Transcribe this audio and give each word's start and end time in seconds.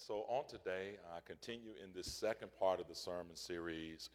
so 0.00 0.24
on 0.28 0.44
today, 0.48 0.96
I 1.14 1.20
continue 1.26 1.72
in 1.84 1.90
this 1.94 2.10
second 2.10 2.48
part 2.58 2.80
of 2.80 2.88
the 2.88 2.94
sermon 2.94 3.36
series 3.36 4.08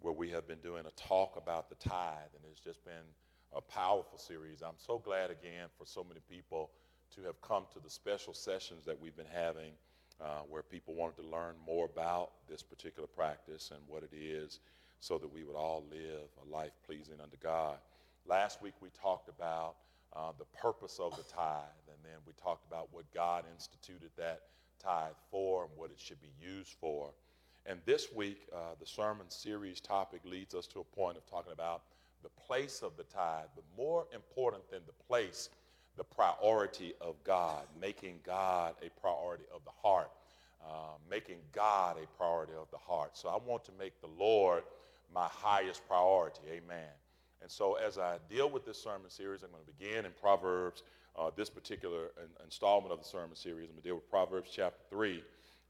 where 0.00 0.12
we 0.12 0.28
have 0.30 0.46
been 0.46 0.58
doing 0.58 0.84
a 0.86 0.90
talk 0.90 1.36
about 1.36 1.70
the 1.70 1.76
tithe, 1.76 2.32
and 2.34 2.44
it's 2.50 2.60
just 2.60 2.84
been 2.84 3.08
a 3.56 3.60
powerful 3.62 4.18
series. 4.18 4.60
I'm 4.60 4.76
so 4.76 4.98
glad 4.98 5.30
again 5.30 5.68
for 5.78 5.86
so 5.86 6.04
many 6.04 6.20
people 6.28 6.70
to 7.14 7.22
have 7.22 7.40
come 7.40 7.64
to 7.72 7.80
the 7.80 7.88
special 7.88 8.34
sessions 8.34 8.84
that 8.84 9.00
we've 9.00 9.16
been 9.16 9.32
having 9.34 9.72
uh, 10.20 10.40
where 10.46 10.62
people 10.62 10.94
wanted 10.94 11.16
to 11.22 11.28
learn 11.28 11.54
more 11.66 11.86
about 11.86 12.32
this 12.46 12.62
particular 12.62 13.08
practice 13.08 13.70
and 13.70 13.80
what 13.88 14.02
it 14.02 14.14
is 14.14 14.60
so 15.00 15.16
that 15.16 15.32
we 15.32 15.42
would 15.42 15.56
all 15.56 15.84
live 15.90 16.28
a 16.46 16.54
life 16.54 16.72
pleasing 16.84 17.16
unto 17.22 17.38
God. 17.42 17.78
Last 18.26 18.60
week 18.60 18.74
we 18.82 18.90
talked 18.90 19.30
about 19.30 19.76
uh, 20.14 20.32
the 20.38 20.44
purpose 20.60 20.98
of 21.00 21.16
the 21.16 21.22
tithe, 21.22 21.64
and 21.88 21.96
then 22.04 22.20
we 22.26 22.34
talked 22.34 22.66
about 22.66 22.88
what 22.92 23.04
God 23.14 23.44
instituted 23.54 24.10
that 24.18 24.42
tithe 24.82 25.12
for 25.30 25.64
and 25.64 25.72
what 25.76 25.90
it 25.90 25.98
should 25.98 26.20
be 26.20 26.32
used 26.40 26.74
for. 26.80 27.10
And 27.66 27.78
this 27.84 28.08
week, 28.14 28.48
uh, 28.52 28.74
the 28.80 28.86
sermon 28.86 29.26
series 29.28 29.80
topic 29.80 30.20
leads 30.24 30.54
us 30.54 30.66
to 30.68 30.80
a 30.80 30.84
point 30.84 31.16
of 31.16 31.26
talking 31.26 31.52
about 31.52 31.82
the 32.22 32.30
place 32.46 32.82
of 32.82 32.96
the 32.96 33.04
tithe, 33.04 33.46
but 33.54 33.64
more 33.76 34.06
important 34.14 34.68
than 34.70 34.80
the 34.86 35.04
place, 35.06 35.50
the 35.96 36.04
priority 36.04 36.94
of 37.00 37.22
God, 37.24 37.64
making 37.80 38.20
God 38.24 38.74
a 38.82 38.90
priority 39.00 39.44
of 39.54 39.62
the 39.64 39.70
heart, 39.82 40.10
uh, 40.64 40.96
making 41.10 41.38
God 41.52 41.96
a 42.02 42.06
priority 42.16 42.52
of 42.60 42.70
the 42.70 42.78
heart. 42.78 43.16
So 43.16 43.28
I 43.28 43.38
want 43.46 43.64
to 43.66 43.72
make 43.78 44.00
the 44.00 44.08
Lord 44.18 44.64
my 45.14 45.28
highest 45.30 45.86
priority. 45.86 46.40
Amen. 46.50 46.88
And 47.42 47.50
so 47.50 47.74
as 47.74 47.98
I 47.98 48.18
deal 48.28 48.50
with 48.50 48.66
this 48.66 48.82
sermon 48.82 49.10
series, 49.10 49.42
I'm 49.42 49.50
going 49.50 49.64
to 49.64 49.72
begin 49.72 50.04
in 50.04 50.12
Proverbs 50.20 50.82
uh, 51.18 51.30
this 51.36 51.50
particular 51.50 52.10
installment 52.44 52.92
of 52.92 52.98
the 52.98 53.04
sermon 53.04 53.36
series. 53.36 53.68
I'm 53.68 53.74
going 53.74 53.82
to 53.82 53.88
deal 53.88 53.94
with 53.96 54.10
Proverbs 54.10 54.50
chapter 54.52 54.80
3. 54.90 55.22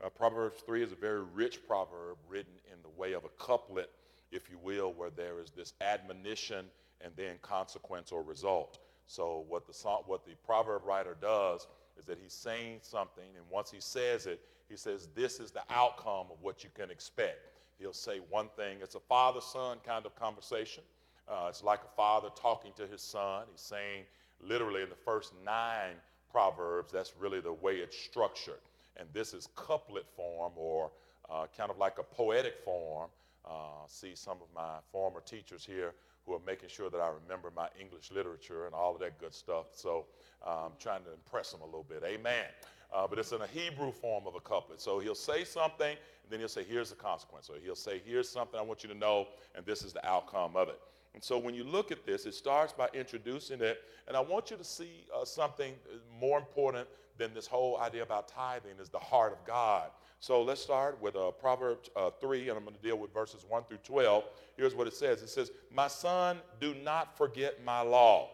Uh, 0.02 0.08
Proverbs 0.08 0.62
3 0.64 0.82
is 0.82 0.92
a 0.92 0.96
very 0.96 1.22
rich 1.34 1.66
proverb 1.66 2.16
written 2.28 2.52
in 2.72 2.78
the 2.82 3.00
way 3.00 3.12
of 3.12 3.24
a 3.24 3.28
couplet, 3.38 3.90
if 4.32 4.50
you 4.50 4.58
will, 4.62 4.92
where 4.92 5.10
there 5.10 5.40
is 5.40 5.50
this 5.50 5.74
admonition 5.80 6.66
and 7.00 7.12
then 7.16 7.36
consequence 7.42 8.12
or 8.12 8.22
result. 8.22 8.78
So 9.06 9.44
what 9.48 9.66
the, 9.66 9.72
what 10.06 10.24
the 10.24 10.34
proverb 10.46 10.82
writer 10.84 11.16
does 11.20 11.66
is 11.98 12.04
that 12.06 12.18
he's 12.22 12.32
saying 12.32 12.78
something, 12.82 13.24
and 13.36 13.44
once 13.50 13.70
he 13.70 13.80
says 13.80 14.26
it, 14.26 14.40
he 14.68 14.76
says, 14.76 15.08
this 15.14 15.40
is 15.40 15.50
the 15.50 15.62
outcome 15.68 16.26
of 16.30 16.36
what 16.40 16.62
you 16.62 16.70
can 16.74 16.90
expect. 16.90 17.48
He'll 17.78 17.92
say 17.92 18.20
one 18.30 18.48
thing. 18.56 18.78
It's 18.82 18.94
a 18.94 19.00
father-son 19.00 19.78
kind 19.84 20.06
of 20.06 20.14
conversation. 20.14 20.84
Uh, 21.28 21.46
it's 21.48 21.64
like 21.64 21.80
a 21.80 21.96
father 21.96 22.28
talking 22.40 22.72
to 22.76 22.86
his 22.86 23.02
son. 23.02 23.44
He's 23.50 23.60
saying, 23.60 24.04
literally 24.42 24.82
in 24.82 24.88
the 24.88 24.94
first 24.94 25.32
nine 25.44 25.94
Proverbs, 26.30 26.92
that's 26.92 27.14
really 27.18 27.40
the 27.40 27.52
way 27.52 27.76
it's 27.76 27.96
structured. 27.96 28.60
And 28.96 29.08
this 29.12 29.34
is 29.34 29.48
couplet 29.56 30.06
form 30.16 30.52
or 30.56 30.90
uh, 31.28 31.46
kind 31.56 31.70
of 31.70 31.78
like 31.78 31.98
a 31.98 32.02
poetic 32.02 32.58
form. 32.64 33.10
Uh, 33.44 33.86
see 33.86 34.14
some 34.14 34.36
of 34.42 34.48
my 34.54 34.78
former 34.92 35.20
teachers 35.20 35.64
here 35.64 35.94
who 36.26 36.34
are 36.34 36.40
making 36.46 36.68
sure 36.68 36.90
that 36.90 37.00
I 37.00 37.08
remember 37.22 37.50
my 37.56 37.68
English 37.80 38.10
literature 38.12 38.66
and 38.66 38.74
all 38.74 38.94
of 38.94 39.00
that 39.00 39.18
good 39.18 39.34
stuff. 39.34 39.66
So 39.72 40.06
uh, 40.46 40.66
I'm 40.66 40.72
trying 40.78 41.02
to 41.04 41.12
impress 41.12 41.50
them 41.50 41.62
a 41.62 41.64
little 41.64 41.86
bit. 41.88 42.02
Amen. 42.04 42.46
Uh, 42.94 43.06
but 43.06 43.18
it's 43.18 43.32
in 43.32 43.40
a 43.40 43.46
Hebrew 43.46 43.92
form 43.92 44.26
of 44.26 44.34
a 44.34 44.40
couplet. 44.40 44.80
So 44.80 44.98
he'll 44.98 45.14
say 45.14 45.44
something, 45.44 45.90
and 45.90 46.28
then 46.30 46.40
he'll 46.40 46.48
say, 46.48 46.64
here's 46.64 46.90
the 46.90 46.96
consequence. 46.96 47.48
Or 47.48 47.54
he'll 47.62 47.74
say, 47.74 48.02
here's 48.04 48.28
something 48.28 48.58
I 48.58 48.62
want 48.62 48.82
you 48.82 48.88
to 48.90 48.96
know, 48.96 49.28
and 49.54 49.64
this 49.64 49.82
is 49.82 49.92
the 49.92 50.06
outcome 50.06 50.56
of 50.56 50.68
it. 50.68 50.80
And 51.14 51.22
so 51.22 51.38
when 51.38 51.54
you 51.54 51.64
look 51.64 51.90
at 51.90 52.06
this, 52.06 52.26
it 52.26 52.34
starts 52.34 52.72
by 52.72 52.88
introducing 52.94 53.60
it. 53.60 53.82
And 54.06 54.16
I 54.16 54.20
want 54.20 54.50
you 54.50 54.56
to 54.56 54.64
see 54.64 55.06
uh, 55.14 55.24
something 55.24 55.74
more 56.20 56.38
important 56.38 56.88
than 57.18 57.34
this 57.34 57.46
whole 57.46 57.78
idea 57.78 58.02
about 58.02 58.28
tithing 58.28 58.78
is 58.80 58.88
the 58.88 58.98
heart 58.98 59.32
of 59.32 59.44
God. 59.44 59.90
So 60.20 60.42
let's 60.42 60.60
start 60.60 61.00
with 61.00 61.16
uh, 61.16 61.30
Proverbs 61.32 61.90
uh, 61.96 62.10
3, 62.20 62.48
and 62.48 62.58
I'm 62.58 62.64
going 62.64 62.76
to 62.76 62.82
deal 62.82 62.98
with 62.98 63.12
verses 63.12 63.44
1 63.48 63.64
through 63.64 63.78
12. 63.78 64.24
Here's 64.56 64.74
what 64.74 64.86
it 64.86 64.94
says 64.94 65.22
It 65.22 65.30
says, 65.30 65.50
My 65.72 65.88
son, 65.88 66.38
do 66.60 66.74
not 66.74 67.16
forget 67.16 67.64
my 67.64 67.80
law, 67.80 68.30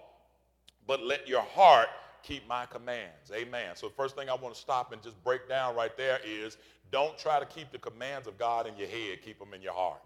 but 0.87 1.03
let 1.03 1.28
your 1.28 1.43
heart 1.43 1.89
keep 2.22 2.47
my 2.49 2.67
commands. 2.67 3.31
Amen. 3.33 3.77
So 3.77 3.89
the 3.89 3.95
first 3.95 4.17
thing 4.17 4.28
I 4.28 4.34
want 4.34 4.55
to 4.55 4.61
stop 4.61 4.93
and 4.93 5.01
just 5.01 5.22
break 5.22 5.49
down 5.49 5.77
right 5.77 5.97
there 5.97 6.19
is 6.27 6.56
don't 6.91 7.17
try 7.17 7.39
to 7.39 7.47
keep 7.47 7.71
the 7.71 7.78
commands 7.78 8.27
of 8.27 8.37
God 8.37 8.67
in 8.67 8.77
your 8.77 8.89
head, 8.89 9.22
keep 9.22 9.39
them 9.39 9.55
in 9.55 9.62
your 9.62 9.72
heart. 9.72 10.01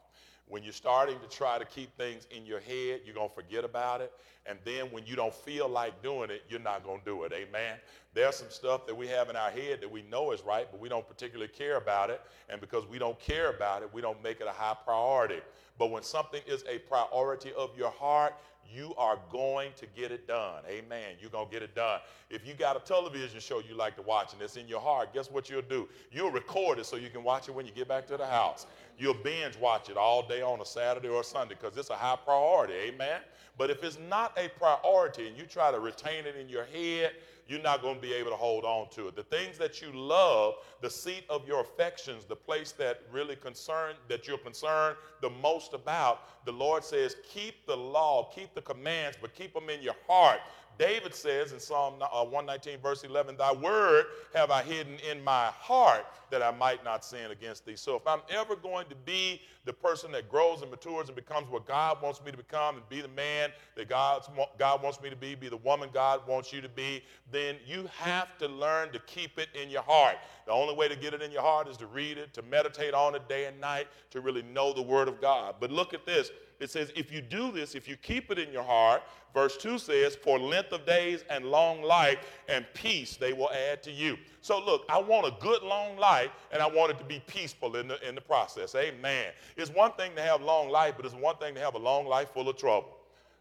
When 0.51 0.65
you're 0.65 0.73
starting 0.73 1.19
to 1.21 1.29
try 1.29 1.59
to 1.59 1.65
keep 1.65 1.97
things 1.97 2.27
in 2.37 2.45
your 2.45 2.59
head, 2.59 3.03
you're 3.05 3.15
going 3.15 3.29
to 3.29 3.35
forget 3.35 3.65
about 3.65 4.01
it. 4.01 4.13
And 4.47 4.59
then 4.65 4.87
when 4.87 5.07
you 5.07 5.15
don't 5.15 5.33
feel 5.33 5.69
like 5.69 6.03
doing 6.03 6.29
it, 6.29 6.43
you're 6.49 6.59
not 6.59 6.83
going 6.85 6.99
to 6.99 7.05
do 7.05 7.23
it. 7.23 7.33
Amen. 7.33 7.77
There's 8.15 8.35
some 8.35 8.51
stuff 8.51 8.85
that 8.87 8.97
we 8.97 9.07
have 9.07 9.31
in 9.31 9.37
our 9.37 9.51
head 9.51 9.81
that 9.81 9.91
we 9.91 10.03
know 10.03 10.33
is 10.33 10.43
right, 10.43 10.67
but 10.69 10.81
we 10.81 10.89
don't 10.89 11.07
particularly 11.07 11.53
care 11.53 11.77
about 11.77 12.11
it. 12.11 12.21
And 12.49 12.61
because 12.61 12.85
we 12.87 12.99
don't 12.99 13.19
care 13.21 13.51
about 13.51 13.83
it, 13.83 13.95
we 13.95 14.03
don't 14.03 14.21
make 14.25 14.41
it 14.41 14.49
a 14.49 14.53
high 14.53 14.77
priority. 14.85 15.41
But 15.79 15.93
when 15.93 16.03
something 16.03 16.43
is 16.49 16.65
a 16.69 16.79
priority 16.79 17.53
of 17.57 17.71
your 17.79 17.91
heart, 17.91 18.35
you 18.69 18.95
are 18.97 19.19
going 19.31 19.71
to 19.77 19.87
get 19.97 20.13
it 20.13 20.27
done. 20.29 20.63
Amen. 20.69 21.17
You're 21.21 21.31
going 21.31 21.47
to 21.47 21.53
get 21.53 21.63
it 21.63 21.75
done. 21.75 22.01
If 22.29 22.47
you 22.47 22.55
got 22.55 22.77
a 22.77 22.81
television 22.81 23.41
show 23.41 23.61
you 23.61 23.75
like 23.75 23.97
to 23.97 24.03
watch 24.03 24.33
and 24.33 24.43
it's 24.43 24.57
in 24.57 24.69
your 24.69 24.81
heart, 24.81 25.13
guess 25.13 25.31
what 25.31 25.51
you'll 25.51 25.63
do? 25.63 25.89
You'll 26.13 26.31
record 26.31 26.79
it 26.79 26.87
so 26.87 26.97
you 26.97 27.11
can 27.11 27.25
watch 27.25 27.49
it 27.49 27.55
when 27.55 27.67
you 27.67 27.73
get 27.73 27.89
back 27.89 28.07
to 28.09 28.17
the 28.17 28.27
house. 28.27 28.67
You'll 28.99 29.15
binge 29.15 29.57
watch 29.57 29.89
it 29.89 29.97
all 29.97 30.27
day 30.27 30.43
on 30.43 30.61
a 30.61 30.67
Saturday 30.67 31.09
or 31.09 31.21
a 31.21 31.25
Sunday 31.25 31.57
because 31.61 31.77
it's 31.77 31.91
a 31.91 31.97
high 31.97 32.17
priority. 32.17 32.75
Amen. 32.75 33.21
But 33.59 33.71
if 33.71 33.83
it's 33.83 33.99
not 34.09 34.39
a 34.39 34.49
priority 34.49 35.29
and 35.29 35.37
you 35.37 35.45
try 35.45 35.71
to 35.71 35.81
retain 35.81 36.25
it 36.27 36.37
in 36.37 36.49
your 36.49 36.65
head, 36.65 37.13
you're 37.51 37.61
not 37.61 37.83
going 37.83 37.97
to 37.97 38.01
be 38.01 38.13
able 38.13 38.31
to 38.31 38.37
hold 38.37 38.65
on 38.65 38.89
to 38.91 39.09
it. 39.09 39.17
The 39.17 39.25
things 39.25 39.59
that 39.59 39.83
you 39.83 39.91
love, 39.93 40.55
the 40.81 40.89
seat 40.89 41.25
of 41.29 41.49
your 41.49 41.61
affections, 41.63 42.25
the 42.25 42.37
place 42.37 42.71
that 42.73 43.03
really 43.13 43.35
concern 43.35 43.97
that 44.09 44.29
you're 44.29 44.39
concerned 44.39 44.97
the 45.21 45.31
most 45.31 45.75
about, 45.75 46.45
the 46.47 46.53
Lord 46.53 46.85
says, 46.85 47.17
keep 47.29 47.67
the 47.67 47.77
law, 47.77 48.31
keep 48.33 48.55
the 48.55 48.63
commands, 48.63 49.19
but 49.21 49.35
keep 49.35 49.53
them 49.53 49.69
in 49.69 49.83
your 49.83 49.97
heart 50.07 50.39
David 50.81 51.15
says 51.15 51.53
in 51.53 51.61
Psalm 51.61 51.97
uh, 52.01 52.25
119, 52.25 52.81
verse 52.81 53.05
11, 53.05 53.37
Thy 53.37 53.53
word 53.53 54.07
have 54.35 54.51
I 54.51 54.63
hidden 54.63 54.95
in 55.11 55.23
my 55.23 55.49
heart 55.59 56.07
that 56.31 56.43
I 56.43 56.53
might 56.53 56.83
not 56.83 57.05
sin 57.05 57.31
against 57.31 57.67
thee. 57.67 57.77
So 57.77 57.97
if 57.97 58.07
I'm 58.07 58.23
ever 58.31 58.57
going 58.57 58.89
to 58.89 58.95
be 58.95 59.43
the 59.67 59.75
person 59.75 60.11
that 60.13 60.31
grows 60.31 60.63
and 60.63 60.71
matures 60.71 61.09
and 61.09 61.15
becomes 61.15 61.51
what 61.51 61.67
God 61.67 62.01
wants 62.01 62.25
me 62.25 62.31
to 62.31 62.37
become 62.39 62.77
and 62.77 62.89
be 62.89 63.03
the 63.03 63.09
man 63.09 63.51
that 63.77 63.91
God's, 63.91 64.31
God 64.59 64.83
wants 64.83 65.03
me 65.03 65.11
to 65.11 65.17
be, 65.17 65.35
be 65.35 65.51
the 65.51 65.59
woman 65.59 65.91
God 65.93 66.27
wants 66.27 66.51
you 66.51 66.63
to 66.63 66.69
be, 66.71 67.03
then 67.31 67.57
you 67.67 67.87
have 67.99 68.39
to 68.39 68.49
learn 68.49 68.91
to 68.93 69.01
keep 69.01 69.39
it 69.39 69.49
in 69.53 69.69
your 69.69 69.83
heart. 69.83 70.17
The 70.47 70.53
only 70.53 70.75
way 70.75 70.89
to 70.89 70.97
get 70.97 71.13
it 71.13 71.21
in 71.21 71.31
your 71.31 71.43
heart 71.43 71.69
is 71.69 71.77
to 71.77 71.87
read 71.89 72.17
it, 72.17 72.33
to 72.33 72.43
meditate 72.43 72.95
on 72.95 73.15
it 73.15 73.29
day 73.29 73.45
and 73.45 73.61
night, 73.61 73.87
to 74.13 74.23
really 74.23 74.43
know 74.43 74.73
the 74.73 74.81
word 74.81 75.09
of 75.09 75.21
God. 75.21 75.57
But 75.61 75.71
look 75.71 75.93
at 75.93 76.07
this. 76.07 76.31
It 76.61 76.71
says, 76.71 76.93
if 76.95 77.11
you 77.11 77.23
do 77.23 77.51
this, 77.51 77.75
if 77.75 77.89
you 77.89 77.97
keep 77.97 78.31
it 78.31 78.39
in 78.39 78.53
your 78.53 78.63
heart, 78.63 79.03
verse 79.33 79.57
2 79.57 79.79
says, 79.79 80.15
for 80.15 80.39
length 80.39 80.73
of 80.73 80.85
days 80.85 81.25
and 81.31 81.47
long 81.47 81.83
life 81.83 82.19
and 82.49 82.67
peace 82.75 83.17
they 83.17 83.33
will 83.33 83.51
add 83.51 83.83
to 83.85 83.91
you. 83.91 84.19
So 84.43 84.63
look, 84.63 84.85
I 84.91 85.01
want 85.01 85.27
a 85.27 85.33
good 85.41 85.63
long 85.63 85.97
life 85.97 86.31
and 86.53 86.63
I 86.63 86.67
want 86.67 86.93
it 86.93 86.99
to 86.99 87.05
be 87.05 87.23
peaceful 87.27 87.77
in 87.77 87.89
the, 87.89 88.07
in 88.07 88.15
the 88.15 88.21
process. 88.21 88.75
Amen. 88.75 89.33
It's 89.57 89.71
one 89.71 89.93
thing 89.93 90.15
to 90.17 90.23
have 90.23 90.43
long 90.43 90.69
life, 90.69 90.95
but 90.97 91.07
it's 91.07 91.15
one 91.15 91.37
thing 91.37 91.55
to 91.55 91.61
have 91.61 91.75
a 91.75 91.79
long 91.79 92.07
life 92.07 92.29
full 92.35 92.49
of 92.49 92.57
trouble. 92.59 92.97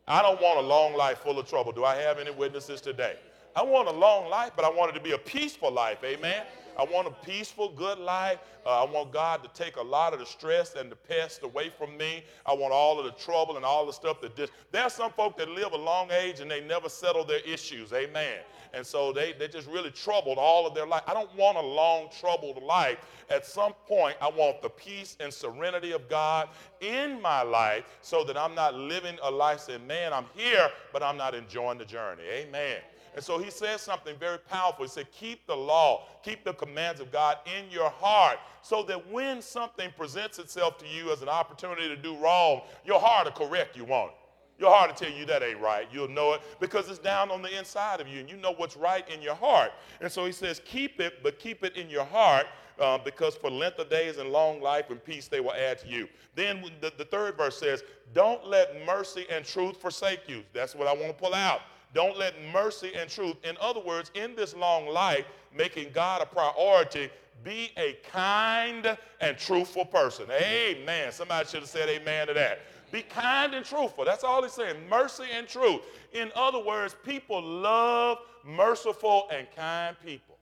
I 0.08 0.22
don't 0.22 0.42
want 0.42 0.58
a 0.58 0.68
long 0.68 0.96
life 0.96 1.20
full 1.20 1.38
of 1.38 1.48
trouble. 1.48 1.72
Do 1.72 1.84
I 1.84 1.96
have 1.96 2.20
any 2.20 2.32
witnesses 2.32 2.82
today? 2.82 3.18
I 3.56 3.64
want 3.64 3.90
a 3.90 3.92
long 3.92 4.30
life, 4.30 4.52
but 4.56 4.64
I 4.64 4.70
want 4.70 4.92
it 4.92 4.94
to 4.94 5.04
be 5.04 5.12
a 5.12 5.18
peaceful 5.18 5.72
life. 5.72 5.98
Amen. 6.04 6.44
I 6.80 6.84
want 6.84 7.10
a 7.10 7.26
peaceful, 7.26 7.74
good 7.76 8.00
life. 8.00 8.40
Uh, 8.66 8.86
I 8.86 8.90
want 8.90 9.12
God 9.12 9.44
to 9.44 9.50
take 9.54 9.76
a 9.76 9.82
lot 9.82 10.14
of 10.14 10.20
the 10.20 10.26
stress 10.26 10.76
and 10.76 10.90
the 10.90 10.96
pest 10.96 11.44
away 11.44 11.70
from 11.70 11.98
me. 11.98 12.24
I 12.46 12.54
want 12.54 12.72
all 12.72 12.98
of 12.98 13.04
the 13.06 13.12
trouble 13.12 13.58
and 13.58 13.66
all 13.66 13.86
the 13.86 13.92
stuff 13.92 14.22
that 14.22 14.38
just. 14.38 14.54
There 14.72 14.84
are 14.84 14.90
some 14.90 15.12
folk 15.12 15.38
that 15.40 15.50
live 15.50 15.74
a 15.74 15.78
long 15.78 16.10
age 16.10 16.40
and 16.40 16.50
they 16.50 16.62
never 16.62 16.88
settle 16.88 17.26
their 17.26 17.42
issues. 17.42 17.92
Amen. 17.92 18.40
And 18.74 18.86
so 18.86 19.12
they, 19.12 19.34
they 19.34 19.50
just 19.50 19.68
really 19.68 19.92
troubled 19.92 20.38
all 20.38 20.66
of 20.66 20.74
their 20.74 20.88
life. 20.88 21.04
I 21.06 21.14
don't 21.14 21.36
want 21.36 21.58
a 21.58 21.62
long, 21.62 22.08
troubled 22.18 22.64
life. 22.64 23.00
At 23.30 23.46
some 23.46 23.74
point, 23.86 24.16
I 24.22 24.30
want 24.30 24.62
the 24.62 24.70
peace 24.70 25.18
and 25.20 25.34
serenity 25.34 25.92
of 25.92 26.08
God 26.08 26.48
in 26.80 27.22
my 27.22 27.42
life 27.42 27.84
so 28.02 28.24
that 28.24 28.38
I'm 28.38 28.56
not 28.56 28.74
living 28.74 29.18
a 29.22 29.30
life 29.30 29.60
saying, 29.62 29.86
man, 29.86 30.14
I'm 30.14 30.28
here, 30.34 30.70
but 30.94 31.04
I'm 31.04 31.18
not 31.18 31.36
enjoying 31.36 31.78
the 31.78 31.86
journey. 31.86 32.24
Amen. 32.32 32.78
And 33.16 33.24
so 33.24 33.38
he 33.38 33.50
says 33.50 33.82
something 33.82 34.16
very 34.18 34.38
powerful. 34.38 34.86
He 34.86 34.90
said, 34.90 35.12
Keep 35.12 35.48
the 35.48 35.56
law, 35.56 36.06
keep 36.24 36.44
the 36.44 36.54
commands 36.54 37.02
of 37.02 37.12
God 37.12 37.38
in 37.46 37.70
your 37.72 37.90
heart, 37.90 38.38
so 38.62 38.84
that 38.84 39.12
when 39.12 39.42
something 39.42 39.92
presents 39.98 40.40
itself 40.40 40.78
to 40.80 40.88
you 40.88 41.12
as 41.12 41.22
an 41.22 41.30
opportunity 41.30 41.88
to 41.88 41.98
do 41.98 42.16
wrong, 42.18 42.62
your 42.86 43.00
heart 43.00 43.26
will 43.26 43.48
correct 43.48 43.76
you, 43.76 43.86
won't 43.86 44.12
it? 44.12 44.16
Your 44.60 44.72
heart 44.72 44.90
will 44.90 44.96
tell 44.96 45.18
you 45.18 45.26
that 45.26 45.42
ain't 45.42 45.60
right. 45.60 45.88
You'll 45.92 46.10
know 46.10 46.34
it 46.34 46.42
because 46.60 46.90
it's 46.90 47.00
down 47.00 47.32
on 47.32 47.42
the 47.42 47.58
inside 47.58 48.02
of 48.02 48.08
you, 48.08 48.20
and 48.20 48.30
you 48.30 48.36
know 48.36 48.54
what's 48.58 48.76
right 48.76 49.08
in 49.10 49.22
your 49.22 49.36
heart. 49.36 49.72
And 50.02 50.12
so 50.12 50.26
he 50.26 50.34
says, 50.34 50.62
Keep 50.66 51.00
it, 51.00 51.24
but 51.24 51.40
keep 51.40 51.64
it 51.64 51.76
in 51.78 51.90
your 51.90 52.06
heart. 52.06 52.46
Uh, 52.80 52.98
because 52.98 53.36
for 53.36 53.52
length 53.52 53.78
of 53.78 53.90
days 53.90 54.20
and 54.20 54.30
long 54.30 54.62
life 54.62 54.90
and 54.90 55.04
peace 55.04 55.28
they 55.28 55.42
will 55.42 55.52
add 55.52 55.78
to 55.78 55.88
you. 55.90 56.08
Then 56.36 56.64
the, 56.80 56.94
the 56.98 57.04
third 57.04 57.36
verse 57.36 57.60
says, 57.60 57.84
Don't 58.14 58.46
let 58.46 58.86
mercy 58.86 59.26
and 59.30 59.44
truth 59.44 59.76
forsake 59.82 60.30
you. 60.30 60.44
That's 60.54 60.76
what 60.76 60.88
I 60.88 60.94
want 60.94 61.08
to 61.08 61.14
pull 61.14 61.34
out. 61.34 61.60
Don't 61.94 62.18
let 62.18 62.36
mercy 62.54 62.92
and 62.96 63.10
truth, 63.10 63.36
in 63.44 63.58
other 63.60 63.80
words, 63.80 64.12
in 64.14 64.36
this 64.36 64.56
long 64.56 64.88
life, 64.88 65.26
making 65.56 65.92
God 65.92 66.22
a 66.22 66.26
priority, 66.26 67.10
be 67.44 67.72
a 67.78 67.98
kind 68.12 68.98
and 69.22 69.38
truthful 69.38 69.86
person. 69.86 70.26
Amen. 70.32 71.12
Somebody 71.12 71.48
should 71.48 71.62
have 71.62 71.70
said 71.70 71.90
amen 71.90 72.28
to 72.28 72.34
that. 72.34 72.60
Be 72.92 73.02
kind 73.04 73.54
and 73.54 73.66
truthful. 73.66 74.04
That's 74.04 74.24
all 74.24 74.42
he's 74.44 74.52
saying. 74.52 74.76
Mercy 74.90 75.26
and 75.34 75.48
truth. 75.48 75.82
In 76.14 76.32
other 76.36 76.64
words, 76.64 76.96
people 77.06 77.42
love 77.42 78.20
merciful 78.44 79.28
and 79.32 79.48
kind 79.56 79.96
people. 80.04 80.38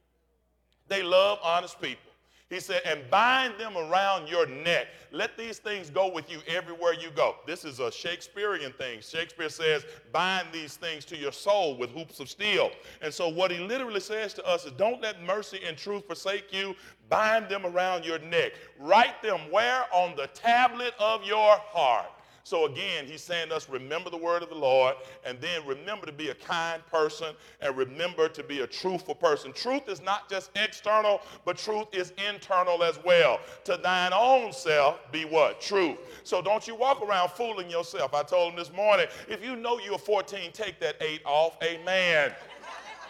They 0.88 1.04
love 1.04 1.40
honest 1.44 1.82
people. 1.82 2.07
He 2.50 2.62
said, 2.62 2.82
and 2.86 3.02
bind 3.10 3.60
them 3.60 3.78
around 3.78 4.30
your 4.30 4.46
neck. 4.46 4.88
Let 5.12 5.38
these 5.38 5.60
things 5.60 5.90
go 5.90 6.10
with 6.10 6.32
you 6.32 6.40
everywhere 6.48 6.94
you 6.94 7.10
go. 7.14 7.36
This 7.46 7.66
is 7.66 7.80
a 7.82 7.92
Shakespearean 7.92 8.72
thing. 8.74 9.02
Shakespeare 9.02 9.50
says, 9.50 9.86
bind 10.14 10.48
these 10.54 10.78
things 10.78 11.04
to 11.06 11.18
your 11.18 11.34
soul 11.34 11.78
with 11.78 11.90
hoops 11.90 12.22
of 12.22 12.30
steel. 12.30 12.72
And 13.02 13.14
so, 13.14 13.28
what 13.28 13.52
he 13.52 13.58
literally 13.60 14.00
says 14.00 14.34
to 14.36 14.48
us 14.48 14.66
is, 14.66 14.72
don't 14.74 15.02
let 15.02 15.22
mercy 15.24 15.60
and 15.68 15.78
truth 15.78 16.06
forsake 16.08 16.54
you. 16.54 16.74
Bind 17.10 17.50
them 17.50 17.66
around 17.66 18.06
your 18.06 18.20
neck. 18.20 18.54
Write 18.80 19.22
them 19.22 19.40
where? 19.52 19.84
On 19.94 20.16
the 20.16 20.28
tablet 20.28 20.94
of 21.00 21.26
your 21.26 21.58
heart. 21.58 22.08
So 22.48 22.66
again, 22.66 23.06
he's 23.06 23.22
saying 23.22 23.50
to 23.50 23.58
us, 23.58 23.68
remember 23.68 24.10
the 24.10 24.16
word 24.16 24.42
of 24.42 24.48
the 24.48 24.56
Lord, 24.56 24.96
and 25.26 25.38
then 25.42 25.68
remember 25.68 26.06
to 26.06 26.14
be 26.14 26.30
a 26.30 26.34
kind 26.34 26.82
person, 26.86 27.36
and 27.60 27.76
remember 27.76 28.30
to 28.30 28.42
be 28.42 28.62
a 28.62 28.68
truthful 28.68 29.16
person. 29.16 29.52
Truth 29.52 29.90
is 29.90 30.02
not 30.02 30.30
just 30.30 30.52
external, 30.56 31.20
but 31.44 31.58
truth 31.58 31.88
is 31.92 32.14
internal 32.26 32.84
as 32.86 33.00
well. 33.04 33.42
To 33.66 33.76
thine 33.76 34.14
own 34.14 34.54
self 34.54 35.12
be 35.12 35.26
what? 35.26 35.60
True. 35.60 35.98
So 36.24 36.42
don't 36.42 36.66
you 36.66 36.74
walk 36.74 37.02
around 37.02 37.32
fooling 37.32 37.70
yourself. 37.70 38.14
I 38.14 38.24
told 38.24 38.54
him 38.54 38.60
this 38.60 38.72
morning, 38.72 39.08
if 39.28 39.44
you 39.44 39.58
know 39.58 39.78
you're 39.80 39.98
14, 39.98 40.54
take 40.54 40.80
that 40.80 40.96
eight 41.02 41.20
off. 41.26 41.58
Amen. 41.62 42.32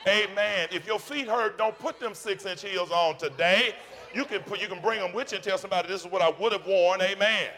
Amen. 0.08 0.68
If 0.72 0.88
your 0.88 0.98
feet 0.98 1.28
hurt, 1.28 1.60
don't 1.60 1.78
put 1.78 2.00
them 2.00 2.16
six 2.16 2.48
inch 2.48 2.64
heels 2.64 2.90
on 2.90 3.20
today. 3.20 3.76
You 4.16 4.26
can, 4.26 4.40
put, 4.40 4.60
you 4.60 4.68
can 4.68 4.82
bring 4.82 5.00
them 5.00 5.14
with 5.14 5.32
you 5.32 5.36
and 5.36 5.44
tell 5.44 5.60
somebody 5.60 5.90
this 5.90 6.04
is 6.04 6.12
what 6.12 6.24
I 6.24 6.32
would 6.40 6.54
have 6.54 6.66
worn. 6.66 7.04
Amen. 7.04 7.52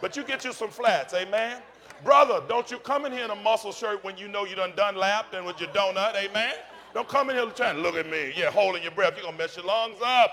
But 0.00 0.16
you 0.16 0.24
get 0.24 0.44
you 0.44 0.52
some 0.52 0.70
flats, 0.70 1.14
amen? 1.14 1.62
Brother, 2.02 2.42
don't 2.48 2.70
you 2.70 2.78
come 2.78 3.06
in 3.06 3.12
here 3.12 3.24
in 3.24 3.30
a 3.30 3.36
muscle 3.36 3.72
shirt 3.72 4.04
when 4.04 4.16
you 4.16 4.28
know 4.28 4.44
you 4.44 4.54
done 4.54 4.74
done 4.76 4.96
lapped 4.96 5.34
and 5.34 5.46
with 5.46 5.60
your 5.60 5.70
donut, 5.70 6.14
amen? 6.16 6.54
Don't 6.92 7.08
come 7.08 7.30
in 7.30 7.36
here 7.36 7.46
trying 7.46 7.76
to 7.76 7.82
look 7.82 7.96
at 7.96 8.08
me, 8.08 8.32
yeah, 8.36 8.50
holding 8.50 8.82
your 8.82 8.92
breath. 8.92 9.14
You're 9.16 9.30
to 9.30 9.36
mess 9.36 9.56
your 9.56 9.64
lungs 9.64 9.98
up. 10.04 10.30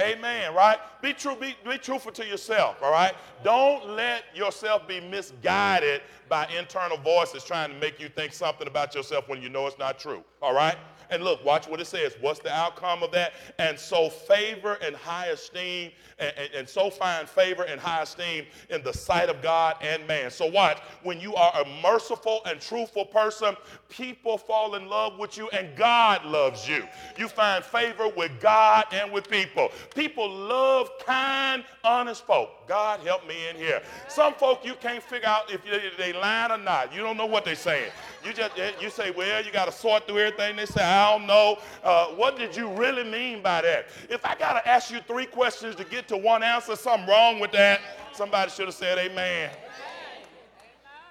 Amen, 0.00 0.54
right? 0.54 0.78
Be 1.02 1.12
true, 1.12 1.34
be, 1.34 1.56
be 1.68 1.76
truthful 1.76 2.12
to 2.12 2.24
yourself, 2.24 2.76
all 2.82 2.92
right? 2.92 3.14
Don't 3.42 3.90
let 3.90 4.24
yourself 4.32 4.86
be 4.86 5.00
misguided 5.00 6.02
by 6.28 6.46
internal 6.56 6.96
voices 6.98 7.42
trying 7.42 7.70
to 7.70 7.76
make 7.78 7.98
you 7.98 8.08
think 8.08 8.32
something 8.32 8.68
about 8.68 8.94
yourself 8.94 9.28
when 9.28 9.42
you 9.42 9.48
know 9.48 9.66
it's 9.66 9.78
not 9.78 9.98
true, 9.98 10.22
all 10.40 10.54
right? 10.54 10.76
And 11.10 11.24
look, 11.24 11.44
watch 11.44 11.66
what 11.68 11.80
it 11.80 11.86
says. 11.86 12.14
What's 12.20 12.40
the 12.40 12.52
outcome 12.52 13.02
of 13.02 13.10
that? 13.12 13.32
And 13.58 13.78
so 13.78 14.10
favor 14.10 14.78
and 14.82 14.94
high 14.94 15.26
esteem, 15.26 15.92
and, 16.18 16.32
and, 16.36 16.54
and, 16.54 16.68
so 16.68 16.90
find 16.90 17.28
favor 17.28 17.62
and 17.64 17.80
high 17.80 18.02
esteem 18.02 18.44
in 18.70 18.82
the 18.82 18.92
sight 18.92 19.28
of 19.28 19.40
God 19.40 19.76
and 19.80 20.06
man. 20.06 20.30
So 20.30 20.46
watch, 20.46 20.78
when 21.02 21.20
you 21.20 21.34
are 21.34 21.52
a 21.60 21.82
merciful 21.82 22.40
and 22.44 22.60
truthful 22.60 23.04
person, 23.04 23.56
people 23.88 24.36
fall 24.36 24.74
in 24.74 24.88
love 24.88 25.18
with 25.18 25.36
you 25.36 25.48
and 25.50 25.74
God 25.76 26.24
loves 26.24 26.68
you. 26.68 26.84
You 27.16 27.28
find 27.28 27.64
favor 27.64 28.08
with 28.16 28.32
God 28.40 28.86
and 28.92 29.12
with 29.12 29.28
people. 29.30 29.70
People 29.94 30.28
love 30.28 30.90
kind, 31.06 31.64
honest 31.84 32.26
folk. 32.26 32.50
God 32.68 33.00
help 33.00 33.26
me 33.26 33.48
in 33.48 33.56
here. 33.56 33.80
Some 34.08 34.34
folk 34.34 34.64
you 34.64 34.74
can't 34.74 35.02
figure 35.02 35.28
out 35.28 35.50
if 35.50 35.62
they 35.96 36.12
lying 36.12 36.52
or 36.52 36.58
not. 36.58 36.94
You 36.94 37.00
don't 37.00 37.16
know 37.16 37.26
what 37.26 37.44
they're 37.44 37.54
saying. 37.54 37.90
You 38.24 38.32
just 38.32 38.52
you 38.80 38.90
say, 38.90 39.10
well, 39.10 39.44
you 39.44 39.52
got 39.52 39.66
to 39.66 39.72
sort 39.72 40.06
through 40.06 40.18
everything 40.18 40.56
they 40.56 40.66
say. 40.66 40.82
I 40.82 41.16
don't 41.16 41.26
know. 41.26 41.58
Uh, 41.84 42.06
what 42.08 42.36
did 42.36 42.56
you 42.56 42.68
really 42.68 43.04
mean 43.04 43.42
by 43.42 43.62
that? 43.62 43.86
If 44.10 44.24
I 44.24 44.34
got 44.34 44.54
to 44.54 44.68
ask 44.68 44.90
you 44.90 44.98
three 45.06 45.26
questions 45.26 45.76
to 45.76 45.84
get 45.84 46.08
to 46.08 46.16
one 46.16 46.42
answer, 46.42 46.74
something 46.74 47.08
wrong 47.08 47.38
with 47.38 47.52
that. 47.52 47.80
Somebody 48.12 48.50
should 48.50 48.66
have 48.66 48.74
said, 48.74 48.98
Amen. 48.98 49.50
Amen. 49.50 49.50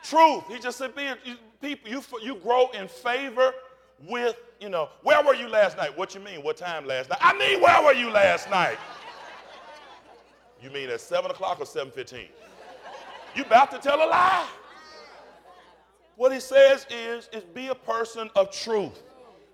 Truth. 0.04 0.44
He 0.50 0.60
just 0.60 0.78
said, 0.78 0.94
be 0.96 1.14
people. 1.62 1.90
You 1.90 2.04
you 2.22 2.36
grow 2.36 2.70
in 2.72 2.88
favor 2.88 3.54
with 4.08 4.36
you 4.60 4.70
know. 4.70 4.90
Where 5.04 5.24
were 5.24 5.36
you 5.36 5.48
last 5.48 5.78
night? 5.78 5.98
What 5.98 6.14
you 6.14 6.22
mean? 6.22 6.44
What 6.44 6.58
time 6.58 6.86
last 6.86 7.10
night? 7.10 7.20
I 7.22 7.38
mean, 7.38 7.62
where 7.62 7.82
were 7.84 7.94
you 7.94 8.10
last 8.10 8.50
night? 8.50 8.78
You 10.62 10.70
mean 10.72 10.90
at 10.90 11.02
seven 11.02 11.32
o'clock 11.32 11.60
or 11.60 11.66
seven 11.66 11.92
fifteen? 11.92 12.28
You 13.36 13.44
about 13.44 13.72
to 13.72 13.78
tell 13.78 13.98
a 13.98 14.08
lie. 14.10 14.48
What 16.18 16.34
he 16.34 16.40
says 16.40 16.86
is, 16.90 17.30
is 17.32 17.44
be 17.44 17.68
a 17.68 17.76
person 17.76 18.30
of 18.36 18.52
truth. 18.52 19.04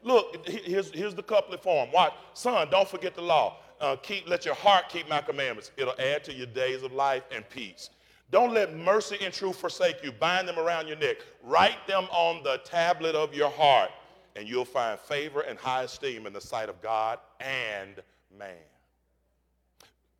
Look, 0.01 0.47
here's, 0.47 0.91
here's 0.91 1.13
the 1.13 1.21
couplet 1.21 1.61
form. 1.61 1.91
Watch. 1.91 2.13
Son, 2.33 2.67
don't 2.71 2.87
forget 2.87 3.15
the 3.15 3.21
law. 3.21 3.57
Uh, 3.79 3.97
keep, 3.97 4.27
let 4.27 4.45
your 4.45 4.55
heart 4.55 4.85
keep 4.87 5.07
my 5.09 5.21
commandments. 5.21 5.71
It'll 5.77 5.99
add 5.99 6.23
to 6.23 6.33
your 6.33 6.47
days 6.47 6.81
of 6.81 6.93
life 6.93 7.23
and 7.35 7.47
peace. 7.49 7.89
Don't 8.31 8.53
let 8.53 8.75
mercy 8.75 9.17
and 9.21 9.33
truth 9.33 9.57
forsake 9.57 10.03
you. 10.03 10.11
Bind 10.11 10.47
them 10.47 10.57
around 10.57 10.87
your 10.87 10.95
neck. 10.97 11.17
Write 11.43 11.85
them 11.85 12.05
on 12.11 12.43
the 12.43 12.61
tablet 12.63 13.13
of 13.13 13.33
your 13.33 13.49
heart, 13.49 13.91
and 14.35 14.47
you'll 14.47 14.65
find 14.65 14.97
favor 14.99 15.41
and 15.41 15.59
high 15.59 15.83
esteem 15.83 16.25
in 16.25 16.33
the 16.33 16.41
sight 16.41 16.69
of 16.69 16.81
God 16.81 17.19
and 17.41 18.01
man. 18.39 18.55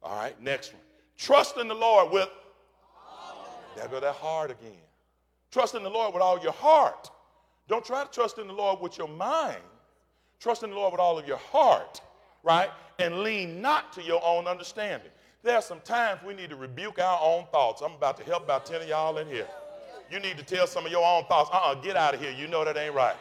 All 0.04 0.16
right, 0.16 0.40
next 0.42 0.74
one. 0.74 0.82
Trust 1.18 1.58
in 1.58 1.70
the 1.70 1.74
Lord 1.74 2.12
with. 2.12 2.30
There 3.78 3.88
go 3.88 4.00
that 4.02 4.14
heart 4.16 4.52
again. 4.52 4.78
Trust 5.54 5.76
in 5.76 5.84
the 5.84 5.90
Lord 5.90 6.16
with 6.16 6.24
all 6.24 6.42
your 6.42 6.52
heart. 6.52 7.12
Don't 7.68 7.86
try 7.86 8.04
to 8.04 8.10
trust 8.10 8.40
in 8.40 8.48
the 8.48 8.54
Lord 8.54 8.82
with 8.82 8.98
your 8.98 9.08
mind. 9.08 9.62
Trust 10.40 10.64
in 10.64 10.72
the 10.72 10.76
Lord 10.76 10.94
with 10.94 11.00
all 11.00 11.20
of 11.20 11.28
your 11.28 11.38
heart, 11.38 12.02
right? 12.42 12.72
And 12.98 13.20
lean 13.20 13.62
not 13.62 13.94
to 13.94 14.02
your 14.02 14.20
own 14.26 14.48
understanding. 14.48 15.12
There 15.44 15.56
are 15.56 15.62
some 15.62 15.80
times 15.82 16.22
we 16.26 16.34
need 16.34 16.50
to 16.50 16.56
rebuke 16.56 17.00
our 17.00 17.20
own 17.22 17.46
thoughts. 17.52 17.84
I'm 17.84 17.92
about 17.94 18.18
to 18.18 18.24
help 18.24 18.46
about 18.46 18.66
10 18.66 18.82
of 18.82 18.88
y'all 18.88 19.20
in 19.20 19.28
here. 19.28 19.48
You 20.10 20.20
need 20.20 20.40
to 20.40 20.44
tell 20.44 20.66
some 20.66 20.88
of 20.88 20.92
your 20.92 21.06
own 21.06 21.26
thoughts, 21.26 21.52
uh-uh, 21.54 21.76
get 21.76 21.96
out 21.96 22.16
of 22.16 22.20
here. 22.20 22.32
You 22.32 22.48
know 22.48 22.66
that 22.66 22.76
ain't 22.76 22.96
right. 22.96 23.16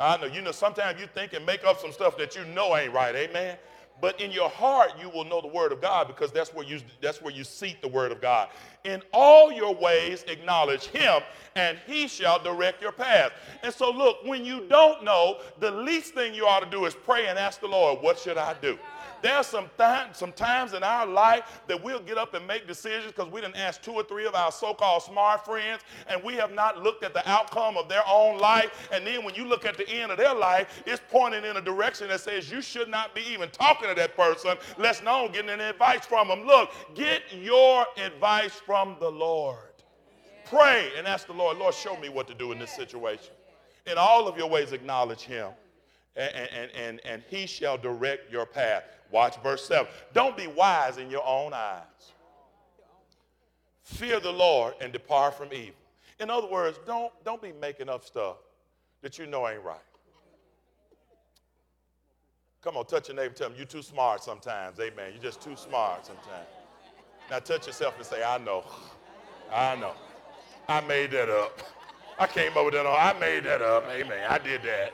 I 0.00 0.16
know. 0.16 0.26
You 0.26 0.42
know, 0.42 0.50
sometimes 0.50 1.00
you 1.00 1.06
think 1.06 1.34
and 1.34 1.46
make 1.46 1.62
up 1.64 1.78
some 1.78 1.92
stuff 1.92 2.18
that 2.18 2.34
you 2.34 2.44
know 2.46 2.76
ain't 2.76 2.92
right. 2.92 3.14
Amen. 3.14 3.56
But 4.00 4.20
in 4.20 4.30
your 4.30 4.50
heart, 4.50 4.92
you 5.00 5.08
will 5.08 5.24
know 5.24 5.40
the 5.40 5.48
word 5.48 5.72
of 5.72 5.80
God 5.80 6.08
because 6.08 6.32
that's 6.32 6.52
where 6.52 6.66
you 6.66 6.80
that's 7.00 7.22
where 7.22 7.32
you 7.32 7.44
seek 7.44 7.80
the 7.80 7.88
word 7.88 8.12
of 8.12 8.20
God. 8.20 8.48
In 8.84 9.02
all 9.12 9.52
your 9.52 9.74
ways, 9.74 10.24
acknowledge 10.28 10.86
him, 10.86 11.22
and 11.56 11.78
he 11.86 12.06
shall 12.06 12.42
direct 12.42 12.82
your 12.82 12.92
path. 12.92 13.32
And 13.62 13.72
so, 13.72 13.90
look, 13.90 14.18
when 14.24 14.44
you 14.44 14.66
don't 14.68 15.04
know, 15.04 15.38
the 15.60 15.70
least 15.70 16.12
thing 16.14 16.34
you 16.34 16.46
ought 16.46 16.60
to 16.60 16.70
do 16.70 16.84
is 16.84 16.94
pray 16.94 17.28
and 17.28 17.38
ask 17.38 17.60
the 17.60 17.68
Lord, 17.68 18.02
what 18.02 18.18
should 18.18 18.36
I 18.36 18.54
do? 18.60 18.78
There's 19.24 19.46
some, 19.46 19.70
th- 19.78 20.14
some 20.14 20.32
times 20.32 20.74
in 20.74 20.82
our 20.82 21.06
life 21.06 21.62
that 21.66 21.82
we'll 21.82 22.02
get 22.02 22.18
up 22.18 22.34
and 22.34 22.46
make 22.46 22.66
decisions 22.66 23.10
because 23.10 23.32
we 23.32 23.40
didn't 23.40 23.56
ask 23.56 23.80
two 23.80 23.92
or 23.92 24.02
three 24.02 24.26
of 24.26 24.34
our 24.34 24.52
so-called 24.52 25.02
smart 25.02 25.46
friends, 25.46 25.80
and 26.10 26.22
we 26.22 26.34
have 26.34 26.52
not 26.52 26.82
looked 26.82 27.02
at 27.02 27.14
the 27.14 27.26
outcome 27.26 27.78
of 27.78 27.88
their 27.88 28.02
own 28.06 28.38
life. 28.38 28.86
And 28.92 29.06
then 29.06 29.24
when 29.24 29.34
you 29.34 29.46
look 29.46 29.64
at 29.64 29.78
the 29.78 29.88
end 29.88 30.12
of 30.12 30.18
their 30.18 30.34
life, 30.34 30.82
it's 30.84 31.00
pointing 31.10 31.42
in 31.42 31.56
a 31.56 31.62
direction 31.62 32.08
that 32.08 32.20
says 32.20 32.50
you 32.50 32.60
should 32.60 32.90
not 32.90 33.14
be 33.14 33.22
even 33.30 33.48
talking 33.48 33.88
to 33.88 33.94
that 33.94 34.14
person, 34.14 34.58
lest 34.76 35.00
alone 35.00 35.32
getting 35.32 35.48
any 35.48 35.64
advice 35.64 36.04
from 36.04 36.28
them. 36.28 36.44
Look, 36.44 36.72
get 36.94 37.22
your 37.32 37.86
advice 37.96 38.52
from 38.52 38.96
the 39.00 39.10
Lord. 39.10 39.56
Pray 40.44 40.90
and 40.98 41.06
ask 41.06 41.26
the 41.26 41.32
Lord, 41.32 41.56
Lord, 41.56 41.72
show 41.72 41.96
me 41.96 42.10
what 42.10 42.28
to 42.28 42.34
do 42.34 42.52
in 42.52 42.58
this 42.58 42.76
situation. 42.76 43.32
In 43.86 43.96
all 43.96 44.28
of 44.28 44.36
your 44.36 44.50
ways, 44.50 44.72
acknowledge 44.72 45.22
Him, 45.22 45.48
and, 46.14 46.34
and, 46.34 46.70
and, 46.72 47.00
and 47.06 47.22
He 47.30 47.46
shall 47.46 47.78
direct 47.78 48.30
your 48.30 48.44
path. 48.44 48.84
Watch 49.14 49.40
verse 49.44 49.64
7. 49.68 49.86
Don't 50.12 50.36
be 50.36 50.48
wise 50.48 50.98
in 50.98 51.08
your 51.08 51.24
own 51.24 51.52
eyes. 51.52 51.82
Fear 53.84 54.18
the 54.18 54.32
Lord 54.32 54.74
and 54.80 54.92
depart 54.92 55.38
from 55.38 55.52
evil. 55.52 55.76
In 56.18 56.30
other 56.30 56.48
words, 56.48 56.80
don't, 56.84 57.12
don't 57.24 57.40
be 57.40 57.52
making 57.60 57.88
up 57.88 58.04
stuff 58.04 58.38
that 59.02 59.16
you 59.16 59.26
know 59.26 59.48
ain't 59.48 59.62
right. 59.62 59.76
Come 62.60 62.76
on, 62.76 62.86
touch 62.86 63.06
your 63.06 63.16
neighbor, 63.16 63.34
tell 63.34 63.50
them 63.50 63.56
you're 63.56 63.66
too 63.66 63.82
smart 63.82 64.24
sometimes. 64.24 64.80
Amen. 64.80 65.12
You're 65.12 65.22
just 65.22 65.40
too 65.40 65.54
smart 65.54 66.04
sometimes. 66.06 66.48
Now 67.30 67.38
touch 67.38 67.68
yourself 67.68 67.96
and 67.96 68.04
say, 68.04 68.24
I 68.24 68.38
know. 68.38 68.64
I 69.52 69.76
know. 69.76 69.92
I 70.68 70.80
made 70.80 71.12
that 71.12 71.28
up. 71.28 71.60
I 72.18 72.26
came 72.26 72.56
up 72.56 72.64
with 72.64 72.74
that. 72.74 72.84
I 72.84 73.16
made 73.20 73.44
that 73.44 73.62
up. 73.62 73.84
Amen. 73.92 74.26
I 74.28 74.38
did 74.38 74.62
that. 74.64 74.92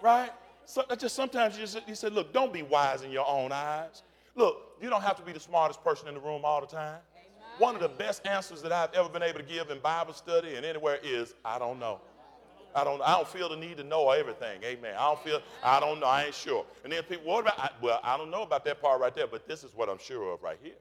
Right? 0.00 0.30
So 0.68 0.84
just 0.98 1.16
sometimes 1.16 1.56
you, 1.56 1.62
just, 1.64 1.88
you 1.88 1.94
said, 1.94 2.12
look, 2.12 2.30
don't 2.34 2.52
be 2.52 2.60
wise 2.60 3.00
in 3.00 3.10
your 3.10 3.26
own 3.26 3.52
eyes. 3.52 4.02
Look, 4.34 4.76
you 4.82 4.90
don't 4.90 5.00
have 5.00 5.16
to 5.16 5.22
be 5.22 5.32
the 5.32 5.40
smartest 5.40 5.82
person 5.82 6.08
in 6.08 6.14
the 6.14 6.20
room 6.20 6.42
all 6.44 6.60
the 6.60 6.66
time. 6.66 6.98
Amen. 7.16 7.48
One 7.56 7.74
of 7.74 7.80
the 7.80 7.88
best 7.88 8.26
answers 8.26 8.60
that 8.60 8.70
I've 8.70 8.92
ever 8.92 9.08
been 9.08 9.22
able 9.22 9.38
to 9.38 9.46
give 9.46 9.70
in 9.70 9.78
Bible 9.78 10.12
study 10.12 10.56
and 10.56 10.66
anywhere 10.66 10.98
is, 11.02 11.32
I 11.42 11.58
don't 11.58 11.78
know. 11.78 12.02
I 12.74 12.84
don't, 12.84 13.00
I 13.00 13.16
don't 13.16 13.26
feel 13.26 13.48
the 13.48 13.56
need 13.56 13.78
to 13.78 13.82
know 13.82 14.10
everything. 14.10 14.62
Amen. 14.62 14.94
I 14.98 15.06
don't 15.06 15.24
feel, 15.24 15.40
I 15.64 15.80
don't 15.80 16.00
know, 16.00 16.06
I 16.06 16.24
ain't 16.24 16.34
sure. 16.34 16.66
And 16.84 16.92
then 16.92 17.02
people, 17.04 17.24
what 17.24 17.40
about, 17.40 17.58
I, 17.58 17.70
well, 17.80 18.00
I 18.04 18.18
don't 18.18 18.30
know 18.30 18.42
about 18.42 18.66
that 18.66 18.82
part 18.82 19.00
right 19.00 19.16
there, 19.16 19.26
but 19.26 19.48
this 19.48 19.64
is 19.64 19.74
what 19.74 19.88
I'm 19.88 19.98
sure 19.98 20.34
of 20.34 20.42
right 20.42 20.58
here. 20.62 20.76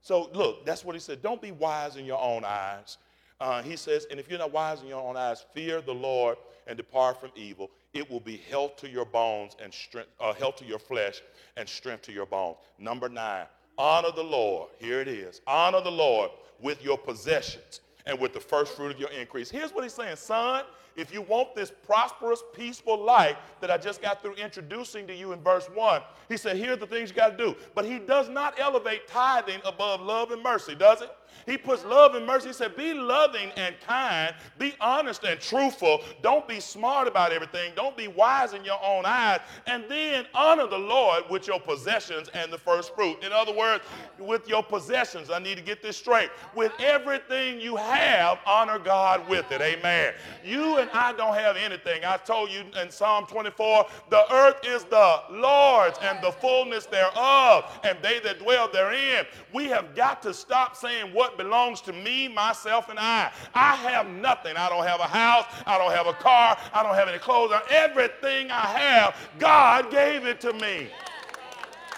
So 0.00 0.30
look, 0.32 0.64
that's 0.64 0.82
what 0.82 0.96
he 0.96 0.98
said. 0.98 1.20
Don't 1.20 1.42
be 1.42 1.52
wise 1.52 1.96
in 1.96 2.06
your 2.06 2.22
own 2.22 2.42
eyes. 2.42 2.96
Uh, 3.38 3.60
he 3.60 3.76
says, 3.76 4.06
and 4.10 4.18
if 4.18 4.30
you're 4.30 4.38
not 4.38 4.50
wise 4.50 4.80
in 4.80 4.88
your 4.88 5.06
own 5.06 5.18
eyes, 5.18 5.44
fear 5.52 5.82
the 5.82 5.94
Lord 5.94 6.38
and 6.70 6.76
depart 6.76 7.20
from 7.20 7.30
evil. 7.34 7.68
It 7.92 8.08
will 8.08 8.20
be 8.20 8.36
health 8.48 8.76
to 8.76 8.88
your 8.88 9.04
bones 9.04 9.56
and 9.62 9.74
strength, 9.74 10.08
uh, 10.20 10.32
health 10.32 10.56
to 10.56 10.64
your 10.64 10.78
flesh 10.78 11.20
and 11.56 11.68
strength 11.68 12.02
to 12.02 12.12
your 12.12 12.26
bones. 12.26 12.58
Number 12.78 13.08
nine, 13.08 13.46
honor 13.76 14.12
the 14.14 14.22
Lord. 14.22 14.70
Here 14.78 15.00
it 15.00 15.08
is. 15.08 15.40
Honor 15.48 15.82
the 15.82 15.90
Lord 15.90 16.30
with 16.62 16.82
your 16.84 16.96
possessions 16.96 17.80
and 18.06 18.18
with 18.20 18.32
the 18.32 18.40
first 18.40 18.76
fruit 18.76 18.92
of 18.92 19.00
your 19.00 19.10
increase. 19.10 19.50
Here's 19.50 19.72
what 19.72 19.82
he's 19.82 19.92
saying, 19.92 20.14
son. 20.14 20.64
If 20.96 21.12
you 21.12 21.22
want 21.22 21.54
this 21.56 21.72
prosperous, 21.86 22.42
peaceful 22.54 23.02
life 23.02 23.36
that 23.60 23.70
I 23.70 23.76
just 23.76 24.00
got 24.00 24.22
through 24.22 24.34
introducing 24.34 25.06
to 25.08 25.14
you 25.14 25.32
in 25.32 25.40
verse 25.40 25.68
1, 25.74 26.02
he 26.28 26.36
said, 26.36 26.56
Here 26.56 26.72
are 26.72 26.76
the 26.76 26.86
things 26.86 27.10
you 27.10 27.16
got 27.16 27.36
to 27.36 27.44
do. 27.44 27.56
But 27.74 27.84
he 27.84 27.98
does 27.98 28.28
not 28.28 28.58
elevate 28.60 29.08
tithing 29.08 29.60
above 29.64 30.00
love 30.00 30.30
and 30.30 30.42
mercy, 30.42 30.74
does 30.76 31.02
it? 31.02 31.10
He 31.46 31.56
puts 31.56 31.84
love 31.84 32.14
and 32.14 32.26
mercy. 32.26 32.48
He 32.48 32.52
said, 32.52 32.76
Be 32.76 32.94
loving 32.94 33.50
and 33.56 33.74
kind. 33.86 34.34
Be 34.58 34.74
honest 34.80 35.24
and 35.24 35.40
truthful. 35.40 36.00
Don't 36.22 36.46
be 36.46 36.60
smart 36.60 37.08
about 37.08 37.32
everything. 37.32 37.72
Don't 37.74 37.96
be 37.96 38.08
wise 38.08 38.52
in 38.52 38.64
your 38.64 38.78
own 38.84 39.04
eyes. 39.04 39.40
And 39.66 39.84
then 39.88 40.26
honor 40.34 40.66
the 40.66 40.78
Lord 40.78 41.24
with 41.30 41.46
your 41.46 41.60
possessions 41.60 42.28
and 42.34 42.52
the 42.52 42.58
first 42.58 42.94
fruit. 42.94 43.22
In 43.24 43.32
other 43.32 43.54
words, 43.54 43.84
with 44.18 44.48
your 44.48 44.62
possessions, 44.62 45.30
I 45.30 45.38
need 45.38 45.56
to 45.56 45.62
get 45.62 45.82
this 45.82 45.96
straight. 45.96 46.30
With 46.54 46.72
everything 46.78 47.60
you 47.60 47.76
have, 47.76 48.38
honor 48.46 48.78
God 48.78 49.28
with 49.28 49.50
it. 49.50 49.60
Amen. 49.60 50.14
You 50.44 50.78
and 50.78 50.90
I 50.92 51.12
don't 51.12 51.34
have 51.34 51.56
anything. 51.56 52.04
I 52.04 52.16
told 52.18 52.50
you 52.50 52.62
in 52.80 52.90
Psalm 52.90 53.26
24 53.26 53.86
the 54.10 54.32
earth 54.32 54.60
is 54.64 54.84
the 54.84 55.22
Lord's 55.30 55.98
and 56.02 56.22
the 56.22 56.32
fullness 56.32 56.86
thereof, 56.86 57.80
and 57.84 57.98
they 58.02 58.20
that 58.20 58.38
dwell 58.38 58.70
therein. 58.70 59.24
We 59.52 59.66
have 59.66 59.94
got 59.94 60.22
to 60.22 60.34
stop 60.34 60.76
saying 60.76 61.12
what 61.20 61.36
belongs 61.36 61.82
to 61.82 61.92
me, 61.92 62.28
myself, 62.28 62.88
and 62.88 62.98
I. 62.98 63.30
I 63.54 63.76
have 63.76 64.08
nothing. 64.08 64.56
I 64.56 64.70
don't 64.70 64.86
have 64.86 65.00
a 65.00 65.06
house. 65.06 65.44
I 65.66 65.76
don't 65.76 65.92
have 65.92 66.06
a 66.06 66.14
car. 66.14 66.56
I 66.72 66.82
don't 66.82 66.94
have 66.94 67.08
any 67.08 67.18
clothes. 67.18 67.52
Everything 67.68 68.50
I 68.50 68.66
have, 68.66 69.14
God 69.38 69.90
gave 69.90 70.24
it 70.24 70.40
to 70.40 70.54
me. 70.54 70.88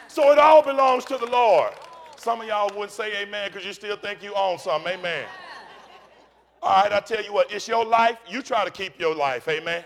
So 0.09 0.33
it 0.33 0.41
all 0.41 0.61
belongs 0.61 1.05
to 1.05 1.19
the 1.19 1.27
Lord. 1.27 1.73
Some 2.17 2.41
of 2.41 2.49
y'all 2.49 2.69
wouldn't 2.75 2.91
say 2.91 3.23
amen 3.23 3.51
because 3.53 3.65
you 3.65 3.73
still 3.73 3.97
think 3.97 4.25
you 4.25 4.35
own 4.35 4.59
something. 4.59 4.93
Amen. 4.93 5.25
All 6.61 6.83
right, 6.83 6.93
I 6.93 6.99
tell 6.99 7.23
you 7.23 7.33
what, 7.33 7.53
it's 7.53 7.69
your 7.69 7.85
life. 7.85 8.19
You 8.29 8.43
try 8.43 8.65
to 8.65 8.73
keep 8.73 8.99
your 8.99 9.15
life. 9.15 9.47
Amen. 9.47 9.85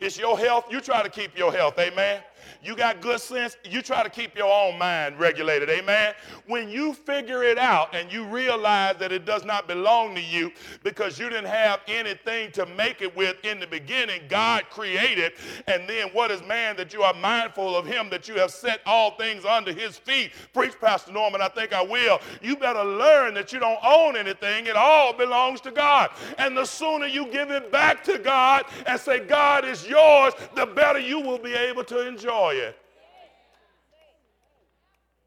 It's 0.00 0.18
your 0.18 0.38
health. 0.38 0.66
You 0.70 0.82
try 0.82 1.02
to 1.02 1.08
keep 1.08 1.36
your 1.36 1.50
health. 1.50 1.78
Amen. 1.78 2.20
You 2.62 2.76
got 2.76 3.00
good 3.00 3.20
sense, 3.20 3.56
you 3.64 3.82
try 3.82 4.02
to 4.02 4.10
keep 4.10 4.36
your 4.36 4.52
own 4.52 4.78
mind 4.78 5.18
regulated. 5.18 5.68
Amen. 5.70 6.14
When 6.46 6.68
you 6.68 6.94
figure 6.94 7.42
it 7.42 7.58
out 7.58 7.94
and 7.94 8.12
you 8.12 8.24
realize 8.24 8.96
that 8.98 9.12
it 9.12 9.24
does 9.24 9.44
not 9.44 9.66
belong 9.66 10.14
to 10.14 10.20
you 10.20 10.52
because 10.82 11.18
you 11.18 11.28
didn't 11.28 11.46
have 11.46 11.80
anything 11.86 12.52
to 12.52 12.66
make 12.66 13.02
it 13.02 13.14
with 13.16 13.36
in 13.44 13.60
the 13.60 13.66
beginning, 13.66 14.22
God 14.28 14.64
created. 14.70 15.32
And 15.66 15.88
then 15.88 16.08
what 16.08 16.30
is 16.30 16.42
man 16.42 16.76
that 16.76 16.92
you 16.92 17.02
are 17.02 17.14
mindful 17.14 17.76
of 17.76 17.86
him, 17.86 18.10
that 18.10 18.28
you 18.28 18.34
have 18.36 18.50
set 18.50 18.80
all 18.86 19.12
things 19.16 19.44
under 19.44 19.72
his 19.72 19.96
feet? 19.96 20.32
Preach, 20.52 20.78
Pastor 20.80 21.12
Norman, 21.12 21.40
I 21.40 21.48
think 21.48 21.72
I 21.72 21.82
will. 21.82 22.20
You 22.42 22.56
better 22.56 22.84
learn 22.84 23.34
that 23.34 23.52
you 23.52 23.58
don't 23.58 23.78
own 23.84 24.16
anything, 24.16 24.66
it 24.66 24.76
all 24.76 25.12
belongs 25.12 25.60
to 25.62 25.70
God. 25.70 26.10
And 26.38 26.56
the 26.56 26.64
sooner 26.64 27.06
you 27.06 27.26
give 27.26 27.50
it 27.50 27.72
back 27.72 28.04
to 28.04 28.18
God 28.18 28.64
and 28.86 28.98
say, 29.00 29.20
God 29.20 29.64
is 29.64 29.86
yours, 29.86 30.34
the 30.54 30.66
better 30.66 30.98
you 30.98 31.20
will 31.20 31.38
be 31.38 31.54
able 31.54 31.84
to 31.84 32.06
enjoy 32.06 32.35
enjoy 32.36 32.54
it. 32.54 32.78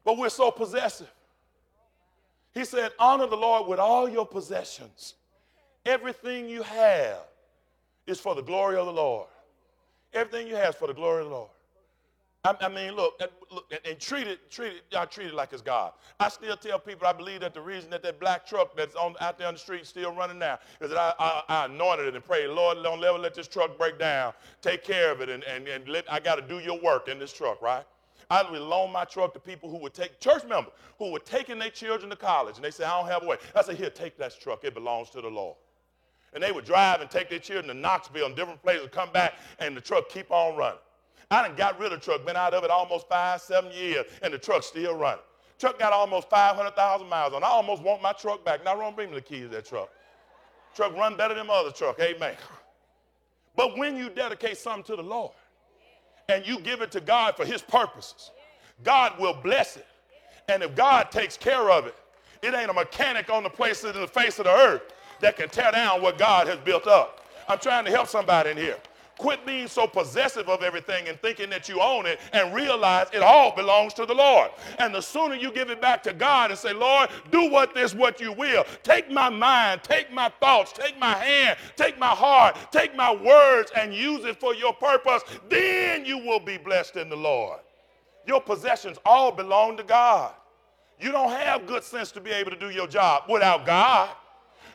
But 0.04 0.16
we're 0.16 0.28
so 0.28 0.50
possessive. 0.50 1.10
He 2.54 2.64
said, 2.64 2.92
Honor 2.98 3.26
the 3.26 3.36
Lord 3.36 3.68
with 3.68 3.78
all 3.78 4.08
your 4.08 4.26
possessions. 4.26 5.14
Everything 5.84 6.48
you 6.48 6.62
have 6.62 7.18
is 8.06 8.18
for 8.18 8.34
the 8.34 8.42
glory 8.42 8.76
of 8.76 8.86
the 8.86 8.92
Lord. 8.92 9.28
Everything 10.12 10.48
you 10.48 10.56
have 10.56 10.70
is 10.70 10.74
for 10.76 10.88
the 10.88 10.94
glory 10.94 11.22
of 11.22 11.28
the 11.28 11.34
Lord. 11.34 11.50
I, 12.42 12.56
I 12.62 12.68
mean, 12.68 12.92
look, 12.94 13.20
look, 13.50 13.70
and 13.84 14.00
treat 14.00 14.26
it, 14.26 14.50
treat 14.50 14.72
it, 14.72 14.84
y'all 14.90 15.06
treat 15.06 15.26
it 15.26 15.34
like 15.34 15.52
it's 15.52 15.60
God. 15.60 15.92
I 16.18 16.30
still 16.30 16.56
tell 16.56 16.78
people 16.78 17.06
I 17.06 17.12
believe 17.12 17.40
that 17.40 17.52
the 17.52 17.60
reason 17.60 17.90
that 17.90 18.02
that 18.02 18.18
black 18.18 18.46
truck 18.46 18.74
that's 18.74 18.94
on 18.94 19.14
out 19.20 19.36
there 19.36 19.46
on 19.46 19.54
the 19.54 19.60
street 19.60 19.86
still 19.86 20.14
running 20.14 20.38
now 20.38 20.58
is 20.80 20.88
that 20.88 20.98
I, 20.98 21.12
I, 21.18 21.42
I 21.48 21.64
anointed 21.66 22.06
it 22.06 22.14
and 22.14 22.24
prayed, 22.24 22.48
Lord, 22.48 22.78
don't 22.82 23.04
ever 23.04 23.18
let 23.18 23.34
this 23.34 23.46
truck 23.46 23.76
break 23.76 23.98
down. 23.98 24.32
Take 24.62 24.84
care 24.84 25.12
of 25.12 25.20
it, 25.20 25.28
and, 25.28 25.44
and, 25.44 25.68
and 25.68 25.86
let, 25.86 26.10
I 26.10 26.18
got 26.18 26.36
to 26.36 26.42
do 26.42 26.60
your 26.64 26.80
work 26.80 27.08
in 27.08 27.18
this 27.18 27.30
truck, 27.30 27.60
right? 27.60 27.84
I 28.30 28.48
would 28.48 28.58
loan 28.58 28.90
my 28.90 29.04
truck 29.04 29.34
to 29.34 29.40
people 29.40 29.68
who 29.68 29.76
would 29.78 29.92
take 29.92 30.18
church 30.18 30.44
members 30.44 30.72
who 30.98 31.12
were 31.12 31.18
taking 31.18 31.58
their 31.58 31.68
children 31.68 32.08
to 32.08 32.16
college, 32.16 32.56
and 32.56 32.64
they 32.64 32.70
say, 32.70 32.84
I 32.84 32.98
don't 32.98 33.10
have 33.10 33.22
a 33.22 33.26
way. 33.26 33.36
I 33.54 33.62
say, 33.62 33.74
here, 33.74 33.90
take 33.90 34.16
that 34.16 34.40
truck. 34.40 34.64
It 34.64 34.72
belongs 34.72 35.10
to 35.10 35.20
the 35.20 35.28
Lord. 35.28 35.56
And 36.32 36.42
they 36.42 36.52
would 36.52 36.64
drive 36.64 37.02
and 37.02 37.10
take 37.10 37.28
their 37.28 37.40
children 37.40 37.74
to 37.74 37.74
Knoxville 37.74 38.24
and 38.24 38.36
different 38.36 38.62
places, 38.62 38.84
and 38.84 38.92
come 38.92 39.12
back, 39.12 39.34
and 39.58 39.76
the 39.76 39.80
truck 39.82 40.08
keep 40.08 40.30
on 40.30 40.56
running. 40.56 40.78
I 41.30 41.46
done 41.46 41.56
got 41.56 41.78
rid 41.78 41.92
of 41.92 42.00
truck, 42.00 42.26
been 42.26 42.36
out 42.36 42.54
of 42.54 42.64
it 42.64 42.70
almost 42.70 43.08
five, 43.08 43.40
seven 43.40 43.70
years, 43.72 44.06
and 44.22 44.34
the 44.34 44.38
truck's 44.38 44.66
still 44.66 44.96
running. 44.96 45.22
Truck 45.58 45.78
got 45.78 45.92
almost 45.92 46.28
500,000 46.30 47.08
miles 47.08 47.34
on. 47.34 47.44
I 47.44 47.48
almost 47.48 47.82
want 47.82 48.02
my 48.02 48.12
truck 48.12 48.44
back. 48.44 48.64
Now, 48.64 48.78
wrong, 48.78 48.94
bring 48.94 49.10
me 49.10 49.16
the 49.16 49.22
keys 49.22 49.42
to 49.42 49.48
that 49.48 49.66
truck. 49.66 49.90
Truck 50.74 50.96
run 50.96 51.16
better 51.16 51.34
than 51.34 51.46
my 51.46 51.54
other 51.54 51.70
truck. 51.70 52.00
Amen. 52.00 52.34
But 53.54 53.76
when 53.76 53.96
you 53.96 54.08
dedicate 54.08 54.56
something 54.56 54.84
to 54.84 54.96
the 54.96 55.02
Lord 55.02 55.32
and 56.28 56.46
you 56.46 56.60
give 56.60 56.80
it 56.80 56.90
to 56.92 57.00
God 57.00 57.36
for 57.36 57.44
his 57.44 57.60
purposes, 57.62 58.30
God 58.82 59.18
will 59.18 59.34
bless 59.34 59.76
it. 59.76 59.86
And 60.48 60.62
if 60.62 60.74
God 60.74 61.10
takes 61.10 61.36
care 61.36 61.70
of 61.70 61.86
it, 61.86 61.94
it 62.42 62.54
ain't 62.54 62.70
a 62.70 62.72
mechanic 62.72 63.28
on 63.30 63.42
the 63.42 63.50
place 63.50 63.84
in 63.84 63.92
the 63.92 64.06
face 64.06 64.38
of 64.38 64.46
the 64.46 64.52
earth 64.52 64.82
that 65.20 65.36
can 65.36 65.48
tear 65.50 65.70
down 65.72 66.00
what 66.00 66.16
God 66.16 66.48
has 66.48 66.58
built 66.60 66.86
up. 66.86 67.26
I'm 67.48 67.58
trying 67.58 67.84
to 67.84 67.90
help 67.90 68.08
somebody 68.08 68.50
in 68.50 68.56
here. 68.56 68.78
Quit 69.20 69.44
being 69.44 69.68
so 69.68 69.86
possessive 69.86 70.48
of 70.48 70.62
everything 70.62 71.06
and 71.06 71.20
thinking 71.20 71.50
that 71.50 71.68
you 71.68 71.78
own 71.78 72.06
it 72.06 72.18
and 72.32 72.54
realize 72.54 73.06
it 73.12 73.20
all 73.20 73.54
belongs 73.54 73.92
to 73.92 74.06
the 74.06 74.14
Lord. 74.14 74.50
And 74.78 74.94
the 74.94 75.02
sooner 75.02 75.34
you 75.34 75.52
give 75.52 75.68
it 75.68 75.78
back 75.78 76.02
to 76.04 76.14
God 76.14 76.50
and 76.50 76.58
say, 76.58 76.72
Lord, 76.72 77.10
do 77.30 77.50
what 77.50 77.74
this, 77.74 77.94
what 77.94 78.18
you 78.18 78.32
will. 78.32 78.64
Take 78.82 79.10
my 79.10 79.28
mind, 79.28 79.82
take 79.82 80.10
my 80.10 80.30
thoughts, 80.40 80.72
take 80.72 80.98
my 80.98 81.12
hand, 81.12 81.58
take 81.76 81.98
my 81.98 82.08
heart, 82.08 82.56
take 82.72 82.96
my 82.96 83.14
words 83.14 83.70
and 83.76 83.92
use 83.92 84.24
it 84.24 84.40
for 84.40 84.54
your 84.54 84.72
purpose, 84.72 85.22
then 85.50 86.06
you 86.06 86.16
will 86.16 86.40
be 86.40 86.56
blessed 86.56 86.96
in 86.96 87.10
the 87.10 87.16
Lord. 87.16 87.60
Your 88.26 88.40
possessions 88.40 88.96
all 89.04 89.30
belong 89.30 89.76
to 89.76 89.82
God. 89.82 90.32
You 90.98 91.12
don't 91.12 91.30
have 91.30 91.66
good 91.66 91.84
sense 91.84 92.10
to 92.12 92.22
be 92.22 92.30
able 92.30 92.52
to 92.52 92.58
do 92.58 92.70
your 92.70 92.86
job 92.86 93.24
without 93.28 93.66
God. 93.66 94.08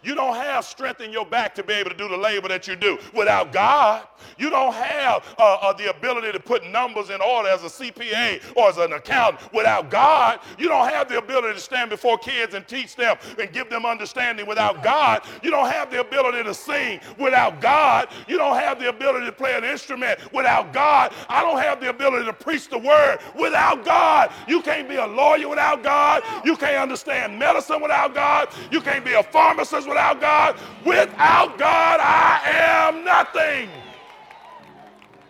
You 0.05 0.13
don't 0.13 0.35
have 0.35 0.63
strength 0.63 1.01
in 1.01 1.12
your 1.12 1.25
back 1.25 1.55
to 1.55 1.63
be 1.63 1.74
able 1.74 1.89
to 1.89 1.97
do 1.97 2.07
the 2.07 2.17
labor 2.17 2.47
that 2.47 2.67
you 2.67 2.75
do 2.75 3.00
without 3.13 3.51
God. 3.51 4.07
You 4.38 4.50
don't 4.51 4.74
have 4.74 5.35
uh, 5.39 5.57
uh, 5.62 5.74
the 5.74 5.89
ability 5.89 6.31
to 6.31 6.39
put 6.39 6.65
numbers 6.67 7.09
in 7.09 7.21
order 7.21 7.50
as 7.50 7.63
a 7.63 7.67
CPA 7.67 8.41
or 8.55 8.69
as 8.69 8.77
an 8.77 8.93
accountant 8.93 9.51
without 9.51 9.89
God. 9.89 10.39
You 10.59 10.67
don't 10.67 10.89
have 10.89 11.09
the 11.09 11.17
ability 11.17 11.55
to 11.55 11.59
stand 11.59 11.89
before 11.89 12.17
kids 12.19 12.53
and 12.53 12.67
teach 12.67 12.95
them 12.95 13.17
and 13.39 13.51
give 13.51 13.69
them 13.69 13.85
understanding 13.85 14.45
without 14.45 14.83
God. 14.83 15.24
You 15.41 15.50
don't 15.50 15.69
have 15.69 15.89
the 15.89 16.01
ability 16.01 16.43
to 16.43 16.53
sing 16.53 17.00
without 17.17 17.59
God. 17.59 18.09
You 18.27 18.38
don't 18.38 18.57
have 18.57 18.79
the 18.79 18.89
ability 18.89 19.25
to 19.25 19.31
play 19.31 19.55
an 19.55 19.63
instrument 19.63 20.19
without 20.31 20.71
God. 20.71 21.13
I 21.29 21.41
don't 21.41 21.59
have 21.59 21.81
the 21.81 21.89
ability 21.89 22.25
to 22.25 22.33
preach 22.33 22.69
the 22.69 22.77
word 22.77 23.19
without 23.39 23.83
God. 23.83 24.31
You 24.47 24.62
can't 24.62 24.88
be 24.88 24.95
a 24.97 25.07
lawyer 25.07 25.50
without 25.50 25.81
God. 25.81 26.21
You 26.45 26.55
can't 26.55 26.77
understand 26.77 27.39
medicine 27.39 27.81
without 27.81 28.13
God. 28.13 28.50
You 28.71 28.81
can't 28.81 29.03
be 29.03 29.13
a 29.13 29.24
pharmacist 29.24 29.88
without 29.88 29.95
God. 29.96 30.60
Without 30.86 31.58
God, 31.58 32.00
I 32.00 32.42
am 32.46 33.04
nothing. 33.04 33.70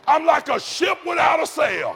I'm 0.08 0.26
like 0.26 0.50
a 0.50 0.60
ship 0.60 0.98
without 1.06 1.42
a 1.42 1.48
sail. 1.48 1.96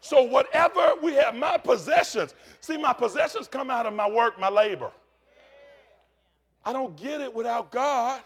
So, 0.00 0.22
whatever 0.22 0.92
we 1.02 1.14
have, 1.14 1.34
my 1.34 1.58
possessions, 1.58 2.34
see, 2.60 2.76
my 2.76 2.92
possessions 2.92 3.48
come 3.48 3.70
out 3.70 3.86
of 3.86 3.94
my 3.94 4.08
work, 4.08 4.38
my 4.38 4.48
labor. 4.48 4.92
I 6.64 6.72
don't 6.72 6.96
get 6.96 7.20
it 7.20 7.34
without 7.34 7.72
God. 7.72 8.20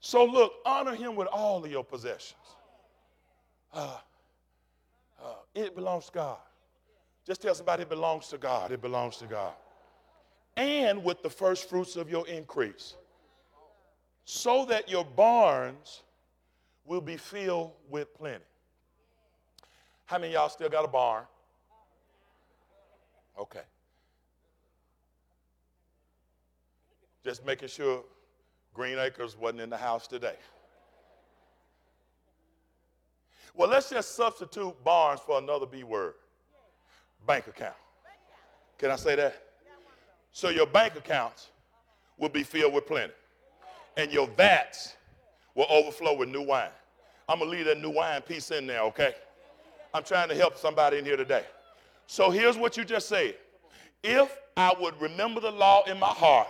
So, 0.00 0.24
look, 0.24 0.52
honor 0.64 0.94
him 0.94 1.16
with 1.16 1.26
all 1.28 1.64
of 1.64 1.70
your 1.70 1.82
possessions. 1.82 2.34
Uh, 3.72 3.96
uh, 5.20 5.28
it 5.54 5.74
belongs 5.74 6.06
to 6.06 6.12
God. 6.12 6.38
Just 7.26 7.42
tell 7.42 7.54
somebody 7.54 7.82
it 7.82 7.88
belongs 7.88 8.28
to 8.28 8.38
God. 8.38 8.70
It 8.70 8.80
belongs 8.80 9.16
to 9.16 9.26
God 9.26 9.54
and 10.56 11.02
with 11.04 11.22
the 11.22 11.30
first 11.30 11.68
fruits 11.68 11.96
of 11.96 12.10
your 12.10 12.26
increase, 12.28 12.94
so 14.24 14.64
that 14.66 14.88
your 14.88 15.04
barns 15.04 16.02
will 16.84 17.00
be 17.00 17.16
filled 17.16 17.72
with 17.88 18.14
plenty. 18.14 18.44
How 20.06 20.18
many 20.18 20.32
y'all 20.32 20.48
still 20.48 20.68
got 20.68 20.84
a 20.84 20.88
barn? 20.88 21.24
Okay. 23.38 23.62
Just 27.24 27.44
making 27.44 27.68
sure 27.68 28.04
Green 28.72 28.98
Acres 28.98 29.36
wasn't 29.36 29.60
in 29.60 29.70
the 29.70 29.76
house 29.76 30.06
today. 30.06 30.36
Well, 33.54 33.68
let's 33.68 33.90
just 33.90 34.14
substitute 34.14 34.84
barns 34.84 35.20
for 35.20 35.38
another 35.38 35.66
B 35.66 35.82
word 35.82 36.14
bank 37.26 37.46
account. 37.48 37.74
Can 38.78 38.90
I 38.90 38.96
say 38.96 39.16
that? 39.16 39.45
So 40.36 40.50
your 40.50 40.66
bank 40.66 40.96
accounts 40.96 41.48
will 42.18 42.28
be 42.28 42.42
filled 42.42 42.74
with 42.74 42.86
plenty. 42.86 43.14
and 43.96 44.12
your 44.12 44.26
vats 44.26 44.94
will 45.54 45.64
overflow 45.70 46.14
with 46.14 46.28
new 46.28 46.42
wine. 46.42 46.68
I'm 47.26 47.38
going 47.38 47.50
to 47.50 47.56
leave 47.56 47.64
that 47.64 47.80
new 47.80 47.88
wine 47.88 48.20
piece 48.20 48.50
in 48.50 48.66
there, 48.66 48.82
okay? 48.82 49.14
I'm 49.94 50.02
trying 50.02 50.28
to 50.28 50.34
help 50.34 50.58
somebody 50.58 50.98
in 50.98 51.06
here 51.06 51.16
today. 51.16 51.44
So 52.06 52.30
here's 52.30 52.58
what 52.58 52.76
you 52.76 52.84
just 52.84 53.08
said. 53.08 53.36
If 54.04 54.36
I 54.58 54.74
would 54.78 55.00
remember 55.00 55.40
the 55.40 55.50
law 55.50 55.84
in 55.84 55.98
my 55.98 56.06
heart, 56.06 56.48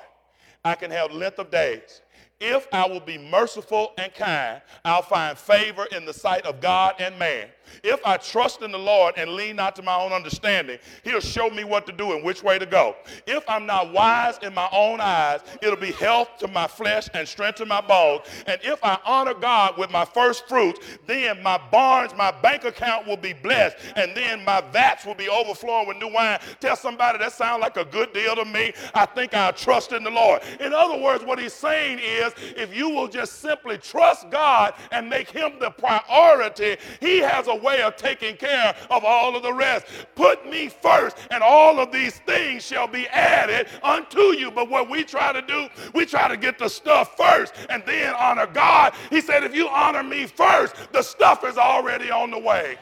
I 0.64 0.74
can 0.74 0.90
have 0.90 1.12
length 1.12 1.38
of 1.38 1.52
days 1.52 2.00
if 2.40 2.66
I 2.72 2.86
will 2.86 3.00
be 3.00 3.18
merciful 3.18 3.92
and 3.98 4.12
kind, 4.14 4.60
I'll 4.84 5.02
find 5.02 5.38
favor 5.38 5.86
in 5.92 6.04
the 6.04 6.12
sight 6.12 6.44
of 6.44 6.60
God 6.60 6.96
and 6.98 7.18
man. 7.18 7.48
If 7.82 8.00
I 8.04 8.16
trust 8.16 8.62
in 8.62 8.72
the 8.72 8.78
Lord 8.78 9.14
and 9.16 9.30
lean 9.32 9.56
not 9.56 9.76
to 9.76 9.82
my 9.82 9.94
own 9.94 10.12
understanding, 10.12 10.78
He'll 11.04 11.20
show 11.20 11.50
me 11.50 11.64
what 11.64 11.86
to 11.86 11.92
do 11.92 12.12
and 12.12 12.24
which 12.24 12.42
way 12.42 12.58
to 12.58 12.66
go. 12.66 12.96
If 13.26 13.44
I'm 13.48 13.66
not 13.66 13.92
wise 13.92 14.38
in 14.42 14.54
my 14.54 14.68
own 14.72 15.00
eyes, 15.00 15.40
it'll 15.62 15.76
be 15.76 15.92
health 15.92 16.28
to 16.38 16.48
my 16.48 16.66
flesh 16.66 17.08
and 17.14 17.26
strength 17.26 17.56
to 17.56 17.66
my 17.66 17.80
bones. 17.80 18.22
And 18.46 18.60
if 18.62 18.82
I 18.84 18.98
honor 19.04 19.34
God 19.34 19.78
with 19.78 19.90
my 19.90 20.04
first 20.04 20.48
fruits, 20.48 20.80
then 21.06 21.42
my 21.42 21.60
barns, 21.70 22.14
my 22.16 22.30
bank 22.30 22.64
account 22.64 23.06
will 23.06 23.16
be 23.16 23.32
blessed, 23.32 23.76
and 23.96 24.16
then 24.16 24.44
my 24.44 24.60
vats 24.72 25.04
will 25.04 25.14
be 25.14 25.28
overflowing 25.28 25.88
with 25.88 25.98
new 25.98 26.12
wine. 26.12 26.38
Tell 26.60 26.76
somebody 26.76 27.18
that 27.18 27.32
sounds 27.32 27.60
like 27.62 27.76
a 27.76 27.84
good 27.84 28.12
deal 28.12 28.36
to 28.36 28.44
me. 28.44 28.72
I 28.94 29.06
think 29.06 29.34
I'll 29.34 29.52
trust 29.52 29.92
in 29.92 30.04
the 30.04 30.10
Lord. 30.10 30.42
In 30.60 30.72
other 30.72 30.98
words, 30.98 31.24
what 31.24 31.38
he's 31.38 31.52
saying 31.52 31.98
is, 31.98 32.32
if 32.56 32.76
you 32.76 32.90
will 32.90 33.08
just 33.08 33.40
simply 33.40 33.78
trust 33.78 34.30
God 34.30 34.74
and 34.92 35.08
make 35.08 35.30
Him 35.30 35.52
the 35.60 35.70
priority, 35.70 36.76
He 37.00 37.18
has 37.18 37.48
a 37.48 37.54
way 37.56 37.82
of 37.82 37.96
taking 37.96 38.36
care 38.36 38.74
of 38.90 39.04
all 39.04 39.36
of 39.36 39.42
the 39.42 39.52
rest. 39.52 39.86
Put 40.14 40.48
me 40.48 40.68
first, 40.68 41.16
and 41.30 41.42
all 41.42 41.78
of 41.80 41.92
these 41.92 42.18
things 42.20 42.64
shall 42.64 42.88
be 42.88 43.06
added 43.08 43.68
unto 43.82 44.20
you. 44.36 44.50
But 44.50 44.70
what 44.70 44.88
we 44.88 45.04
try 45.04 45.32
to 45.32 45.42
do, 45.42 45.68
we 45.94 46.06
try 46.06 46.28
to 46.28 46.36
get 46.36 46.58
the 46.58 46.68
stuff 46.68 47.16
first 47.16 47.54
and 47.70 47.82
then 47.86 48.14
honor 48.14 48.46
God. 48.46 48.94
He 49.10 49.20
said, 49.20 49.44
if 49.44 49.54
you 49.54 49.68
honor 49.68 50.02
me 50.02 50.26
first, 50.26 50.74
the 50.92 51.02
stuff 51.02 51.44
is 51.44 51.56
already 51.56 52.10
on 52.10 52.30
the 52.30 52.38
way. 52.38 52.78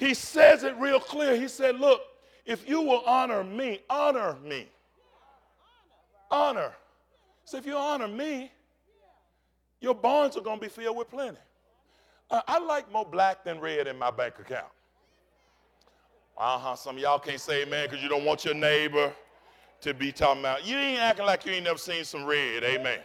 He 0.00 0.14
says 0.14 0.64
it 0.64 0.74
real 0.78 0.98
clear. 0.98 1.36
He 1.36 1.46
said, 1.46 1.78
Look, 1.78 2.00
if 2.46 2.66
you 2.66 2.80
will 2.80 3.02
honor 3.06 3.44
me, 3.44 3.80
honor 3.90 4.34
me. 4.42 4.66
Honor. 6.30 6.72
So 7.44 7.58
if 7.58 7.66
you 7.66 7.76
honor 7.76 8.08
me, 8.08 8.50
your 9.80 9.94
barns 9.94 10.38
are 10.38 10.40
going 10.40 10.58
to 10.58 10.62
be 10.62 10.70
filled 10.70 10.96
with 10.96 11.10
plenty. 11.10 11.38
Uh, 12.30 12.42
I 12.46 12.58
like 12.58 12.90
more 12.92 13.04
black 13.04 13.44
than 13.44 13.58
red 13.60 13.86
in 13.86 13.98
my 13.98 14.10
bank 14.10 14.34
account. 14.38 14.70
Uh 16.38 16.58
huh. 16.58 16.76
Some 16.76 16.96
of 16.96 17.02
y'all 17.02 17.18
can't 17.18 17.40
say 17.40 17.62
amen 17.62 17.88
because 17.88 18.02
you 18.02 18.08
don't 18.08 18.24
want 18.24 18.44
your 18.44 18.54
neighbor 18.54 19.12
to 19.80 19.94
be 19.94 20.12
talking 20.12 20.40
about, 20.40 20.66
you 20.66 20.76
ain't 20.76 21.00
acting 21.00 21.26
like 21.26 21.46
you 21.46 21.52
ain't 21.52 21.64
never 21.64 21.78
seen 21.78 22.04
some 22.04 22.24
red. 22.24 22.62
Amen. 22.62 23.00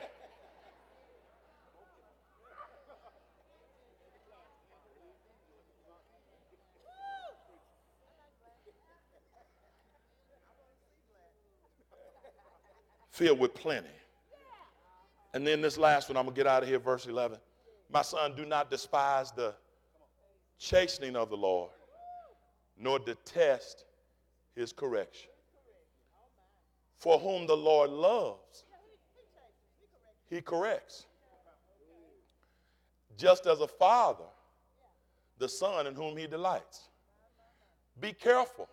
Filled 13.11 13.39
with 13.39 13.53
plenty. 13.53 13.87
And 15.33 15.47
then 15.47 15.61
this 15.61 15.77
last 15.77 16.09
one, 16.09 16.17
I'm 16.17 16.25
going 16.25 16.35
to 16.35 16.39
get 16.39 16.47
out 16.47 16.63
of 16.63 16.69
here, 16.69 16.79
verse 16.79 17.05
11. 17.05 17.37
My 17.91 18.01
son, 18.01 18.35
do 18.35 18.45
not 18.45 18.69
despise 18.69 19.31
the 19.31 19.53
chastening 20.57 21.15
of 21.15 21.29
the 21.29 21.37
Lord, 21.37 21.71
nor 22.77 22.99
detest 22.99 23.85
his 24.55 24.71
correction. 24.71 25.29
For 26.97 27.19
whom 27.19 27.45
the 27.45 27.55
Lord 27.55 27.89
loves, 27.89 28.63
he 30.29 30.41
corrects. 30.41 31.05
Just 33.17 33.45
as 33.45 33.61
a 33.61 33.67
father, 33.67 34.25
the 35.37 35.47
son 35.47 35.87
in 35.87 35.93
whom 35.95 36.17
he 36.17 36.27
delights. 36.27 36.89
Be 37.99 38.11
careful 38.11 38.67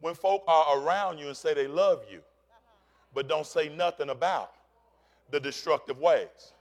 when 0.00 0.14
folk 0.14 0.42
are 0.48 0.80
around 0.80 1.18
you 1.18 1.26
and 1.28 1.36
say 1.36 1.54
they 1.54 1.66
love 1.66 2.02
you, 2.10 2.20
but 3.12 3.28
don't 3.28 3.46
say 3.46 3.68
nothing 3.68 4.10
about 4.10 4.52
the 5.30 5.38
destructive 5.38 5.98
ways. 5.98 6.53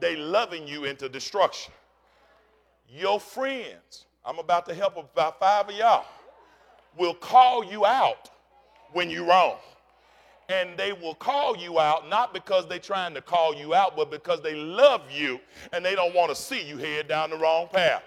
They 0.00 0.16
loving 0.16 0.66
you 0.66 0.84
into 0.84 1.08
destruction. 1.08 1.72
Your 2.88 3.20
friends, 3.20 4.06
I'm 4.24 4.38
about 4.38 4.66
to 4.66 4.74
help 4.74 4.96
about 4.96 5.40
five 5.40 5.68
of 5.68 5.74
y'all, 5.74 6.04
will 6.96 7.14
call 7.14 7.64
you 7.64 7.86
out 7.86 8.30
when 8.92 9.10
you're 9.10 9.26
wrong. 9.26 9.56
And 10.48 10.76
they 10.76 10.92
will 10.92 11.14
call 11.14 11.56
you 11.56 11.78
out 11.78 12.08
not 12.08 12.34
because 12.34 12.68
they're 12.68 12.78
trying 12.78 13.14
to 13.14 13.22
call 13.22 13.54
you 13.54 13.74
out, 13.74 13.96
but 13.96 14.10
because 14.10 14.42
they 14.42 14.54
love 14.54 15.02
you 15.10 15.40
and 15.72 15.84
they 15.84 15.94
don't 15.94 16.14
want 16.14 16.28
to 16.28 16.34
see 16.34 16.62
you 16.62 16.76
head 16.76 17.08
down 17.08 17.30
the 17.30 17.36
wrong 17.38 17.68
path 17.72 18.02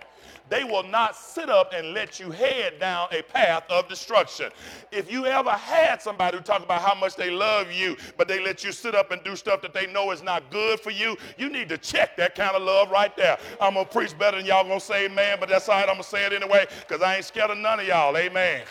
they 0.49 0.63
will 0.63 0.84
not 0.84 1.15
sit 1.15 1.49
up 1.49 1.73
and 1.73 1.93
let 1.93 2.19
you 2.19 2.31
head 2.31 2.79
down 2.79 3.08
a 3.12 3.21
path 3.23 3.63
of 3.69 3.88
destruction. 3.88 4.51
If 4.91 5.12
you 5.12 5.25
ever 5.25 5.51
had 5.51 6.01
somebody 6.01 6.38
who 6.38 6.43
talk 6.43 6.63
about 6.63 6.81
how 6.81 6.93
much 6.93 7.15
they 7.15 7.31
love 7.31 7.71
you, 7.71 7.97
but 8.17 8.27
they 8.27 8.43
let 8.43 8.63
you 8.63 8.71
sit 8.71 8.93
up 8.93 9.12
and 9.12 9.23
do 9.23 9.36
stuff 9.36 9.62
that 9.63 9.73
they 9.73 9.88
know 9.88 10.12
is 10.12 10.21
not 10.21 10.51
good 10.51 10.79
for 10.79 10.91
you, 10.91 11.17
you 11.38 11.49
need 11.49 11.69
to 11.69 11.77
check 11.77 12.15
that 12.17 12.36
kind 12.36 12.55
of 12.55 12.62
love 12.62 12.91
right 12.91 13.15
there. 13.17 13.38
I'm 13.60 13.73
gonna 13.73 13.86
preach 13.86 14.17
better 14.17 14.38
than 14.38 14.45
y'all 14.45 14.63
gonna 14.63 14.79
say 14.79 15.05
amen, 15.05 15.38
but 15.39 15.49
that's 15.49 15.67
all 15.67 15.75
right, 15.75 15.89
I'm 15.89 15.95
gonna 15.95 16.03
say 16.03 16.25
it 16.25 16.34
anyway, 16.34 16.67
because 16.88 17.01
I 17.01 17.15
ain't 17.15 17.25
scared 17.25 17.51
of 17.51 17.58
none 17.58 17.79
of 17.79 17.88
y'all. 17.88 18.15
Amen. 18.15 18.63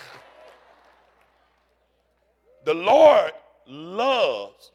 The 2.65 2.75
Lord 2.75 3.33
loves, 3.67 4.73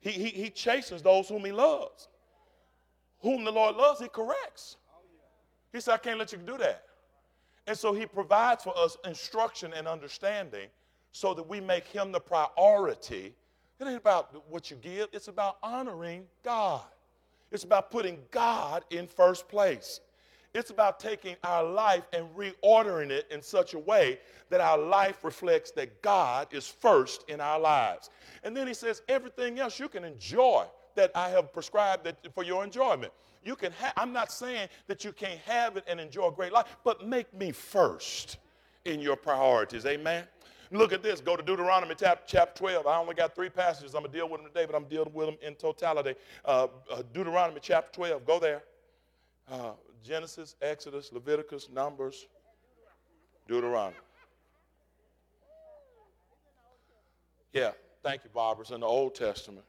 he, 0.00 0.10
he, 0.10 0.26
he 0.28 0.50
chastens 0.50 1.02
those 1.02 1.28
whom 1.28 1.44
he 1.44 1.52
loves. 1.52 2.08
Whom 3.20 3.44
the 3.44 3.52
Lord 3.52 3.76
loves, 3.76 4.00
he 4.00 4.08
corrects. 4.08 4.76
He 5.74 5.80
said, 5.80 5.94
I 5.94 5.98
can't 5.98 6.18
let 6.18 6.30
you 6.30 6.38
do 6.38 6.56
that. 6.58 6.84
And 7.66 7.76
so 7.76 7.92
he 7.92 8.06
provides 8.06 8.62
for 8.62 8.76
us 8.78 8.96
instruction 9.04 9.72
and 9.74 9.88
understanding 9.88 10.68
so 11.10 11.34
that 11.34 11.48
we 11.48 11.60
make 11.60 11.86
him 11.86 12.12
the 12.12 12.20
priority. 12.20 13.34
It 13.80 13.84
ain't 13.84 13.96
about 13.96 14.42
what 14.48 14.70
you 14.70 14.76
give, 14.76 15.08
it's 15.12 15.28
about 15.28 15.58
honoring 15.62 16.26
God. 16.44 16.84
It's 17.50 17.64
about 17.64 17.90
putting 17.90 18.18
God 18.30 18.84
in 18.90 19.06
first 19.06 19.48
place. 19.48 20.00
It's 20.54 20.70
about 20.70 21.00
taking 21.00 21.34
our 21.42 21.64
life 21.64 22.04
and 22.12 22.28
reordering 22.36 23.10
it 23.10 23.26
in 23.32 23.42
such 23.42 23.74
a 23.74 23.78
way 23.78 24.20
that 24.50 24.60
our 24.60 24.78
life 24.78 25.24
reflects 25.24 25.72
that 25.72 26.00
God 26.02 26.46
is 26.52 26.68
first 26.68 27.24
in 27.28 27.40
our 27.40 27.58
lives. 27.58 28.10
And 28.44 28.56
then 28.56 28.68
he 28.68 28.74
says, 28.74 29.02
everything 29.08 29.58
else 29.58 29.80
you 29.80 29.88
can 29.88 30.04
enjoy 30.04 30.66
that 30.94 31.10
I 31.16 31.30
have 31.30 31.52
prescribed 31.52 32.12
for 32.32 32.44
your 32.44 32.62
enjoyment. 32.62 33.12
You 33.44 33.56
can 33.56 33.72
I'm 33.96 34.12
not 34.12 34.32
saying 34.32 34.68
that 34.86 35.04
you 35.04 35.12
can't 35.12 35.40
have 35.40 35.76
it 35.76 35.84
and 35.86 36.00
enjoy 36.00 36.28
a 36.28 36.32
great 36.32 36.52
life, 36.52 36.76
but 36.82 37.06
make 37.06 37.32
me 37.34 37.52
first 37.52 38.38
in 38.84 39.00
your 39.00 39.16
priorities. 39.16 39.84
Amen. 39.86 40.24
Look 40.70 40.92
at 40.92 41.02
this. 41.02 41.20
Go 41.20 41.36
to 41.36 41.42
Deuteronomy 41.42 41.94
chapter 41.96 42.58
12. 42.58 42.86
I 42.86 42.96
only 42.96 43.14
got 43.14 43.34
three 43.34 43.50
passages. 43.50 43.94
I'm 43.94 44.00
going 44.00 44.12
to 44.12 44.18
deal 44.18 44.28
with 44.28 44.40
them 44.40 44.50
today, 44.52 44.66
but 44.66 44.74
I'm 44.74 44.88
dealing 44.88 45.12
with 45.12 45.26
them 45.26 45.36
in 45.42 45.54
totality. 45.54 46.14
Uh, 46.44 46.68
uh, 46.90 47.02
Deuteronomy 47.12 47.60
chapter 47.62 47.92
12. 47.92 48.26
Go 48.26 48.40
there. 48.40 48.62
Uh, 49.50 49.72
Genesis, 50.02 50.56
Exodus, 50.60 51.12
Leviticus, 51.12 51.68
Numbers, 51.72 52.26
Deuteronomy. 53.46 53.96
Yeah, 57.52 57.70
thank 58.02 58.24
you, 58.24 58.30
Barbara. 58.34 58.62
It's 58.62 58.70
in 58.70 58.80
the 58.80 58.86
Old 58.86 59.14
Testament. 59.14 59.64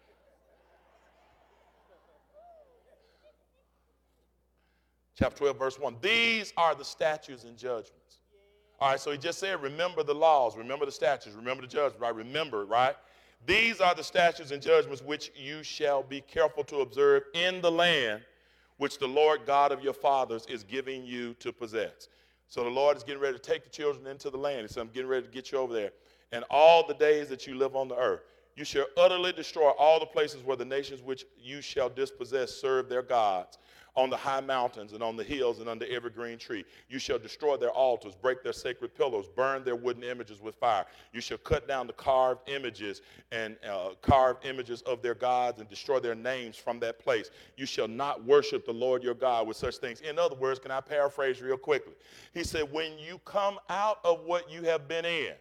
Chapter 5.15 5.37
12, 5.37 5.57
verse 5.57 5.79
1. 5.79 5.95
These 6.01 6.53
are 6.57 6.75
the 6.75 6.85
statutes 6.85 7.43
and 7.43 7.57
judgments. 7.57 8.19
All 8.79 8.91
right, 8.91 8.99
so 8.99 9.11
he 9.11 9.17
just 9.17 9.39
said, 9.39 9.61
remember 9.61 10.03
the 10.03 10.13
laws, 10.13 10.57
remember 10.57 10.85
the 10.85 10.91
statutes, 10.91 11.35
remember 11.35 11.61
the 11.61 11.67
judgments, 11.67 11.99
right? 11.99 12.13
Remember, 12.13 12.65
right? 12.65 12.95
These 13.45 13.79
are 13.79 13.95
the 13.95 14.03
statutes 14.03 14.51
and 14.51 14.61
judgments 14.61 15.01
which 15.01 15.31
you 15.35 15.63
shall 15.63 16.03
be 16.03 16.19
careful 16.21 16.63
to 16.65 16.77
observe 16.77 17.23
in 17.33 17.61
the 17.61 17.71
land 17.71 18.21
which 18.77 18.99
the 18.99 19.07
Lord 19.07 19.41
God 19.45 19.71
of 19.71 19.81
your 19.81 19.93
fathers 19.93 20.45
is 20.47 20.63
giving 20.63 21.05
you 21.05 21.33
to 21.35 21.53
possess. 21.53 22.09
So 22.47 22.63
the 22.63 22.69
Lord 22.69 22.97
is 22.97 23.03
getting 23.03 23.21
ready 23.21 23.37
to 23.37 23.41
take 23.41 23.63
the 23.63 23.69
children 23.69 24.07
into 24.07 24.29
the 24.29 24.37
land. 24.37 24.61
He 24.61 24.67
said, 24.67 24.81
I'm 24.81 24.89
getting 24.89 25.09
ready 25.09 25.25
to 25.25 25.31
get 25.31 25.51
you 25.51 25.57
over 25.57 25.73
there. 25.73 25.91
And 26.31 26.43
all 26.49 26.85
the 26.85 26.93
days 26.93 27.29
that 27.29 27.47
you 27.47 27.55
live 27.55 27.75
on 27.75 27.87
the 27.87 27.95
earth, 27.95 28.21
you 28.55 28.65
shall 28.65 28.85
utterly 28.97 29.31
destroy 29.31 29.69
all 29.71 29.99
the 29.99 30.05
places 30.05 30.43
where 30.43 30.57
the 30.57 30.65
nations 30.65 31.01
which 31.01 31.25
you 31.37 31.61
shall 31.61 31.89
dispossess 31.89 32.51
serve 32.51 32.89
their 32.89 33.01
gods 33.01 33.57
on 33.95 34.09
the 34.09 34.17
high 34.17 34.41
mountains 34.41 34.93
and 34.93 35.01
on 35.01 35.15
the 35.15 35.23
hills 35.23 35.59
and 35.59 35.69
under 35.69 35.85
every 35.87 36.09
green 36.09 36.37
tree. 36.37 36.65
You 36.89 36.99
shall 36.99 37.17
destroy 37.17 37.57
their 37.57 37.71
altars, 37.71 38.13
break 38.15 38.43
their 38.43 38.53
sacred 38.53 38.93
pillars, 38.95 39.27
burn 39.35 39.63
their 39.63 39.75
wooden 39.75 40.03
images 40.03 40.41
with 40.41 40.55
fire. 40.55 40.85
You 41.13 41.21
shall 41.21 41.37
cut 41.37 41.67
down 41.67 41.87
the 41.87 41.93
carved 41.93 42.49
images 42.49 43.01
and 43.31 43.55
uh, 43.69 43.91
carved 44.01 44.45
images 44.45 44.81
of 44.83 45.01
their 45.01 45.15
gods 45.15 45.59
and 45.59 45.69
destroy 45.69 45.99
their 45.99 46.15
names 46.15 46.57
from 46.57 46.79
that 46.79 46.99
place. 46.99 47.29
You 47.55 47.65
shall 47.65 47.87
not 47.87 48.23
worship 48.25 48.65
the 48.65 48.73
Lord 48.73 49.03
your 49.03 49.13
God 49.13 49.47
with 49.47 49.57
such 49.57 49.77
things. 49.77 50.01
In 50.01 50.19
other 50.19 50.35
words, 50.35 50.59
can 50.59 50.71
I 50.71 50.81
paraphrase 50.81 51.41
real 51.41 51.57
quickly? 51.57 51.93
He 52.33 52.43
said, 52.43 52.71
when 52.71 52.97
you 52.99 53.19
come 53.25 53.59
out 53.69 53.99
of 54.03 54.21
what 54.25 54.49
you 54.49 54.63
have 54.63 54.87
been 54.87 55.05
in, 55.05 55.33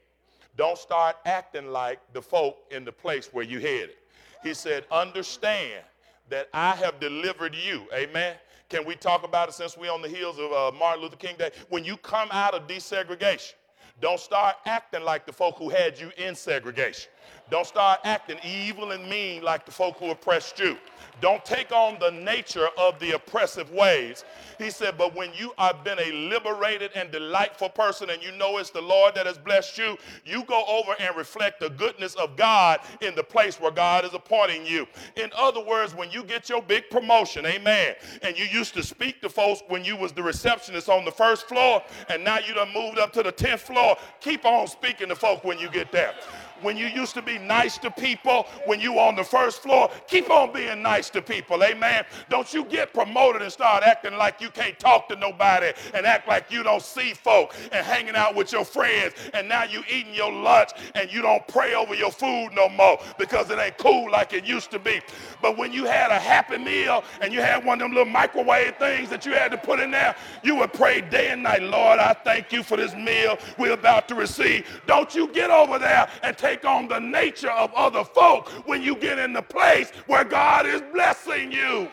don't 0.56 0.78
start 0.78 1.16
acting 1.26 1.68
like 1.68 1.98
the 2.12 2.22
folk 2.22 2.58
in 2.70 2.84
the 2.84 2.92
place 2.92 3.30
where 3.32 3.44
you 3.44 3.58
headed. 3.58 3.96
He 4.44 4.54
said, 4.54 4.84
Understand 4.92 5.82
that 6.28 6.48
I 6.52 6.76
have 6.76 7.00
delivered 7.00 7.54
you. 7.54 7.86
Amen. 7.92 8.36
Can 8.68 8.84
we 8.86 8.94
talk 8.96 9.24
about 9.24 9.48
it 9.48 9.52
since 9.52 9.76
we're 9.76 9.92
on 9.92 10.02
the 10.02 10.08
heels 10.08 10.38
of 10.38 10.52
uh, 10.52 10.76
Martin 10.76 11.02
Luther 11.02 11.16
King 11.16 11.36
Day? 11.38 11.50
When 11.68 11.84
you 11.84 11.96
come 11.98 12.28
out 12.32 12.54
of 12.54 12.66
desegregation, 12.66 13.54
don't 14.00 14.18
start 14.18 14.56
acting 14.66 15.04
like 15.04 15.26
the 15.26 15.32
folk 15.32 15.56
who 15.58 15.68
had 15.68 15.98
you 15.98 16.10
in 16.16 16.34
segregation. 16.34 17.10
Don't 17.50 17.66
start 17.66 18.00
acting 18.04 18.38
evil 18.42 18.92
and 18.92 19.08
mean 19.08 19.42
like 19.42 19.66
the 19.66 19.72
folk 19.72 19.98
who 19.98 20.10
oppressed 20.10 20.58
you. 20.58 20.78
Don't 21.20 21.44
take 21.44 21.70
on 21.72 21.98
the 22.00 22.10
nature 22.10 22.68
of 22.78 22.98
the 22.98 23.12
oppressive 23.12 23.70
ways. 23.70 24.24
He 24.58 24.70
said, 24.70 24.96
But 24.98 25.14
when 25.14 25.30
you 25.34 25.52
have 25.58 25.84
been 25.84 25.98
a 25.98 26.10
liberated 26.12 26.90
and 26.94 27.10
delightful 27.10 27.68
person 27.68 28.10
and 28.10 28.22
you 28.22 28.32
know 28.32 28.58
it's 28.58 28.70
the 28.70 28.80
Lord 28.80 29.14
that 29.14 29.26
has 29.26 29.38
blessed 29.38 29.78
you, 29.78 29.96
you 30.24 30.44
go 30.44 30.64
over 30.66 30.94
and 30.98 31.14
reflect 31.16 31.60
the 31.60 31.70
goodness 31.70 32.14
of 32.14 32.36
God 32.36 32.80
in 33.00 33.14
the 33.14 33.22
place 33.22 33.60
where 33.60 33.70
God 33.70 34.04
is 34.04 34.14
appointing 34.14 34.66
you. 34.66 34.86
In 35.16 35.30
other 35.36 35.62
words, 35.62 35.94
when 35.94 36.10
you 36.10 36.24
get 36.24 36.48
your 36.48 36.62
big 36.62 36.88
promotion, 36.90 37.46
amen, 37.46 37.94
and 38.22 38.38
you 38.38 38.46
used 38.46 38.74
to 38.74 38.82
speak 38.82 39.20
to 39.20 39.28
folks 39.28 39.62
when 39.68 39.84
you 39.84 39.96
was 39.96 40.12
the 40.12 40.22
receptionist 40.22 40.88
on 40.88 41.04
the 41.04 41.12
first 41.12 41.46
floor, 41.46 41.82
and 42.08 42.24
now 42.24 42.38
you 42.38 42.54
done 42.54 42.72
moved 42.72 42.98
up 42.98 43.12
to 43.12 43.22
the 43.22 43.32
10th 43.32 43.60
floor, 43.60 43.96
keep 44.20 44.44
on 44.44 44.66
speaking 44.66 45.08
to 45.08 45.16
folk 45.16 45.44
when 45.44 45.58
you 45.58 45.68
get 45.68 45.92
there 45.92 46.14
when 46.62 46.76
you 46.76 46.86
used 46.86 47.14
to 47.14 47.22
be 47.22 47.38
nice 47.38 47.78
to 47.78 47.90
people 47.90 48.46
when 48.66 48.80
you 48.80 48.98
on 48.98 49.14
the 49.16 49.24
first 49.24 49.62
floor, 49.62 49.90
keep 50.06 50.30
on 50.30 50.52
being 50.52 50.82
nice 50.82 51.10
to 51.10 51.22
people. 51.22 51.62
Amen. 51.62 52.04
Don't 52.28 52.52
you 52.52 52.64
get 52.64 52.92
promoted 52.92 53.42
and 53.42 53.52
start 53.52 53.82
acting 53.82 54.16
like 54.16 54.40
you 54.40 54.50
can't 54.50 54.78
talk 54.78 55.08
to 55.08 55.16
nobody 55.16 55.72
and 55.94 56.06
act 56.06 56.28
like 56.28 56.50
you 56.50 56.62
don't 56.62 56.82
see 56.82 57.14
folk 57.14 57.54
and 57.72 57.84
hanging 57.84 58.16
out 58.16 58.34
with 58.34 58.52
your 58.52 58.64
friends 58.64 59.14
and 59.32 59.48
now 59.48 59.64
you 59.64 59.82
eating 59.90 60.14
your 60.14 60.32
lunch 60.32 60.70
and 60.94 61.12
you 61.12 61.22
don't 61.22 61.46
pray 61.48 61.74
over 61.74 61.94
your 61.94 62.10
food 62.10 62.50
no 62.54 62.68
more 62.68 62.98
because 63.18 63.50
it 63.50 63.58
ain't 63.58 63.78
cool 63.78 64.10
like 64.10 64.32
it 64.32 64.44
used 64.44 64.70
to 64.70 64.78
be. 64.78 65.00
But 65.42 65.56
when 65.56 65.72
you 65.72 65.84
had 65.84 66.10
a 66.10 66.18
happy 66.18 66.58
meal 66.58 67.04
and 67.20 67.32
you 67.32 67.40
had 67.40 67.64
one 67.64 67.80
of 67.80 67.86
them 67.86 67.92
little 67.92 68.12
microwave 68.12 68.76
things 68.76 69.10
that 69.10 69.26
you 69.26 69.32
had 69.32 69.50
to 69.50 69.58
put 69.58 69.80
in 69.80 69.90
there, 69.90 70.14
you 70.42 70.56
would 70.56 70.72
pray 70.72 71.00
day 71.00 71.30
and 71.30 71.42
night, 71.42 71.62
Lord, 71.62 71.98
I 71.98 72.14
thank 72.24 72.52
you 72.52 72.62
for 72.62 72.76
this 72.76 72.94
meal 72.94 73.38
we're 73.58 73.72
about 73.72 74.08
to 74.08 74.14
receive. 74.14 74.82
Don't 74.86 75.14
you 75.14 75.28
get 75.28 75.50
over 75.50 75.78
there 75.78 76.08
and 76.22 76.36
take 76.44 76.66
on 76.66 76.86
the 76.88 76.98
nature 76.98 77.50
of 77.50 77.72
other 77.74 78.04
folk 78.04 78.50
when 78.66 78.82
you 78.82 78.94
get 78.96 79.18
in 79.18 79.32
the 79.32 79.40
place 79.40 79.90
where 80.06 80.24
God 80.24 80.66
is 80.66 80.82
blessing 80.92 81.50
you. 81.50 81.88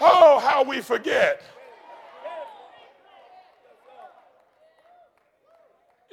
Oh, 0.00 0.38
how 0.38 0.64
we 0.64 0.80
forget. 0.80 1.42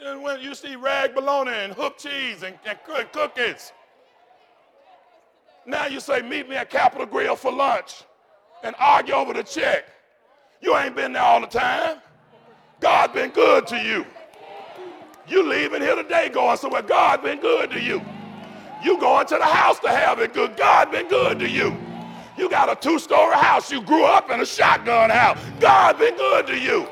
And 0.03 0.21
when 0.21 0.41
you 0.41 0.53
see 0.53 0.75
rag 0.75 1.15
bologna 1.15 1.51
and 1.51 1.71
hoop 1.71 1.97
cheese 1.97 2.43
and, 2.43 2.57
and 2.65 2.77
cookies, 3.13 3.71
now 5.65 5.85
you 5.85 6.01
say, 6.01 6.21
meet 6.21 6.49
me 6.49 6.57
at 6.57 6.69
Capital 6.69 7.05
Grille 7.05 7.37
for 7.37 7.51
lunch 7.51 8.03
and 8.61 8.75
argue 8.77 9.13
over 9.13 9.31
the 9.31 9.43
check. 9.43 9.85
You 10.59 10.75
ain't 10.75 10.97
been 10.97 11.13
there 11.13 11.21
all 11.21 11.39
the 11.39 11.47
time. 11.47 12.01
God 12.81 13.13
been 13.13 13.29
good 13.29 13.67
to 13.67 13.77
you. 13.77 14.05
You 15.27 15.47
leaving 15.47 15.81
here 15.81 15.95
today 15.95 16.29
going 16.29 16.57
somewhere. 16.57 16.81
God 16.81 17.21
been 17.21 17.39
good 17.39 17.69
to 17.71 17.79
you. 17.79 18.01
You 18.83 18.99
going 18.99 19.27
to 19.27 19.37
the 19.37 19.45
house 19.45 19.79
to 19.81 19.89
have 19.89 20.19
it 20.19 20.33
good. 20.33 20.57
God 20.57 20.91
been 20.91 21.07
good 21.07 21.37
to 21.39 21.47
you. 21.47 21.77
You 22.37 22.49
got 22.49 22.71
a 22.71 22.75
two-story 22.75 23.35
house. 23.35 23.71
You 23.71 23.83
grew 23.83 24.03
up 24.03 24.31
in 24.31 24.41
a 24.41 24.45
shotgun 24.45 25.11
house. 25.11 25.37
God 25.59 25.99
been 25.99 26.17
good 26.17 26.47
to 26.47 26.57
you. 26.57 26.87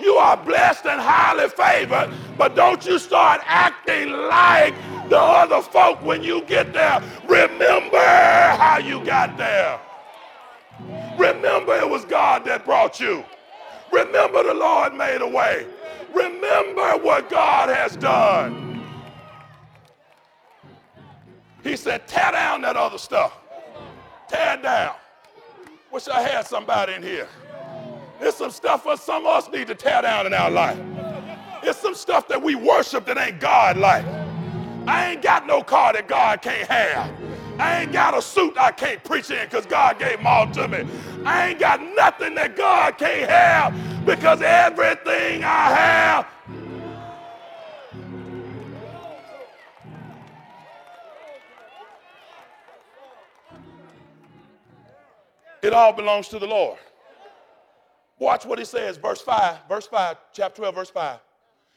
You 0.00 0.14
are 0.14 0.36
blessed 0.36 0.86
and 0.86 1.00
highly 1.00 1.48
favored, 1.48 2.14
but 2.38 2.54
don't 2.54 2.84
you 2.86 2.98
start 3.00 3.40
acting 3.44 4.10
like 4.10 4.74
the 5.08 5.18
other 5.18 5.62
folk 5.62 6.00
when 6.02 6.22
you 6.22 6.42
get 6.42 6.72
there. 6.72 7.02
Remember 7.26 7.98
how 7.98 8.78
you 8.78 9.04
got 9.04 9.36
there. 9.36 9.80
Remember 11.18 11.74
it 11.76 11.88
was 11.88 12.04
God 12.04 12.44
that 12.44 12.64
brought 12.64 13.00
you. 13.00 13.24
Remember 13.94 14.42
the 14.42 14.54
Lord 14.54 14.94
made 14.94 15.22
a 15.22 15.28
way. 15.28 15.66
Remember 16.12 16.98
what 16.98 17.30
God 17.30 17.68
has 17.68 17.96
done. 17.96 18.82
He 21.62 21.76
said, 21.76 22.08
tear 22.08 22.32
down 22.32 22.62
that 22.62 22.76
other 22.76 22.98
stuff. 22.98 23.38
Tear 24.28 24.58
down. 24.58 24.96
Wish 25.92 26.08
I 26.08 26.20
had 26.22 26.44
somebody 26.44 26.94
in 26.94 27.02
here. 27.04 27.28
There's 28.20 28.34
some 28.34 28.50
stuff 28.50 28.84
that 28.84 28.98
some 28.98 29.26
of 29.26 29.32
us 29.32 29.50
need 29.50 29.68
to 29.68 29.76
tear 29.76 30.02
down 30.02 30.26
in 30.26 30.34
our 30.34 30.50
life. 30.50 30.78
It's 31.62 31.78
some 31.78 31.94
stuff 31.94 32.26
that 32.28 32.42
we 32.42 32.56
worship 32.56 33.06
that 33.06 33.16
ain't 33.16 33.40
God 33.40 33.76
like. 33.76 34.04
I 34.88 35.12
ain't 35.12 35.22
got 35.22 35.46
no 35.46 35.62
car 35.62 35.92
that 35.92 36.08
God 36.08 36.42
can't 36.42 36.68
have. 36.68 37.10
I 37.58 37.82
ain't 37.82 37.92
got 37.92 38.16
a 38.16 38.22
suit 38.22 38.56
I 38.58 38.72
can't 38.72 39.02
preach 39.04 39.30
in 39.30 39.44
because 39.44 39.66
God 39.66 39.98
gave 39.98 40.16
them 40.16 40.26
all 40.26 40.50
to 40.52 40.66
me. 40.66 40.84
I 41.24 41.48
ain't 41.48 41.60
got 41.60 41.80
nothing 41.80 42.34
that 42.34 42.56
God 42.56 42.98
can't 42.98 43.30
have 43.30 44.04
because 44.04 44.42
everything 44.42 45.44
I 45.44 45.70
have. 45.70 46.26
It 55.62 55.72
all 55.72 55.92
belongs 55.92 56.28
to 56.28 56.38
the 56.38 56.46
Lord. 56.46 56.78
Watch 58.18 58.44
what 58.44 58.58
he 58.58 58.64
says, 58.64 58.96
verse 58.96 59.20
5, 59.20 59.60
verse 59.68 59.86
5, 59.86 60.16
chapter 60.32 60.56
12, 60.58 60.74
verse 60.74 60.90
5. 60.90 61.18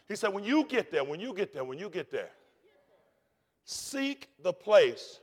He 0.08 0.16
said, 0.16 0.34
When 0.34 0.44
you 0.44 0.66
get 0.66 0.92
there, 0.92 1.04
when 1.04 1.20
you 1.20 1.34
get 1.34 1.54
there, 1.54 1.64
when 1.64 1.78
you 1.78 1.90
get 1.90 2.12
there, 2.12 2.30
seek 3.64 4.30
the 4.44 4.52
place 4.52 5.20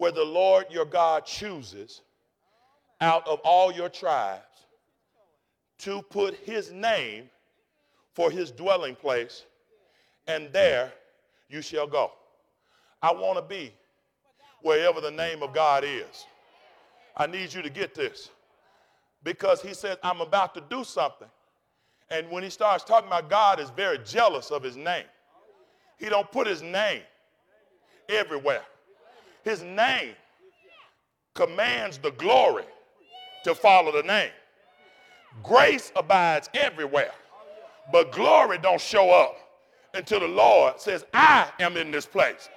where 0.00 0.10
the 0.10 0.24
Lord 0.24 0.64
your 0.70 0.86
God 0.86 1.26
chooses 1.26 2.00
out 3.02 3.28
of 3.28 3.38
all 3.40 3.70
your 3.70 3.90
tribes 3.90 4.40
to 5.76 6.00
put 6.00 6.34
his 6.36 6.72
name 6.72 7.28
for 8.14 8.30
his 8.30 8.50
dwelling 8.50 8.94
place, 8.94 9.44
and 10.26 10.50
there 10.54 10.90
you 11.50 11.60
shall 11.60 11.86
go. 11.86 12.12
I 13.02 13.12
want 13.12 13.36
to 13.36 13.42
be 13.42 13.74
wherever 14.62 15.02
the 15.02 15.10
name 15.10 15.42
of 15.42 15.52
God 15.52 15.84
is. 15.84 16.24
I 17.14 17.26
need 17.26 17.52
you 17.52 17.60
to 17.60 17.68
get 17.68 17.94
this 17.94 18.30
because 19.22 19.60
he 19.60 19.74
says, 19.74 19.98
I'm 20.02 20.22
about 20.22 20.54
to 20.54 20.62
do 20.70 20.82
something. 20.82 21.28
And 22.08 22.30
when 22.30 22.42
he 22.42 22.48
starts 22.48 22.84
talking 22.84 23.08
about 23.08 23.28
God 23.28 23.60
is 23.60 23.68
very 23.68 23.98
jealous 23.98 24.50
of 24.50 24.62
his 24.62 24.78
name. 24.78 25.04
He 25.98 26.08
don't 26.08 26.32
put 26.32 26.46
his 26.46 26.62
name 26.62 27.02
everywhere. 28.08 28.62
His 29.44 29.62
name 29.62 30.14
commands 31.34 31.98
the 31.98 32.10
glory 32.12 32.64
to 33.44 33.54
follow 33.54 33.92
the 33.92 34.02
name. 34.02 34.30
Grace 35.42 35.92
abides 35.96 36.50
everywhere, 36.54 37.12
but 37.92 38.12
glory 38.12 38.58
don't 38.58 38.80
show 38.80 39.10
up 39.10 39.36
until 39.94 40.20
the 40.20 40.28
Lord 40.28 40.80
says, 40.80 41.04
I 41.14 41.48
am 41.60 41.76
in 41.76 41.90
this 41.90 42.06
place. 42.06 42.48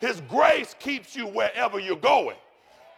His 0.00 0.20
grace 0.28 0.76
keeps 0.78 1.16
you 1.16 1.26
wherever 1.26 1.80
you're 1.80 1.96
going, 1.96 2.36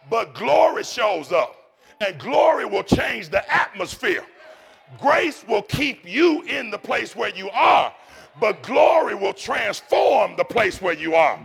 but 0.09 0.35
glory 0.35 0.83
shows 0.83 1.31
up, 1.31 1.55
and 1.99 2.19
glory 2.19 2.65
will 2.65 2.83
change 2.83 3.29
the 3.29 3.51
atmosphere. 3.53 4.23
Grace 4.99 5.43
will 5.47 5.63
keep 5.63 6.07
you 6.07 6.43
in 6.43 6.69
the 6.69 6.77
place 6.77 7.15
where 7.15 7.33
you 7.35 7.49
are, 7.51 7.93
but 8.39 8.61
glory 8.61 9.15
will 9.15 9.33
transform 9.33 10.35
the 10.35 10.43
place 10.43 10.81
where 10.81 10.93
you 10.93 11.15
are 11.15 11.39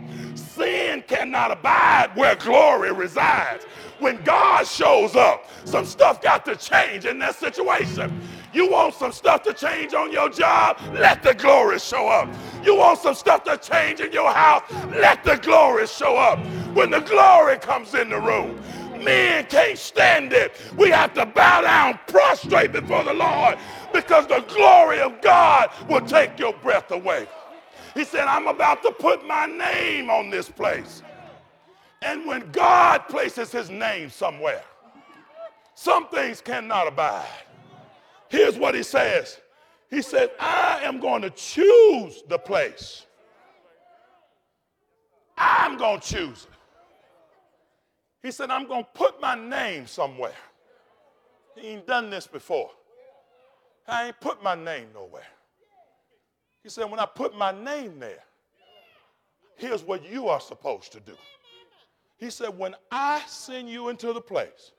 sin 0.57 1.03
cannot 1.07 1.51
abide 1.51 2.11
where 2.15 2.35
glory 2.35 2.91
resides. 2.91 3.65
When 3.99 4.21
God 4.23 4.67
shows 4.67 5.15
up, 5.15 5.49
some 5.65 5.85
stuff 5.85 6.21
got 6.21 6.45
to 6.45 6.55
change 6.55 7.05
in 7.05 7.19
that 7.19 7.35
situation. 7.35 8.21
You 8.53 8.71
want 8.71 8.95
some 8.95 9.11
stuff 9.11 9.43
to 9.43 9.53
change 9.53 9.93
on 9.93 10.11
your 10.11 10.29
job? 10.29 10.79
Let 10.93 11.23
the 11.23 11.33
glory 11.33 11.79
show 11.79 12.07
up. 12.07 12.29
You 12.63 12.75
want 12.77 12.99
some 12.99 13.15
stuff 13.15 13.43
to 13.45 13.57
change 13.57 13.99
in 13.99 14.11
your 14.11 14.31
house? 14.31 14.63
Let 14.89 15.23
the 15.23 15.37
glory 15.37 15.87
show 15.87 16.17
up. 16.17 16.39
When 16.75 16.91
the 16.91 17.01
glory 17.01 17.57
comes 17.57 17.93
in 17.93 18.09
the 18.09 18.19
room, 18.19 18.59
men 19.03 19.45
can't 19.45 19.77
stand 19.77 20.33
it. 20.33 20.53
We 20.77 20.89
have 20.89 21.13
to 21.15 21.25
bow 21.25 21.61
down, 21.61 21.99
prostrate 22.07 22.71
before 22.71 23.03
the 23.03 23.13
Lord, 23.13 23.57
because 23.93 24.27
the 24.27 24.43
glory 24.47 24.99
of 25.01 25.21
God 25.21 25.69
will 25.89 26.01
take 26.01 26.39
your 26.39 26.53
breath 26.53 26.91
away. 26.91 27.27
He 27.97 28.03
said, 28.03 28.27
I'm 28.27 28.45
about 28.45 28.83
to 28.83 28.91
put 28.91 29.25
my 29.25 29.47
name 29.47 30.11
on 30.11 30.29
this 30.29 30.47
place. 30.47 31.01
And 32.03 32.27
when 32.27 32.51
God 32.51 33.07
places 33.09 33.51
his 33.51 33.71
name 33.71 34.11
somewhere, 34.11 34.63
some 35.73 36.07
things 36.09 36.39
cannot 36.39 36.87
abide. 36.87 37.25
Here's 38.29 38.55
what 38.55 38.75
he 38.75 38.83
says 38.83 39.39
He 39.89 40.03
said, 40.03 40.29
I 40.39 40.81
am 40.83 40.99
going 40.99 41.23
to 41.23 41.31
choose 41.31 42.21
the 42.29 42.37
place. 42.37 43.07
I'm 45.35 45.75
going 45.77 45.99
to 45.99 46.07
choose 46.07 46.43
it. 46.43 46.57
He 48.21 48.29
said, 48.29 48.51
I'm 48.51 48.67
going 48.67 48.83
to 48.83 48.89
put 48.93 49.19
my 49.19 49.33
name 49.33 49.87
somewhere. 49.87 50.35
He 51.55 51.69
ain't 51.69 51.87
done 51.87 52.11
this 52.11 52.27
before. 52.27 52.69
I 53.87 54.07
ain't 54.07 54.19
put 54.19 54.43
my 54.43 54.53
name 54.53 54.89
nowhere. 54.93 55.25
He 56.63 56.69
said, 56.69 56.89
when 56.89 56.99
I 56.99 57.05
put 57.05 57.35
my 57.37 57.51
name 57.51 57.99
there, 57.99 58.23
here's 59.55 59.83
what 59.83 60.09
you 60.09 60.27
are 60.27 60.39
supposed 60.39 60.91
to 60.93 60.99
do. 60.99 61.13
He 62.17 62.29
said, 62.29 62.57
when 62.57 62.75
I 62.91 63.21
send 63.27 63.69
you 63.69 63.89
into 63.89 64.11
the 64.11 64.21
place 64.21 64.71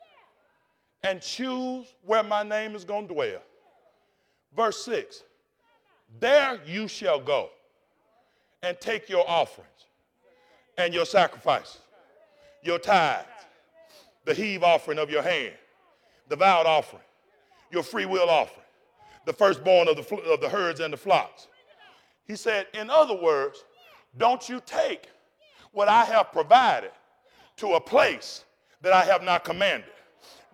and 1.03 1.23
choose 1.23 1.87
where 2.05 2.23
my 2.23 2.43
name 2.43 2.75
is 2.75 2.85
going 2.85 3.07
to 3.09 3.15
dwell, 3.15 3.43
verse 4.57 4.85
6, 4.85 5.23
there 6.21 6.59
you 6.67 6.89
shall 6.89 7.21
go 7.21 7.51
and 8.63 8.79
take 8.81 9.09
your 9.09 9.29
offerings 9.29 9.69
and 10.77 10.93
your 10.93 11.05
sacrifices, 11.05 11.81
your 12.63 12.79
tithes, 12.79 13.27
the 14.25 14.35
heave 14.35 14.63
offering 14.63 14.99
of 14.99 15.11
your 15.11 15.23
hand, 15.23 15.55
the 16.29 16.37
vowed 16.37 16.67
offering, 16.67 17.03
your 17.71 17.83
free 17.83 18.07
will 18.07 18.29
offering, 18.29 18.65
the 19.27 19.33
firstborn 19.33 19.89
of 19.89 19.97
the, 19.97 20.17
of 20.31 20.41
the 20.41 20.49
herds 20.49 20.81
and 20.81 20.93
the 20.93 20.97
flocks. 20.97 21.47
He 22.29 22.37
said, 22.37 22.67
in 22.75 22.91
other 22.91 23.15
words, 23.15 23.65
don't 24.19 24.49
you 24.49 24.61
take 24.65 25.09
what 25.73 25.89
I 25.89 26.05
have 26.05 26.31
provided 26.31 26.93
to 27.57 27.75
a 27.75 27.81
place 27.81 28.45
that 28.83 28.93
I 28.93 29.05
have 29.05 29.23
not 29.23 29.45
commanded. 29.45 29.91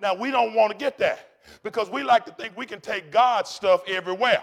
Now, 0.00 0.14
we 0.14 0.30
don't 0.30 0.54
want 0.54 0.72
to 0.72 0.78
get 0.78 0.96
that 0.98 1.28
because 1.62 1.90
we 1.90 2.02
like 2.02 2.24
to 2.26 2.32
think 2.32 2.56
we 2.56 2.64
can 2.64 2.80
take 2.80 3.10
God's 3.10 3.50
stuff 3.50 3.82
everywhere. 3.88 4.42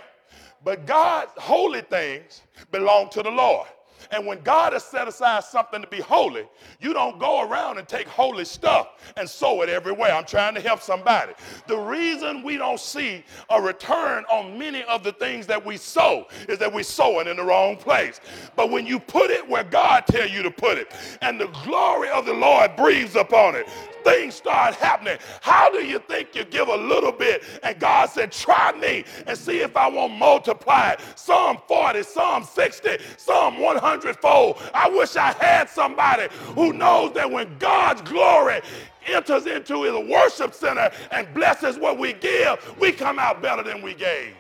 But 0.64 0.86
God's 0.86 1.32
holy 1.38 1.82
things 1.82 2.42
belong 2.72 3.10
to 3.10 3.24
the 3.24 3.32
Lord. 3.32 3.68
And 4.10 4.26
when 4.26 4.42
God 4.42 4.74
has 4.74 4.84
set 4.84 5.08
aside 5.08 5.44
something 5.44 5.82
to 5.82 5.88
be 5.88 6.00
holy, 6.00 6.46
you 6.80 6.94
don't 6.94 7.20
go 7.20 7.48
around 7.48 7.78
and 7.78 7.88
take 7.88 8.08
holy 8.08 8.46
stuff 8.46 9.14
and 9.18 9.30
sow 9.30 9.62
it 9.62 9.70
everywhere. 9.70 10.14
I'm 10.14 10.26
trying 10.26 10.56
to 10.56 10.62
help 10.62 10.82
somebody. 10.82 11.34
The 11.68 11.78
reason 11.78 12.44
we 12.44 12.58
don't 12.58 12.80
see 12.80 13.24
a 13.50 13.62
return 13.62 14.24
on 14.32 14.58
many 14.58 14.84
of 14.84 15.04
the 15.04 15.14
things 15.14 15.48
that 15.48 15.64
we 15.64 15.78
sow 15.78 16.28
is 16.50 16.58
that 16.60 16.74
we 16.74 16.84
sow 16.84 17.20
it 17.20 17.28
in 17.28 17.38
the 17.38 17.44
wrong 17.44 17.76
place. 17.76 18.20
But 18.56 18.72
when 18.72 18.86
you 18.86 19.00
put 19.00 19.30
it 19.30 19.48
where 19.48 19.64
God 19.64 20.06
tell 20.08 20.28
you 20.28 20.42
to 20.44 20.52
put 20.52 20.78
it, 20.78 20.92
and 21.22 21.40
the 21.40 21.48
glory 21.64 22.10
of 22.10 22.26
the 22.26 22.34
Lord 22.34 22.76
breathes 22.76 23.16
upon 23.16 23.56
it, 23.56 23.68
things 24.04 24.36
start 24.36 24.76
happening. 24.76 25.18
How 25.42 25.70
do 25.72 25.80
you 25.86 26.00
think 26.00 26.36
you 26.36 26.44
give 26.46 26.68
a 26.68 26.76
little 26.76 27.12
bit 27.12 27.44
and 27.64 27.80
God 27.80 28.10
said, 28.10 28.32
try 28.32 28.72
me 28.74 29.06
and 29.28 29.38
see 29.38 29.60
if 29.60 29.76
I 29.78 29.88
won't 29.88 30.14
multiply 30.14 30.92
it? 30.92 31.02
Psalm 31.16 31.58
40, 31.68 32.04
Psalm 32.04 32.44
60, 32.44 32.98
Psalm 33.18 33.60
100 33.60 33.91
fold. 34.00 34.62
I 34.74 34.90
wish 34.90 35.16
I 35.16 35.34
had 35.34 35.70
somebody 35.70 36.28
who 36.56 36.74
knows 36.74 37.14
that 37.14 37.30
when 37.30 37.58
God's 37.58 38.02
glory 38.02 38.62
enters 39.06 39.46
into 39.46 39.84
his 39.84 40.10
worship 40.10 40.54
center 40.54 40.92
and 41.12 41.34
blesses 41.34 41.78
what 41.78 41.98
we 41.98 42.14
give, 42.14 42.76
we 42.80 42.92
come 42.92 43.20
out 43.20 43.42
better 43.42 43.64
than 43.64 43.82
we 43.82 43.94
gave. 43.94 44.34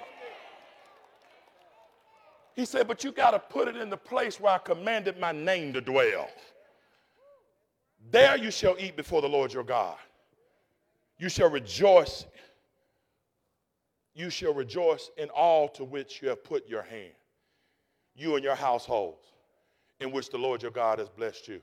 He 2.55 2.65
said, 2.65 2.87
but 2.87 3.03
you 3.03 3.11
got 3.11 3.31
to 3.31 3.39
put 3.39 3.67
it 3.67 3.77
in 3.77 3.89
the 3.89 3.97
place 3.97 4.39
where 4.39 4.53
I 4.53 4.57
commanded 4.57 5.19
my 5.19 5.31
name 5.31 5.73
to 5.73 5.81
dwell. 5.81 6.29
There 8.11 8.37
you 8.37 8.51
shall 8.51 8.75
eat 8.77 8.95
before 8.95 9.21
the 9.21 9.29
Lord 9.29 9.53
your 9.53 9.63
God. 9.63 9.97
You 11.17 11.29
shall 11.29 11.49
rejoice. 11.49 12.25
You 14.13 14.29
shall 14.29 14.53
rejoice 14.53 15.09
in 15.17 15.29
all 15.29 15.69
to 15.69 15.85
which 15.85 16.21
you 16.21 16.29
have 16.29 16.43
put 16.43 16.67
your 16.67 16.81
hand, 16.81 17.13
you 18.15 18.35
and 18.35 18.43
your 18.43 18.55
households, 18.55 19.25
in 20.01 20.11
which 20.11 20.29
the 20.29 20.37
Lord 20.37 20.61
your 20.61 20.71
God 20.71 20.99
has 20.99 21.07
blessed 21.07 21.47
you. 21.47 21.61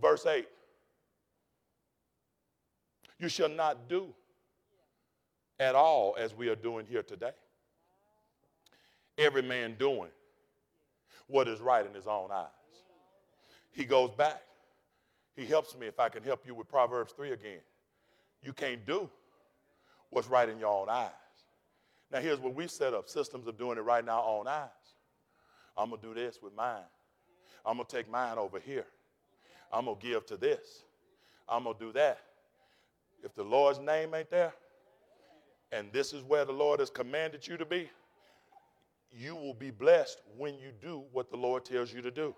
Verse 0.00 0.26
8 0.26 0.48
You 3.18 3.28
shall 3.28 3.48
not 3.48 3.88
do 3.88 4.12
at 5.60 5.76
all 5.76 6.16
as 6.18 6.34
we 6.34 6.48
are 6.48 6.56
doing 6.56 6.86
here 6.86 7.04
today. 7.04 7.32
Every 9.16 9.42
man 9.42 9.76
doing 9.78 10.10
what 11.28 11.46
is 11.46 11.60
right 11.60 11.86
in 11.86 11.94
his 11.94 12.08
own 12.08 12.30
eyes. 12.32 12.48
He 13.70 13.84
goes 13.84 14.10
back 14.10 14.42
he 15.40 15.46
helps 15.46 15.74
me 15.74 15.86
if 15.86 15.98
I 15.98 16.10
can 16.10 16.22
help 16.22 16.46
you 16.46 16.54
with 16.54 16.68
Proverbs 16.68 17.12
3 17.12 17.32
again. 17.32 17.60
You 18.42 18.52
can't 18.52 18.84
do 18.86 19.08
what's 20.10 20.28
right 20.28 20.46
in 20.46 20.58
your 20.58 20.68
own 20.68 20.90
eyes. 20.90 21.10
Now, 22.12 22.20
here's 22.20 22.40
what 22.40 22.54
we've 22.54 22.70
set 22.70 22.92
up 22.92 23.08
systems 23.08 23.46
of 23.46 23.56
doing 23.56 23.78
it 23.78 23.82
right 23.82 24.02
in 24.02 24.08
our 24.10 24.22
own 24.22 24.48
eyes. 24.48 24.68
I'm 25.78 25.88
going 25.90 26.02
to 26.02 26.08
do 26.08 26.14
this 26.14 26.40
with 26.42 26.54
mine. 26.54 26.82
I'm 27.64 27.76
going 27.76 27.86
to 27.86 27.96
take 27.96 28.10
mine 28.10 28.38
over 28.38 28.58
here. 28.58 28.86
I'm 29.72 29.84
going 29.84 29.98
to 29.98 30.06
give 30.06 30.26
to 30.26 30.36
this. 30.36 30.82
I'm 31.48 31.64
going 31.64 31.76
to 31.76 31.84
do 31.86 31.92
that. 31.92 32.18
If 33.22 33.34
the 33.34 33.42
Lord's 33.44 33.78
name 33.78 34.14
ain't 34.14 34.30
there, 34.30 34.54
and 35.72 35.92
this 35.92 36.12
is 36.12 36.22
where 36.22 36.44
the 36.44 36.52
Lord 36.52 36.80
has 36.80 36.90
commanded 36.90 37.46
you 37.46 37.56
to 37.56 37.64
be, 37.64 37.88
you 39.12 39.34
will 39.34 39.54
be 39.54 39.70
blessed 39.70 40.20
when 40.36 40.54
you 40.54 40.70
do 40.80 41.04
what 41.12 41.30
the 41.30 41.36
Lord 41.36 41.64
tells 41.64 41.92
you 41.92 42.00
to 42.02 42.10
do. 42.10 42.34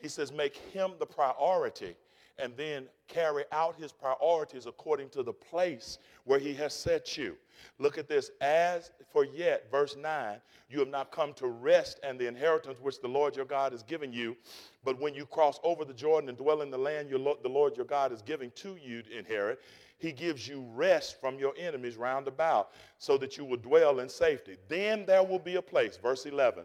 He 0.00 0.08
says, 0.08 0.32
make 0.32 0.56
him 0.56 0.92
the 0.98 1.06
priority 1.06 1.94
and 2.38 2.56
then 2.56 2.86
carry 3.08 3.44
out 3.52 3.76
his 3.78 3.92
priorities 3.92 4.66
according 4.66 5.08
to 5.10 5.22
the 5.22 5.32
place 5.32 5.98
where 6.24 6.38
he 6.38 6.54
has 6.54 6.74
set 6.74 7.16
you. 7.16 7.36
Look 7.78 7.98
at 7.98 8.08
this. 8.08 8.30
As 8.40 8.90
for 9.12 9.24
yet, 9.24 9.70
verse 9.70 9.96
9, 9.96 10.38
you 10.68 10.78
have 10.78 10.88
not 10.88 11.12
come 11.12 11.32
to 11.34 11.48
rest 11.48 12.00
and 12.02 12.18
the 12.18 12.26
inheritance 12.26 12.78
which 12.80 13.00
the 13.00 13.08
Lord 13.08 13.36
your 13.36 13.44
God 13.44 13.72
has 13.72 13.82
given 13.82 14.12
you. 14.12 14.36
But 14.84 15.00
when 15.00 15.14
you 15.14 15.26
cross 15.26 15.60
over 15.62 15.84
the 15.84 15.94
Jordan 15.94 16.28
and 16.28 16.38
dwell 16.38 16.62
in 16.62 16.70
the 16.70 16.78
land 16.78 17.10
the 17.10 17.48
Lord 17.48 17.76
your 17.76 17.86
God 17.86 18.12
is 18.12 18.22
giving 18.22 18.50
to 18.56 18.76
you 18.82 19.02
to 19.02 19.18
inherit, 19.18 19.60
he 19.98 20.10
gives 20.10 20.48
you 20.48 20.66
rest 20.74 21.20
from 21.20 21.38
your 21.38 21.54
enemies 21.56 21.96
round 21.96 22.26
about 22.26 22.70
so 22.98 23.16
that 23.18 23.36
you 23.36 23.44
will 23.44 23.58
dwell 23.58 24.00
in 24.00 24.08
safety. 24.08 24.56
Then 24.68 25.06
there 25.06 25.22
will 25.22 25.38
be 25.38 25.56
a 25.56 25.62
place, 25.62 25.96
verse 25.96 26.26
11, 26.26 26.64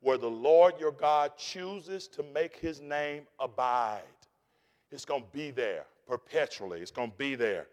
where 0.00 0.16
the 0.16 0.30
Lord 0.30 0.74
your 0.80 0.92
God 0.92 1.32
chooses 1.36 2.08
to 2.08 2.22
make 2.22 2.56
his 2.56 2.80
name 2.80 3.24
abide. 3.38 4.00
It's 4.90 5.04
going 5.04 5.22
to 5.22 5.28
be 5.32 5.50
there 5.50 5.84
perpetually. 6.06 6.80
It's 6.80 6.90
going 6.90 7.10
to 7.10 7.16
be 7.16 7.34
there. 7.34 7.66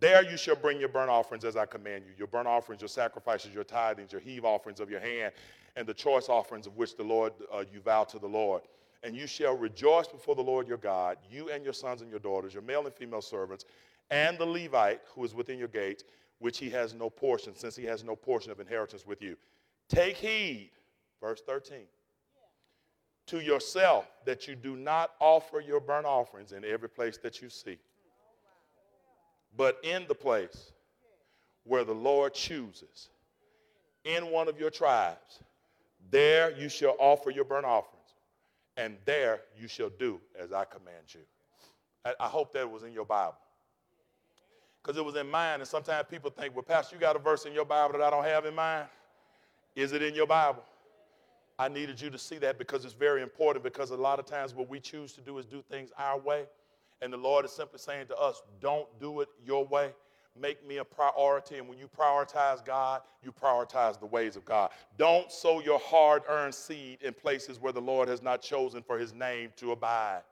There 0.00 0.24
you 0.28 0.36
shall 0.36 0.56
bring 0.56 0.80
your 0.80 0.88
burnt 0.88 1.10
offerings 1.10 1.44
as 1.44 1.56
I 1.56 1.66
command 1.66 2.04
you 2.06 2.12
your 2.18 2.26
burnt 2.26 2.48
offerings, 2.48 2.82
your 2.82 2.88
sacrifices, 2.88 3.54
your 3.54 3.64
tithings, 3.64 4.10
your 4.10 4.20
heave 4.20 4.44
offerings 4.44 4.80
of 4.80 4.90
your 4.90 5.00
hand, 5.00 5.32
and 5.76 5.86
the 5.86 5.94
choice 5.94 6.28
offerings 6.28 6.66
of 6.66 6.76
which 6.76 6.96
the 6.96 7.04
Lord 7.04 7.32
uh, 7.52 7.64
you 7.72 7.80
vow 7.80 8.04
to 8.04 8.18
the 8.18 8.26
Lord. 8.26 8.62
And 9.02 9.14
you 9.14 9.26
shall 9.26 9.56
rejoice 9.56 10.08
before 10.08 10.34
the 10.34 10.42
Lord 10.42 10.66
your 10.66 10.78
God, 10.78 11.18
you 11.30 11.50
and 11.50 11.62
your 11.62 11.74
sons 11.74 12.00
and 12.00 12.10
your 12.10 12.20
daughters, 12.20 12.54
your 12.54 12.62
male 12.62 12.86
and 12.86 12.94
female 12.94 13.20
servants, 13.20 13.66
and 14.10 14.38
the 14.38 14.46
Levite 14.46 15.02
who 15.14 15.24
is 15.24 15.34
within 15.34 15.58
your 15.58 15.68
gates, 15.68 16.04
which 16.38 16.58
he 16.58 16.70
has 16.70 16.94
no 16.94 17.10
portion, 17.10 17.54
since 17.54 17.76
he 17.76 17.84
has 17.84 18.02
no 18.02 18.16
portion 18.16 18.50
of 18.50 18.60
inheritance 18.60 19.06
with 19.06 19.20
you. 19.22 19.36
Take 19.88 20.16
heed, 20.16 20.70
verse 21.20 21.42
13 21.46 21.82
to 23.26 23.40
yourself 23.40 24.06
that 24.24 24.46
you 24.46 24.54
do 24.54 24.76
not 24.76 25.12
offer 25.20 25.60
your 25.60 25.80
burnt 25.80 26.06
offerings 26.06 26.52
in 26.52 26.64
every 26.64 26.88
place 26.88 27.18
that 27.18 27.40
you 27.40 27.48
see, 27.48 27.78
but 29.56 29.78
in 29.82 30.04
the 30.08 30.14
place 30.14 30.72
where 31.64 31.84
the 31.84 31.94
Lord 31.94 32.34
chooses, 32.34 33.08
in 34.04 34.30
one 34.30 34.48
of 34.48 34.58
your 34.60 34.70
tribes, 34.70 35.40
there 36.10 36.52
you 36.58 36.68
shall 36.68 36.94
offer 36.98 37.30
your 37.30 37.44
burnt 37.44 37.64
offerings, 37.64 38.14
and 38.76 38.96
there 39.04 39.40
you 39.58 39.68
shall 39.68 39.90
do 39.98 40.20
as 40.38 40.52
I 40.52 40.64
command 40.64 41.06
you. 41.08 41.20
I, 42.20 42.26
hope 42.26 42.52
that 42.52 42.70
was 42.70 42.82
in 42.82 42.92
your 42.92 43.06
Bible. 43.06 43.36
Because 44.82 44.98
it 44.98 45.04
was 45.04 45.16
in 45.16 45.30
mine, 45.30 45.60
and 45.60 45.68
sometimes 45.68 46.06
people 46.10 46.30
think, 46.30 46.54
well, 46.54 46.62
Pastor, 46.62 46.96
you 46.96 47.00
got 47.00 47.16
a 47.16 47.18
verse 47.18 47.46
in 47.46 47.54
your 47.54 47.64
Bible 47.64 47.98
that 47.98 48.02
I 48.02 48.10
don't 48.10 48.24
have 48.24 48.44
in 48.44 48.54
mine. 48.54 48.84
Is 49.74 49.92
it 49.92 50.02
in 50.02 50.14
your 50.14 50.26
Bible? 50.26 50.62
I 51.58 51.68
needed 51.68 52.00
you 52.00 52.10
to 52.10 52.18
see 52.18 52.38
that 52.38 52.58
because 52.58 52.84
it's 52.84 52.94
very 52.94 53.22
important 53.22 53.62
because 53.62 53.90
a 53.90 53.96
lot 53.96 54.18
of 54.18 54.26
times 54.26 54.54
what 54.54 54.68
we 54.68 54.80
choose 54.80 55.12
to 55.12 55.20
do 55.20 55.38
is 55.38 55.46
do 55.46 55.62
things 55.70 55.90
our 55.98 56.18
way. 56.18 56.44
And 57.00 57.12
the 57.12 57.16
Lord 57.16 57.44
is 57.44 57.52
simply 57.52 57.78
saying 57.78 58.06
to 58.08 58.16
us, 58.16 58.42
don't 58.60 58.88
do 58.98 59.20
it 59.20 59.28
your 59.44 59.64
way. 59.64 59.92
Make 60.40 60.66
me 60.66 60.78
a 60.78 60.84
priority. 60.84 61.58
And 61.58 61.68
when 61.68 61.78
you 61.78 61.88
prioritize 61.88 62.64
God, 62.64 63.02
you 63.22 63.30
prioritize 63.30 64.00
the 64.00 64.06
ways 64.06 64.34
of 64.34 64.44
God. 64.44 64.70
Don't 64.98 65.30
sow 65.30 65.60
your 65.60 65.78
hard 65.78 66.22
earned 66.28 66.54
seed 66.54 66.98
in 67.02 67.12
places 67.12 67.60
where 67.60 67.72
the 67.72 67.80
Lord 67.80 68.08
has 68.08 68.20
not 68.20 68.42
chosen 68.42 68.82
for 68.82 68.98
his 68.98 69.14
name 69.14 69.50
to 69.56 69.70
abide. 69.72 70.22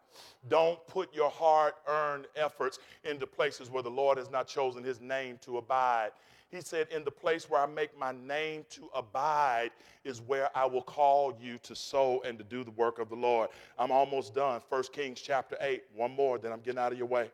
Don't 0.49 0.85
put 0.89 1.15
your 1.15 1.31
hard 1.31 1.75
earned 1.87 2.27
efforts 2.35 2.81
into 3.05 3.27
places 3.27 3.71
where 3.71 3.83
the 3.83 3.91
Lord 3.91 4.19
has 4.19 4.31
not 4.31 4.49
chosen 4.49 4.83
his 4.83 5.01
name 5.01 5.39
to 5.43 5.59
abide. 5.59 6.11
He 6.53 6.61
said, 6.61 6.89
In 6.95 7.03
the 7.03 7.11
place 7.11 7.49
where 7.49 7.63
I 7.63 7.67
make 7.67 7.99
my 7.99 8.13
name 8.13 8.67
to 8.71 8.91
abide 8.95 9.71
is 10.05 10.21
where 10.21 10.51
I 10.55 10.67
will 10.67 10.83
call 10.83 11.35
you 11.41 11.59
to 11.63 11.75
sow 11.75 12.23
and 12.27 12.37
to 12.37 12.45
do 12.45 12.63
the 12.63 12.71
work 12.73 12.99
of 12.99 13.09
the 13.09 13.17
Lord. 13.17 13.49
I'm 13.79 13.91
almost 13.91 14.35
done. 14.35 14.61
1 14.69 14.83
Kings 14.93 15.21
chapter 15.21 15.57
8. 15.61 15.83
One 15.97 16.13
more, 16.13 16.39
then 16.39 16.53
I'm 16.53 16.61
getting 16.61 16.79
out 16.79 16.93
of 16.93 16.99
your 16.99 17.07
way. 17.09 17.31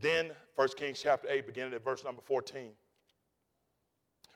Then 0.00 0.30
1 0.54 0.68
Kings 0.76 1.00
chapter 1.02 1.26
8, 1.28 1.46
beginning 1.46 1.74
at 1.74 1.82
verse 1.82 2.04
number 2.04 2.22
14. 2.22 2.68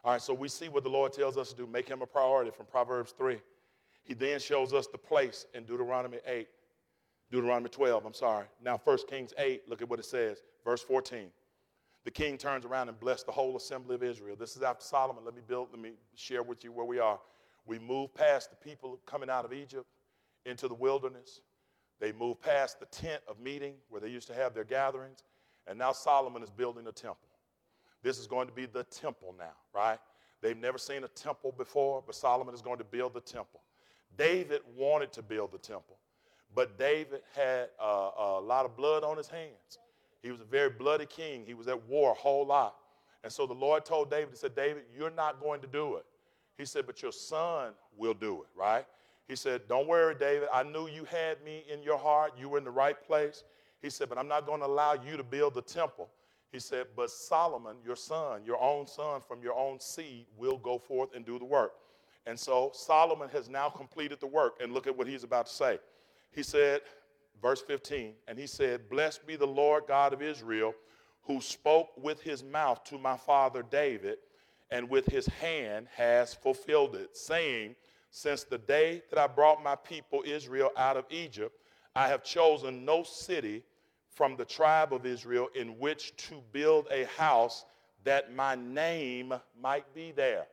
All 0.02 0.12
right, 0.12 0.20
so 0.20 0.34
we 0.34 0.48
see 0.48 0.68
what 0.68 0.82
the 0.82 0.90
Lord 0.90 1.12
tells 1.12 1.36
us 1.36 1.50
to 1.50 1.56
do. 1.56 1.66
Make 1.66 1.88
him 1.88 2.02
a 2.02 2.06
priority 2.06 2.50
from 2.50 2.66
Proverbs 2.66 3.14
3. 3.16 3.38
He 4.02 4.14
then 4.14 4.40
shows 4.40 4.72
us 4.72 4.88
the 4.88 4.98
place 4.98 5.46
in 5.54 5.62
Deuteronomy 5.62 6.18
8. 6.26 6.48
Deuteronomy 7.30 7.68
12, 7.68 8.04
I'm 8.04 8.14
sorry. 8.14 8.46
Now 8.62 8.80
1 8.82 8.98
Kings 9.08 9.32
8, 9.38 9.68
look 9.68 9.82
at 9.82 9.88
what 9.88 9.98
it 9.98 10.04
says 10.04 10.42
verse 10.64 10.82
14. 10.82 11.30
The 12.04 12.10
king 12.10 12.38
turns 12.38 12.64
around 12.64 12.88
and 12.88 12.98
blessed 12.98 13.26
the 13.26 13.32
whole 13.32 13.56
assembly 13.56 13.94
of 13.94 14.02
Israel. 14.02 14.34
This 14.38 14.56
is 14.56 14.62
after 14.62 14.84
Solomon. 14.84 15.24
Let 15.24 15.34
me 15.34 15.42
build, 15.46 15.68
let 15.70 15.80
me 15.80 15.92
share 16.14 16.42
with 16.42 16.64
you 16.64 16.72
where 16.72 16.86
we 16.86 16.98
are. 16.98 17.20
We 17.66 17.78
move 17.78 18.14
past 18.14 18.50
the 18.50 18.56
people 18.56 18.98
coming 19.06 19.28
out 19.28 19.44
of 19.44 19.52
Egypt 19.52 19.86
into 20.46 20.66
the 20.66 20.74
wilderness. 20.74 21.40
They 22.00 22.12
move 22.12 22.40
past 22.40 22.80
the 22.80 22.86
tent 22.86 23.22
of 23.28 23.38
meeting 23.38 23.74
where 23.90 24.00
they 24.00 24.08
used 24.08 24.26
to 24.28 24.34
have 24.34 24.54
their 24.54 24.64
gatherings. 24.64 25.24
And 25.66 25.78
now 25.78 25.92
Solomon 25.92 26.42
is 26.42 26.50
building 26.50 26.86
a 26.86 26.92
temple. 26.92 27.28
This 28.02 28.18
is 28.18 28.26
going 28.26 28.48
to 28.48 28.54
be 28.54 28.64
the 28.64 28.84
temple 28.84 29.34
now, 29.38 29.52
right? 29.74 29.98
They've 30.40 30.56
never 30.56 30.78
seen 30.78 31.04
a 31.04 31.08
temple 31.08 31.52
before, 31.52 32.02
but 32.04 32.14
Solomon 32.14 32.54
is 32.54 32.62
going 32.62 32.78
to 32.78 32.84
build 32.84 33.12
the 33.12 33.20
temple. 33.20 33.60
David 34.16 34.62
wanted 34.74 35.12
to 35.12 35.22
build 35.22 35.52
the 35.52 35.58
temple, 35.58 35.98
but 36.54 36.78
David 36.78 37.20
had 37.34 37.68
uh, 37.80 38.10
a 38.18 38.40
lot 38.40 38.64
of 38.64 38.76
blood 38.76 39.04
on 39.04 39.16
his 39.16 39.28
hands. 39.28 39.78
He 40.22 40.30
was 40.30 40.40
a 40.40 40.44
very 40.44 40.70
bloody 40.70 41.06
king. 41.06 41.44
He 41.46 41.54
was 41.54 41.68
at 41.68 41.88
war 41.88 42.12
a 42.12 42.14
whole 42.14 42.46
lot. 42.46 42.76
And 43.22 43.32
so 43.32 43.46
the 43.46 43.54
Lord 43.54 43.84
told 43.84 44.10
David, 44.10 44.30
He 44.30 44.36
said, 44.36 44.54
David, 44.54 44.84
you're 44.96 45.10
not 45.10 45.40
going 45.40 45.60
to 45.60 45.66
do 45.66 45.96
it. 45.96 46.04
He 46.58 46.66
said, 46.66 46.86
but 46.86 47.00
your 47.00 47.12
son 47.12 47.72
will 47.96 48.12
do 48.12 48.42
it, 48.42 48.48
right? 48.54 48.84
He 49.30 49.36
said, 49.36 49.62
Don't 49.68 49.86
worry, 49.86 50.14
David. 50.14 50.48
I 50.52 50.62
knew 50.64 50.88
you 50.88 51.04
had 51.04 51.42
me 51.44 51.64
in 51.72 51.82
your 51.82 51.96
heart. 51.96 52.32
You 52.38 52.48
were 52.48 52.58
in 52.58 52.64
the 52.64 52.70
right 52.70 53.00
place. 53.00 53.44
He 53.80 53.88
said, 53.88 54.08
But 54.08 54.18
I'm 54.18 54.28
not 54.28 54.44
going 54.44 54.60
to 54.60 54.66
allow 54.66 54.94
you 54.94 55.16
to 55.16 55.22
build 55.22 55.54
the 55.54 55.62
temple. 55.62 56.10
He 56.50 56.58
said, 56.58 56.86
But 56.96 57.10
Solomon, 57.10 57.76
your 57.84 57.94
son, 57.94 58.42
your 58.44 58.60
own 58.60 58.88
son 58.88 59.20
from 59.26 59.42
your 59.42 59.54
own 59.54 59.78
seed, 59.78 60.26
will 60.36 60.58
go 60.58 60.78
forth 60.78 61.14
and 61.14 61.24
do 61.24 61.38
the 61.38 61.44
work. 61.44 61.74
And 62.26 62.38
so 62.38 62.72
Solomon 62.74 63.28
has 63.30 63.48
now 63.48 63.68
completed 63.68 64.18
the 64.20 64.26
work. 64.26 64.58
And 64.60 64.74
look 64.74 64.86
at 64.86 64.98
what 64.98 65.06
he's 65.06 65.22
about 65.22 65.46
to 65.46 65.52
say. 65.52 65.78
He 66.32 66.42
said, 66.42 66.82
verse 67.42 67.62
15, 67.62 68.14
and 68.28 68.38
he 68.38 68.46
said, 68.46 68.88
Blessed 68.88 69.26
be 69.26 69.36
the 69.36 69.46
Lord 69.46 69.84
God 69.88 70.12
of 70.12 70.22
Israel, 70.22 70.74
who 71.22 71.40
spoke 71.40 71.90
with 71.96 72.22
his 72.22 72.42
mouth 72.42 72.84
to 72.84 72.98
my 72.98 73.16
father 73.16 73.62
David, 73.62 74.18
and 74.70 74.88
with 74.88 75.06
his 75.06 75.26
hand 75.26 75.88
has 75.94 76.34
fulfilled 76.34 76.94
it, 76.94 77.16
saying, 77.16 77.74
Since 78.10 78.44
the 78.44 78.58
day 78.58 79.02
that 79.10 79.18
I 79.18 79.26
brought 79.26 79.62
my 79.62 79.74
people 79.74 80.22
Israel 80.24 80.70
out 80.76 80.96
of 80.96 81.04
Egypt, 81.10 81.56
I 81.94 82.08
have 82.08 82.22
chosen 82.22 82.84
no 82.84 83.02
city 83.02 83.64
from 84.08 84.36
the 84.36 84.44
tribe 84.44 84.92
of 84.92 85.06
Israel 85.06 85.48
in 85.54 85.78
which 85.78 86.16
to 86.28 86.42
build 86.52 86.86
a 86.90 87.04
house 87.06 87.64
that 88.04 88.34
my 88.34 88.54
name 88.54 89.34
might 89.60 89.92
be 89.94 90.12
there. 90.12 90.46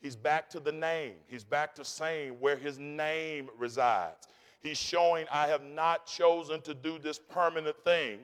He's 0.00 0.16
back 0.16 0.50
to 0.50 0.60
the 0.60 0.72
name. 0.72 1.14
He's 1.26 1.44
back 1.44 1.74
to 1.76 1.84
saying 1.84 2.32
where 2.40 2.56
his 2.56 2.78
name 2.78 3.48
resides. 3.56 4.26
He's 4.62 4.78
showing 4.78 5.26
I 5.30 5.46
have 5.48 5.62
not 5.64 6.06
chosen 6.06 6.60
to 6.62 6.74
do 6.74 6.98
this 6.98 7.18
permanent 7.18 7.76
thing 7.84 8.20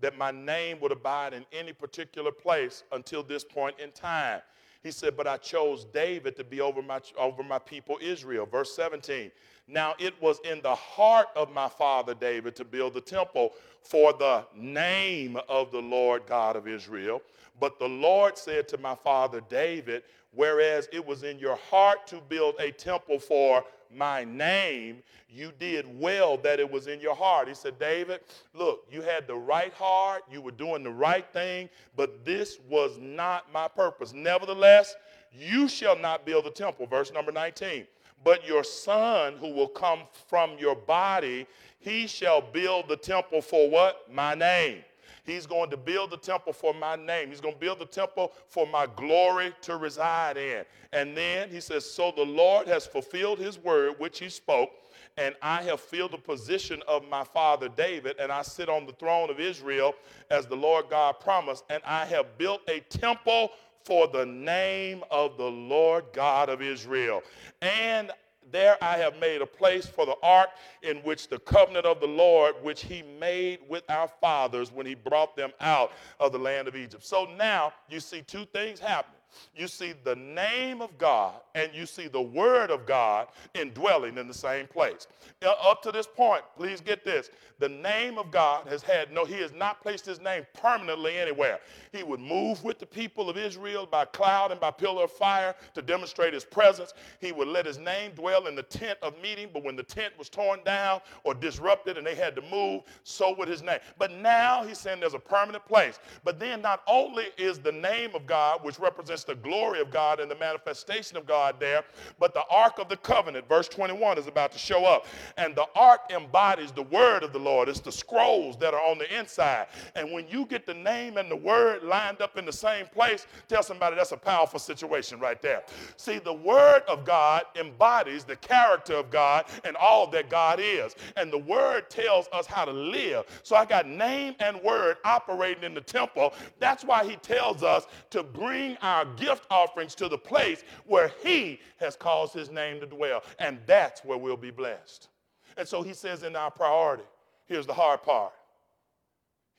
that 0.00 0.18
my 0.18 0.30
name 0.30 0.78
would 0.80 0.92
abide 0.92 1.32
in 1.32 1.46
any 1.52 1.72
particular 1.72 2.32
place 2.32 2.84
until 2.92 3.22
this 3.22 3.44
point 3.44 3.78
in 3.78 3.92
time. 3.92 4.40
He 4.82 4.90
said, 4.90 5.16
But 5.16 5.26
I 5.26 5.36
chose 5.36 5.84
David 5.84 6.36
to 6.36 6.44
be 6.44 6.60
over 6.60 6.82
my, 6.82 7.00
over 7.18 7.42
my 7.42 7.58
people 7.58 7.98
Israel. 8.00 8.46
Verse 8.46 8.74
17. 8.74 9.30
Now 9.68 9.94
it 9.98 10.20
was 10.22 10.38
in 10.44 10.60
the 10.62 10.74
heart 10.74 11.28
of 11.34 11.52
my 11.52 11.68
father 11.68 12.14
David 12.14 12.54
to 12.56 12.64
build 12.64 12.94
the 12.94 13.00
temple 13.00 13.52
for 13.82 14.12
the 14.12 14.44
name 14.54 15.38
of 15.48 15.72
the 15.72 15.80
Lord 15.80 16.22
God 16.26 16.56
of 16.56 16.68
Israel. 16.68 17.20
But 17.58 17.78
the 17.78 17.88
Lord 17.88 18.38
said 18.38 18.68
to 18.68 18.78
my 18.78 18.94
father 18.94 19.40
David, 19.48 20.02
Whereas 20.32 20.88
it 20.92 21.04
was 21.04 21.22
in 21.22 21.38
your 21.38 21.56
heart 21.56 22.06
to 22.08 22.20
build 22.28 22.56
a 22.60 22.70
temple 22.70 23.18
for 23.18 23.64
my 23.94 24.24
name, 24.24 25.02
you 25.30 25.50
did 25.58 25.86
well 25.98 26.36
that 26.38 26.60
it 26.60 26.70
was 26.70 26.86
in 26.88 27.00
your 27.00 27.14
heart. 27.14 27.48
He 27.48 27.54
said, 27.54 27.78
David, 27.78 28.20
look, 28.52 28.86
you 28.90 29.00
had 29.00 29.26
the 29.26 29.34
right 29.34 29.72
heart, 29.72 30.24
you 30.30 30.42
were 30.42 30.50
doing 30.50 30.82
the 30.82 30.90
right 30.90 31.26
thing, 31.32 31.70
but 31.96 32.24
this 32.24 32.58
was 32.68 32.98
not 32.98 33.50
my 33.52 33.66
purpose. 33.66 34.12
Nevertheless, 34.12 34.94
you 35.32 35.68
shall 35.68 35.98
not 35.98 36.26
build 36.26 36.44
the 36.44 36.50
temple. 36.50 36.86
Verse 36.86 37.12
number 37.12 37.32
19. 37.32 37.86
But 38.26 38.44
your 38.44 38.64
son, 38.64 39.34
who 39.34 39.52
will 39.52 39.68
come 39.68 40.00
from 40.28 40.58
your 40.58 40.74
body, 40.74 41.46
he 41.78 42.08
shall 42.08 42.40
build 42.40 42.88
the 42.88 42.96
temple 42.96 43.40
for 43.40 43.70
what? 43.70 44.12
My 44.12 44.34
name. 44.34 44.82
He's 45.24 45.46
going 45.46 45.70
to 45.70 45.76
build 45.76 46.10
the 46.10 46.16
temple 46.16 46.52
for 46.52 46.74
my 46.74 46.96
name. 46.96 47.28
He's 47.28 47.40
going 47.40 47.54
to 47.54 47.60
build 47.60 47.78
the 47.78 47.86
temple 47.86 48.32
for 48.48 48.66
my 48.66 48.88
glory 48.96 49.52
to 49.62 49.76
reside 49.76 50.36
in. 50.36 50.64
And 50.92 51.16
then 51.16 51.50
he 51.50 51.60
says, 51.60 51.88
So 51.88 52.12
the 52.16 52.24
Lord 52.24 52.66
has 52.66 52.84
fulfilled 52.84 53.38
his 53.38 53.60
word, 53.60 53.94
which 53.98 54.18
he 54.18 54.28
spoke, 54.28 54.70
and 55.16 55.36
I 55.40 55.62
have 55.62 55.80
filled 55.80 56.10
the 56.10 56.18
position 56.18 56.82
of 56.88 57.08
my 57.08 57.22
father 57.22 57.68
David, 57.68 58.16
and 58.18 58.32
I 58.32 58.42
sit 58.42 58.68
on 58.68 58.86
the 58.86 58.92
throne 58.94 59.30
of 59.30 59.38
Israel 59.38 59.94
as 60.32 60.46
the 60.46 60.56
Lord 60.56 60.86
God 60.90 61.20
promised, 61.20 61.62
and 61.70 61.80
I 61.86 62.04
have 62.06 62.36
built 62.38 62.62
a 62.68 62.80
temple 62.80 63.52
for 63.86 64.08
the 64.08 64.26
name 64.26 65.04
of 65.12 65.36
the 65.36 65.48
Lord 65.48 66.06
God 66.12 66.48
of 66.48 66.60
Israel. 66.60 67.22
And 67.62 68.10
there 68.50 68.76
I 68.82 68.96
have 68.96 69.18
made 69.20 69.42
a 69.42 69.46
place 69.46 69.86
for 69.86 70.04
the 70.04 70.16
ark 70.24 70.50
in 70.82 70.96
which 70.98 71.28
the 71.28 71.38
covenant 71.38 71.86
of 71.86 72.00
the 72.00 72.06
Lord, 72.06 72.56
which 72.62 72.82
he 72.82 73.02
made 73.20 73.60
with 73.68 73.88
our 73.88 74.08
fathers 74.20 74.72
when 74.72 74.86
he 74.86 74.94
brought 74.94 75.36
them 75.36 75.52
out 75.60 75.92
of 76.18 76.32
the 76.32 76.38
land 76.38 76.66
of 76.66 76.74
Egypt. 76.74 77.04
So 77.04 77.28
now 77.36 77.72
you 77.88 78.00
see 78.00 78.22
two 78.22 78.44
things 78.46 78.80
happening 78.80 79.15
you 79.54 79.68
see 79.68 79.94
the 80.04 80.16
name 80.16 80.80
of 80.80 80.96
God 80.98 81.34
and 81.54 81.70
you 81.74 81.86
see 81.86 82.08
the 82.08 82.20
word 82.20 82.70
of 82.70 82.86
God 82.86 83.28
indwelling 83.54 84.18
in 84.18 84.28
the 84.28 84.34
same 84.34 84.66
place. 84.66 85.06
Uh, 85.44 85.54
up 85.62 85.82
to 85.82 85.92
this 85.92 86.06
point, 86.06 86.42
please 86.56 86.80
get 86.80 87.04
this. 87.04 87.30
The 87.58 87.68
name 87.68 88.18
of 88.18 88.30
God 88.30 88.66
has 88.68 88.82
had 88.82 89.10
no, 89.12 89.24
he 89.24 89.34
has 89.40 89.52
not 89.52 89.80
placed 89.80 90.04
his 90.04 90.20
name 90.20 90.46
permanently 90.52 91.16
anywhere. 91.16 91.60
He 91.92 92.02
would 92.02 92.20
move 92.20 92.62
with 92.62 92.78
the 92.78 92.86
people 92.86 93.30
of 93.30 93.38
Israel 93.38 93.86
by 93.90 94.04
cloud 94.04 94.50
and 94.50 94.60
by 94.60 94.70
pillar 94.70 95.04
of 95.04 95.12
fire 95.12 95.54
to 95.74 95.80
demonstrate 95.80 96.34
his 96.34 96.44
presence. 96.44 96.92
He 97.20 97.32
would 97.32 97.48
let 97.48 97.64
his 97.64 97.78
name 97.78 98.12
dwell 98.12 98.46
in 98.46 98.54
the 98.54 98.62
tent 98.62 98.98
of 99.02 99.20
meeting, 99.22 99.48
but 99.52 99.64
when 99.64 99.76
the 99.76 99.82
tent 99.82 100.12
was 100.18 100.28
torn 100.28 100.60
down 100.64 101.00
or 101.24 101.34
disrupted 101.34 101.96
and 101.96 102.06
they 102.06 102.14
had 102.14 102.36
to 102.36 102.42
move, 102.42 102.82
so 103.04 103.34
would 103.36 103.48
his 103.48 103.62
name. 103.62 103.78
But 103.98 104.12
now 104.12 104.64
he's 104.64 104.78
saying 104.78 105.00
there's 105.00 105.14
a 105.14 105.18
permanent 105.18 105.64
place. 105.66 105.98
But 106.24 106.38
then 106.38 106.60
not 106.60 106.82
only 106.86 107.26
is 107.38 107.58
the 107.58 107.72
name 107.72 108.14
of 108.14 108.26
God, 108.26 108.62
which 108.64 108.78
represents 108.78 109.24
the 109.26 109.34
glory 109.34 109.80
of 109.80 109.90
God 109.90 110.20
and 110.20 110.30
the 110.30 110.36
manifestation 110.36 111.16
of 111.16 111.26
God 111.26 111.56
there. 111.60 111.84
But 112.18 112.34
the 112.34 112.44
Ark 112.50 112.78
of 112.78 112.88
the 112.88 112.96
Covenant, 112.96 113.48
verse 113.48 113.68
21, 113.68 114.18
is 114.18 114.26
about 114.26 114.52
to 114.52 114.58
show 114.58 114.84
up. 114.84 115.06
And 115.36 115.54
the 115.54 115.66
Ark 115.74 116.10
embodies 116.14 116.72
the 116.72 116.82
word 116.82 117.22
of 117.22 117.32
the 117.32 117.38
Lord. 117.38 117.68
It's 117.68 117.80
the 117.80 117.92
scrolls 117.92 118.56
that 118.58 118.74
are 118.74 118.80
on 118.80 118.98
the 118.98 119.18
inside. 119.18 119.66
And 119.94 120.12
when 120.12 120.28
you 120.28 120.46
get 120.46 120.66
the 120.66 120.74
name 120.74 121.16
and 121.16 121.30
the 121.30 121.36
word 121.36 121.82
lined 121.82 122.20
up 122.20 122.36
in 122.36 122.44
the 122.44 122.52
same 122.52 122.86
place, 122.86 123.26
tell 123.48 123.62
somebody 123.62 123.96
that's 123.96 124.12
a 124.12 124.16
powerful 124.16 124.58
situation 124.58 125.18
right 125.20 125.40
there. 125.42 125.62
See, 125.96 126.18
the 126.18 126.32
word 126.32 126.82
of 126.88 127.04
God 127.04 127.44
embodies 127.56 128.24
the 128.24 128.36
character 128.36 128.94
of 128.94 129.10
God 129.10 129.46
and 129.64 129.76
all 129.76 130.06
that 130.10 130.30
God 130.30 130.60
is. 130.62 130.94
And 131.16 131.32
the 131.32 131.38
word 131.38 131.90
tells 131.90 132.28
us 132.32 132.46
how 132.46 132.64
to 132.64 132.72
live. 132.72 133.24
So 133.42 133.56
I 133.56 133.64
got 133.64 133.88
name 133.88 134.34
and 134.40 134.60
word 134.62 134.98
operating 135.04 135.64
in 135.64 135.74
the 135.74 135.80
temple. 135.80 136.34
That's 136.58 136.84
why 136.84 137.04
he 137.04 137.16
tells 137.16 137.62
us 137.62 137.86
to 138.10 138.22
bring 138.22 138.76
our 138.78 139.04
gift 139.16 139.46
offerings 139.50 139.94
to 139.96 140.08
the 140.08 140.18
place 140.18 140.64
where 140.84 141.12
He 141.22 141.60
has 141.78 141.96
caused 141.96 142.32
His 142.32 142.50
name 142.50 142.80
to 142.80 142.86
dwell. 142.86 143.22
And 143.38 143.58
that's 143.66 144.04
where 144.04 144.18
we'll 144.18 144.36
be 144.36 144.50
blessed. 144.50 145.08
And 145.56 145.66
so 145.66 145.82
He 145.82 145.94
says 145.94 146.22
in 146.22 146.36
our 146.36 146.50
priority, 146.50 147.04
here's 147.46 147.66
the 147.66 147.74
hard 147.74 148.02
part. 148.02 148.32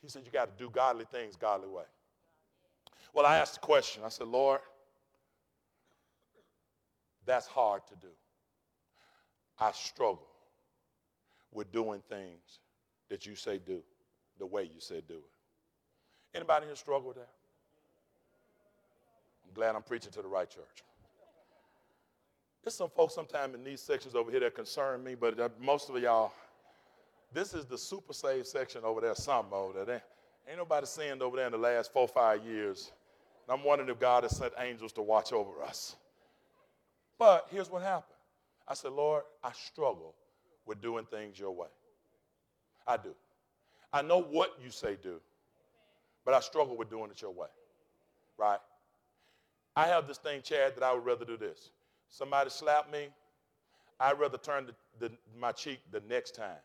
He 0.02 0.10
said, 0.10 0.24
You 0.26 0.32
got 0.32 0.58
to 0.58 0.63
do 0.63 0.70
godly 0.70 1.06
things 1.12 1.36
godly 1.36 1.67
way. 1.67 1.84
Well, 3.13 3.26
I 3.26 3.38
asked 3.38 3.56
the 3.56 3.60
question. 3.62 4.04
I 4.06 4.10
said, 4.10 4.28
Lord, 4.28 4.62
that's 7.26 7.48
hard 7.48 7.82
to 7.88 7.96
do. 7.96 8.13
I 9.60 9.72
struggle 9.72 10.28
with 11.52 11.72
doing 11.72 12.02
things 12.10 12.60
that 13.10 13.26
you 13.26 13.36
say 13.36 13.58
do 13.58 13.82
the 14.38 14.46
way 14.46 14.63
you 14.63 14.80
said 14.80 15.08
do 15.08 15.15
it. 15.15 16.38
Anybody 16.38 16.67
here 16.67 16.76
struggle 16.76 17.08
with 17.08 17.17
that? 17.17 17.30
Glad 19.58 19.76
I'm 19.76 19.82
preaching 19.82 20.12
to 20.12 20.22
the 20.22 20.27
right 20.27 20.48
church. 20.48 20.84
There's 22.63 22.75
some 22.75 22.90
folks 22.90 23.15
sometimes 23.15 23.56
in 23.56 23.63
these 23.63 23.82
sections 23.82 24.13
over 24.13 24.29
here 24.29 24.40
that 24.42 24.54
concern 24.54 25.04
me, 25.04 25.15
but 25.15 25.60
most 25.60 25.90
of 25.90 26.00
y'all, 26.00 26.32
this 27.34 27.56
is 27.56 27.65
the 27.65 27.77
super 27.77 28.13
saved 28.13 28.46
section 28.46 28.82
over 28.84 29.02
there, 29.02 29.15
some 29.15 29.48
over 29.52 29.84
there. 29.84 30.04
Ain't 30.48 30.60
nobody 30.60 30.86
sinned 30.86 31.23
over 31.23 31.38
there 31.38 31.48
in 31.48 31.52
the 31.52 31.58
last 31.58 31.92
four, 31.92 32.08
five 32.08 32.46
years. 32.46 32.92
And 33.48 33.58
I'm 33.58 33.65
wondering 33.65 33.90
if 33.90 34.00
God 34.00 34.23
has 34.23 34.38
sent 34.38 34.54
angels 34.60 34.94
to 34.94 35.02
watch 35.02 35.34
over 35.34 35.63
us. 35.63 35.96
But 37.17 37.48
here's 37.50 37.71
what 37.71 37.82
happened. 37.82 38.17
I 38.67 38.75
said, 38.75 38.92
Lord, 38.92 39.23
I 39.44 39.52
struggle 39.54 40.13
with 40.67 40.82
doing 40.82 41.06
things 41.06 41.40
your 41.40 41.52
way. 41.52 41.67
I 42.86 42.98
do. 42.98 43.15
I 43.92 44.04
know 44.04 44.21
what 44.21 44.56
you 44.63 44.69
say 44.69 44.98
do, 45.02 45.19
but 46.25 46.36
I 46.36 46.42
struggle 46.42 46.77
with 46.77 46.92
doing 46.92 47.10
it 47.10 47.21
your 47.23 47.32
way. 47.32 47.48
Right? 48.38 48.60
I 49.78 49.86
have 49.86 50.08
this 50.08 50.17
thing, 50.17 50.42
Chad, 50.42 50.73
that 50.75 50.82
I 50.82 50.92
would 50.92 51.06
rather 51.06 51.23
do 51.23 51.38
this. 51.38 51.69
Somebody 52.10 52.50
slap 52.50 52.92
me, 52.92 53.10
I'd 54.00 54.19
rather 54.19 54.40
turn 54.40 54.65
the, 54.65 54.73
the, 55.08 55.13
my 55.40 55.52
cheek 55.52 55.80
the 55.92 56.02
next 56.10 56.34
time. 56.34 56.58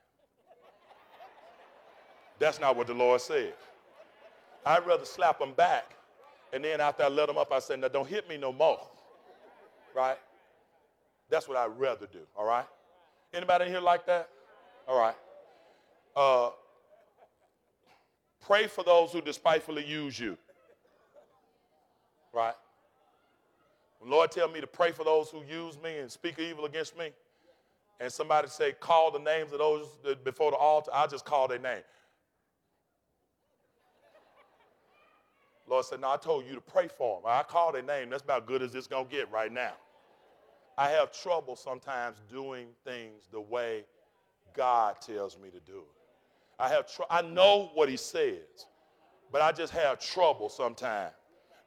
That's 2.39 2.59
not 2.59 2.75
what 2.75 2.87
the 2.87 2.95
Lord 2.95 3.21
said. 3.21 3.53
I'd 4.65 4.87
rather 4.87 5.05
slap 5.05 5.39
them 5.39 5.53
back. 5.53 5.95
And 6.55 6.65
then 6.65 6.81
after 6.81 7.03
I 7.03 7.09
let 7.09 7.27
them 7.27 7.37
up, 7.37 7.53
I 7.53 7.59
said, 7.59 7.81
now 7.81 7.89
don't 7.89 8.09
hit 8.09 8.27
me 8.31 8.39
no 8.39 8.51
more. 8.51 8.81
Right? 9.95 10.19
That's 11.29 11.47
what 11.47 11.59
I'd 11.59 11.79
rather 11.79 12.07
do. 12.07 12.21
All 12.35 12.47
right? 12.47 12.67
Anybody 13.35 13.67
in 13.67 13.73
here 13.73 13.81
like 13.81 14.07
that? 14.07 14.31
All 14.89 14.99
right. 14.99 15.17
Uh, 16.17 16.51
pray 18.41 18.69
for 18.69 18.83
those 18.85 19.13
who 19.13 19.21
despitefully 19.21 19.85
use 19.85 20.19
you. 20.19 20.39
Right? 22.33 22.55
When 24.03 24.11
Lord 24.11 24.33
tell 24.33 24.49
me 24.49 24.61
to 24.61 24.67
pray 24.67 24.91
for 24.91 25.05
those 25.05 25.31
who 25.31 25.45
use 25.45 25.81
me 25.81 25.99
and 25.99 26.11
speak 26.11 26.41
evil 26.41 26.65
against 26.65 26.99
me, 26.99 27.11
and 28.01 28.13
somebody 28.13 28.49
say, 28.49 28.73
call 28.73 29.13
the 29.13 29.21
names 29.21 29.53
of 29.53 29.61
those 29.61 29.87
before 30.25 30.51
the 30.51 30.57
altar, 30.57 30.91
I 30.93 31.07
just 31.07 31.25
call 31.25 31.47
their 31.47 31.61
name. 31.61 31.83
Lord 35.69 35.85
said, 35.85 36.01
No, 36.01 36.11
I 36.11 36.17
told 36.17 36.47
you 36.49 36.57
to 36.57 36.61
pray 36.61 36.89
for 36.89 37.21
them. 37.21 37.31
I 37.33 37.45
call 37.45 37.71
their 37.71 37.83
name. 37.83 38.11
That's 38.11 38.25
about 38.25 38.43
as 38.43 38.49
good 38.49 38.61
as 38.61 38.75
it's 38.75 38.89
going 38.89 39.07
to 39.07 39.11
get 39.11 39.31
right 39.31 39.53
now. 39.53 39.75
I 40.77 40.89
have 40.91 41.13
trouble 41.13 41.55
sometimes 41.55 42.17
doing 42.29 42.67
things 42.85 43.29
the 43.31 43.41
way 43.41 43.85
God 44.53 45.01
tells 45.01 45.39
me 45.39 45.51
to 45.51 45.61
do 45.61 45.79
it. 45.79 46.59
I 46.59 46.69
have 46.71 46.93
tr- 46.93 47.03
I 47.09 47.23
know 47.23 47.71
what 47.75 47.89
he 47.89 47.97
says, 47.97 48.67
but 49.31 49.43
I 49.43 49.53
just 49.53 49.73
have 49.73 50.01
trouble 50.01 50.49
sometimes 50.49 51.13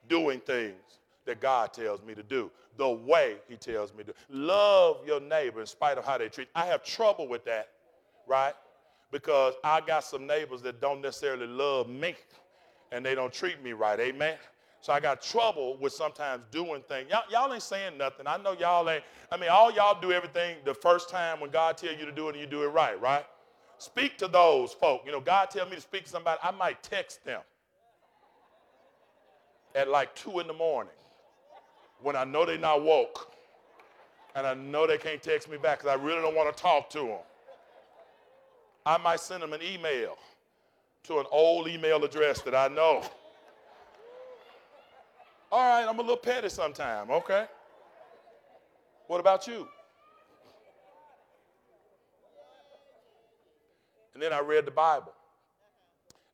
doing 0.10 0.42
things 0.42 1.00
that 1.26 1.42
God 1.42 1.74
tells 1.74 2.02
me 2.04 2.14
to 2.16 2.24
do 2.24 2.52
the 2.78 2.90
way 2.90 3.38
he 3.48 3.56
tells 3.56 3.94
me 3.94 4.04
to. 4.04 4.14
Love 4.30 4.98
your 5.06 5.20
neighbor 5.20 5.62
in 5.62 5.68
spite 5.68 5.98
of 5.98 6.06
how 6.06 6.18
they 6.18 6.30
treat. 6.30 6.48
You. 6.48 6.62
I 6.62 6.66
have 6.66 6.84
trouble 6.84 7.28
with 7.28 7.46
that, 7.46 7.70
right? 8.28 8.54
Because 9.12 9.54
I 9.64 9.82
got 9.82 10.04
some 10.04 10.28
neighbors 10.28 10.62
that 10.64 10.82
don't 10.82 11.02
necessarily 11.02 11.48
love 11.48 11.88
me 11.88 12.16
and 12.92 13.06
they 13.06 13.16
don't 13.16 13.34
treat 13.34 13.62
me 13.64 13.74
right. 13.74 14.00
Amen. 14.00 14.36
So 14.82 14.94
I 14.94 15.00
got 15.00 15.22
trouble 15.22 15.78
with 15.82 15.94
sometimes 15.94 16.44
doing 16.52 16.84
things. 16.88 17.10
Y'all, 17.10 17.24
y'all 17.32 17.52
ain't 17.52 17.64
saying 17.64 17.98
nothing. 17.98 18.28
I 18.28 18.38
know 18.38 18.54
y'all 18.54 18.88
ain't. 18.90 19.04
I 19.32 19.38
mean, 19.38 19.50
all 19.50 19.72
y'all 19.72 20.00
do 20.00 20.12
everything 20.12 20.58
the 20.64 20.76
first 20.76 21.10
time 21.10 21.40
when 21.40 21.50
God 21.50 21.78
tell 21.78 21.94
you 21.94 22.06
to 22.06 22.12
do 22.12 22.28
it 22.28 22.34
and 22.34 22.40
you 22.40 22.46
do 22.46 22.64
it 22.64 22.68
right, 22.68 23.00
right? 23.02 23.26
Speak 23.80 24.18
to 24.20 24.28
those 24.28 24.74
folk. 24.74 25.02
You 25.06 25.12
know, 25.12 25.20
God 25.20 25.50
tell 25.50 25.66
me 25.68 25.76
to 25.76 25.82
speak 25.82 26.04
to 26.04 26.10
somebody. 26.10 26.40
I 26.44 26.52
might 26.52 26.84
text 26.84 27.26
them 27.26 27.42
at 29.74 29.90
like 29.90 30.14
two 30.16 30.40
in 30.40 30.48
the 30.48 30.54
morning 30.54 30.94
when 32.02 32.16
I 32.16 32.24
know 32.24 32.46
they're 32.46 32.58
not 32.58 32.84
woke 32.84 33.32
and 34.36 34.46
I 34.46 34.54
know 34.54 34.86
they 34.86 34.98
can't 34.98 35.22
text 35.22 35.50
me 35.50 35.58
back 35.58 35.80
because 35.80 35.98
I 35.98 36.02
really 36.02 36.22
don't 36.22 36.36
want 36.36 36.56
to 36.56 36.62
talk 36.62 36.90
to 36.92 37.00
them. 37.00 37.18
I 38.86 38.98
might 38.98 39.20
send 39.20 39.42
them 39.42 39.54
an 39.54 39.62
email 39.64 40.18
to 41.04 41.20
an 41.20 41.26
old 41.32 41.68
email 41.68 42.04
address 42.04 42.42
that 42.42 42.54
I 42.54 42.68
know. 42.68 43.04
All 45.52 45.60
right, 45.60 45.88
I'm 45.88 45.98
a 45.98 46.02
little 46.02 46.18
petty 46.18 46.50
sometime, 46.50 47.10
okay? 47.10 47.46
What 49.08 49.20
about 49.20 49.48
you? 49.48 49.68
And 54.14 54.22
then 54.22 54.34
I 54.34 54.40
read 54.40 54.66
the 54.66 54.72
Bible. 54.72 55.14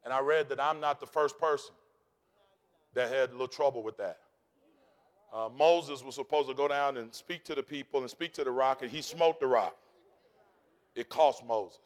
And 0.03 0.13
I 0.13 0.19
read 0.19 0.49
that 0.49 0.59
I'm 0.59 0.79
not 0.79 0.99
the 0.99 1.05
first 1.05 1.37
person 1.37 1.75
that 2.93 3.11
had 3.11 3.29
a 3.29 3.33
little 3.33 3.47
trouble 3.47 3.83
with 3.83 3.97
that. 3.97 4.20
Uh, 5.33 5.49
Moses 5.57 6.03
was 6.03 6.15
supposed 6.15 6.49
to 6.49 6.53
go 6.53 6.67
down 6.67 6.97
and 6.97 7.13
speak 7.13 7.45
to 7.45 7.55
the 7.55 7.63
people 7.63 8.01
and 8.01 8.09
speak 8.09 8.33
to 8.33 8.43
the 8.43 8.51
rock, 8.51 8.81
and 8.81 8.91
he 8.91 9.01
smote 9.01 9.39
the 9.39 9.47
rock. 9.47 9.75
It 10.95 11.07
cost 11.07 11.45
Moses. 11.45 11.79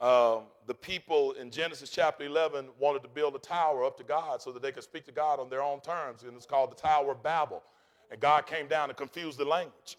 Um, 0.00 0.42
the 0.66 0.74
people 0.74 1.32
in 1.32 1.50
Genesis 1.50 1.90
chapter 1.90 2.24
11 2.24 2.68
wanted 2.78 3.02
to 3.02 3.08
build 3.08 3.34
a 3.34 3.38
tower 3.38 3.84
up 3.84 3.96
to 3.96 4.04
God 4.04 4.42
so 4.42 4.52
that 4.52 4.62
they 4.62 4.70
could 4.70 4.84
speak 4.84 5.06
to 5.06 5.12
God 5.12 5.40
on 5.40 5.48
their 5.48 5.62
own 5.62 5.80
terms, 5.80 6.22
and 6.22 6.36
it's 6.36 6.46
called 6.46 6.70
the 6.70 6.76
Tower 6.76 7.12
of 7.12 7.22
Babel. 7.22 7.62
And 8.10 8.20
God 8.20 8.46
came 8.46 8.68
down 8.68 8.90
and 8.90 8.96
confused 8.96 9.38
the 9.38 9.44
language, 9.44 9.96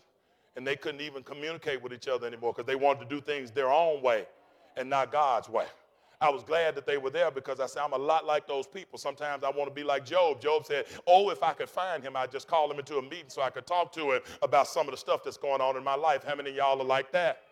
and 0.55 0.65
they 0.65 0.75
couldn't 0.75 1.01
even 1.01 1.23
communicate 1.23 1.81
with 1.81 1.93
each 1.93 2.07
other 2.07 2.27
anymore 2.27 2.53
because 2.53 2.67
they 2.67 2.75
wanted 2.75 3.09
to 3.09 3.15
do 3.15 3.19
things 3.19 3.51
their 3.51 3.71
own 3.71 4.01
way 4.01 4.25
and 4.77 4.89
not 4.89 5.11
God's 5.11 5.49
way. 5.49 5.65
I 6.19 6.29
was 6.29 6.43
glad 6.43 6.73
that 6.75 6.87
they 6.87 6.97
were 6.97 7.11
there 7.11 7.29
because 7.29 7.59
I 7.59 7.67
said, 7.67 7.83
I'm 7.83 7.93
a 7.93 7.97
lot 7.97 8.25
like 8.25 8.47
those 8.47 8.65
people. 8.65 8.97
Sometimes 8.97 9.43
I 9.43 9.51
want 9.51 9.69
to 9.69 9.73
be 9.73 9.83
like 9.83 10.03
Job. 10.03 10.41
Job 10.41 10.65
said, 10.65 10.85
Oh, 11.05 11.29
if 11.29 11.43
I 11.43 11.53
could 11.53 11.69
find 11.69 12.03
him, 12.03 12.15
I'd 12.15 12.31
just 12.31 12.47
call 12.47 12.71
him 12.71 12.79
into 12.79 12.97
a 12.97 13.01
meeting 13.01 13.29
so 13.29 13.43
I 13.43 13.51
could 13.51 13.67
talk 13.67 13.91
to 13.93 14.13
him 14.13 14.21
about 14.41 14.67
some 14.67 14.87
of 14.87 14.91
the 14.91 14.97
stuff 14.97 15.23
that's 15.23 15.37
going 15.37 15.61
on 15.61 15.77
in 15.77 15.83
my 15.83 15.95
life. 15.95 16.23
How 16.23 16.35
many 16.35 16.49
of 16.49 16.55
y'all 16.55 16.81
are 16.81 16.85
like 16.85 17.11
that? 17.11 17.43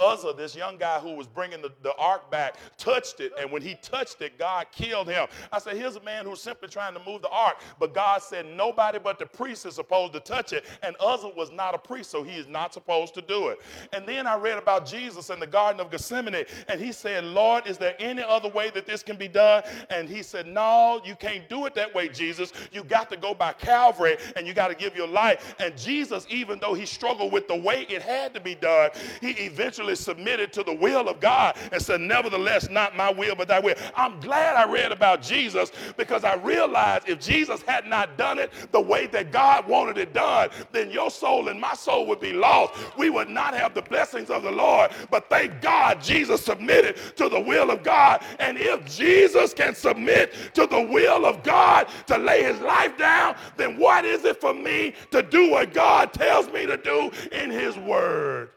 Uzzah, 0.00 0.34
this 0.36 0.56
young 0.56 0.76
guy 0.76 0.98
who 0.98 1.14
was 1.14 1.26
bringing 1.26 1.62
the, 1.62 1.70
the 1.82 1.94
ark 1.96 2.30
back, 2.30 2.56
touched 2.78 3.20
it. 3.20 3.32
And 3.38 3.50
when 3.50 3.62
he 3.62 3.76
touched 3.82 4.22
it, 4.22 4.38
God 4.38 4.66
killed 4.72 5.08
him. 5.08 5.26
I 5.52 5.58
said, 5.58 5.76
Here's 5.76 5.96
a 5.96 6.02
man 6.02 6.24
who's 6.24 6.40
simply 6.40 6.68
trying 6.68 6.94
to 6.94 7.00
move 7.04 7.22
the 7.22 7.28
ark. 7.28 7.56
But 7.78 7.94
God 7.94 8.22
said, 8.22 8.46
Nobody 8.46 8.98
but 8.98 9.18
the 9.18 9.26
priest 9.26 9.66
is 9.66 9.74
supposed 9.74 10.12
to 10.14 10.20
touch 10.20 10.52
it. 10.52 10.64
And 10.82 10.96
Uzzah 11.00 11.32
was 11.36 11.50
not 11.52 11.74
a 11.74 11.78
priest, 11.78 12.10
so 12.10 12.22
he 12.22 12.36
is 12.36 12.46
not 12.48 12.72
supposed 12.74 13.14
to 13.14 13.22
do 13.22 13.48
it. 13.48 13.60
And 13.92 14.06
then 14.06 14.26
I 14.26 14.36
read 14.36 14.58
about 14.58 14.86
Jesus 14.86 15.30
in 15.30 15.40
the 15.40 15.46
Garden 15.46 15.80
of 15.80 15.90
Gethsemane. 15.90 16.44
And 16.68 16.80
he 16.80 16.92
said, 16.92 17.24
Lord, 17.24 17.66
is 17.66 17.78
there 17.78 17.94
any 17.98 18.22
other 18.22 18.48
way 18.48 18.70
that 18.70 18.86
this 18.86 19.02
can 19.02 19.16
be 19.16 19.28
done? 19.28 19.62
And 19.90 20.08
he 20.08 20.22
said, 20.22 20.46
No, 20.46 21.00
you 21.04 21.14
can't 21.14 21.48
do 21.48 21.66
it 21.66 21.74
that 21.74 21.94
way, 21.94 22.08
Jesus. 22.08 22.52
You 22.72 22.84
got 22.84 23.10
to 23.10 23.16
go 23.16 23.34
by 23.34 23.52
Calvary 23.52 24.16
and 24.36 24.46
you 24.46 24.54
got 24.54 24.68
to 24.68 24.74
give 24.74 24.96
your 24.96 25.08
life. 25.08 25.54
And 25.58 25.76
Jesus, 25.76 26.26
even 26.30 26.58
though 26.58 26.74
he 26.74 26.86
struggled 26.86 27.32
with 27.32 27.48
the 27.48 27.56
way 27.56 27.86
it 27.88 28.02
had 28.02 28.34
to 28.34 28.40
be 28.40 28.54
done, 28.54 28.90
he 29.20 29.30
eventually 29.30 29.89
submitted 29.98 30.52
to 30.52 30.62
the 30.62 30.74
will 30.74 31.08
of 31.08 31.20
God 31.20 31.56
and 31.72 31.82
said, 31.82 32.00
Nevertheless, 32.00 32.70
not 32.70 32.96
my 32.96 33.10
will, 33.10 33.34
but 33.34 33.48
thy 33.48 33.58
will. 33.58 33.74
I'm 33.94 34.20
glad 34.20 34.56
I 34.56 34.70
read 34.70 34.92
about 34.92 35.22
Jesus 35.22 35.72
because 35.96 36.24
I 36.24 36.34
realized 36.34 37.08
if 37.08 37.20
Jesus 37.20 37.62
had 37.62 37.86
not 37.86 38.16
done 38.16 38.38
it 38.38 38.52
the 38.72 38.80
way 38.80 39.06
that 39.08 39.32
God 39.32 39.66
wanted 39.66 39.98
it 39.98 40.12
done, 40.12 40.50
then 40.72 40.90
your 40.90 41.10
soul 41.10 41.48
and 41.48 41.60
my 41.60 41.74
soul 41.74 42.06
would 42.06 42.20
be 42.20 42.32
lost. 42.32 42.74
We 42.96 43.10
would 43.10 43.28
not 43.28 43.54
have 43.54 43.74
the 43.74 43.82
blessings 43.82 44.30
of 44.30 44.42
the 44.42 44.50
Lord. 44.50 44.90
But 45.10 45.28
thank 45.28 45.60
God 45.60 46.02
Jesus 46.02 46.44
submitted 46.44 46.96
to 47.16 47.28
the 47.28 47.40
will 47.40 47.70
of 47.70 47.82
God. 47.82 48.22
And 48.38 48.58
if 48.58 48.84
Jesus 48.84 49.54
can 49.54 49.74
submit 49.74 50.34
to 50.54 50.66
the 50.66 50.80
will 50.80 51.24
of 51.24 51.42
God 51.42 51.88
to 52.06 52.18
lay 52.18 52.42
his 52.42 52.60
life 52.60 52.96
down, 52.96 53.36
then 53.56 53.78
what 53.78 54.04
is 54.04 54.24
it 54.24 54.40
for 54.40 54.54
me 54.54 54.94
to 55.10 55.22
do 55.22 55.50
what 55.50 55.72
God 55.72 56.12
tells 56.12 56.48
me 56.48 56.66
to 56.66 56.76
do 56.76 57.10
in 57.32 57.50
his 57.50 57.76
word? 57.76 58.50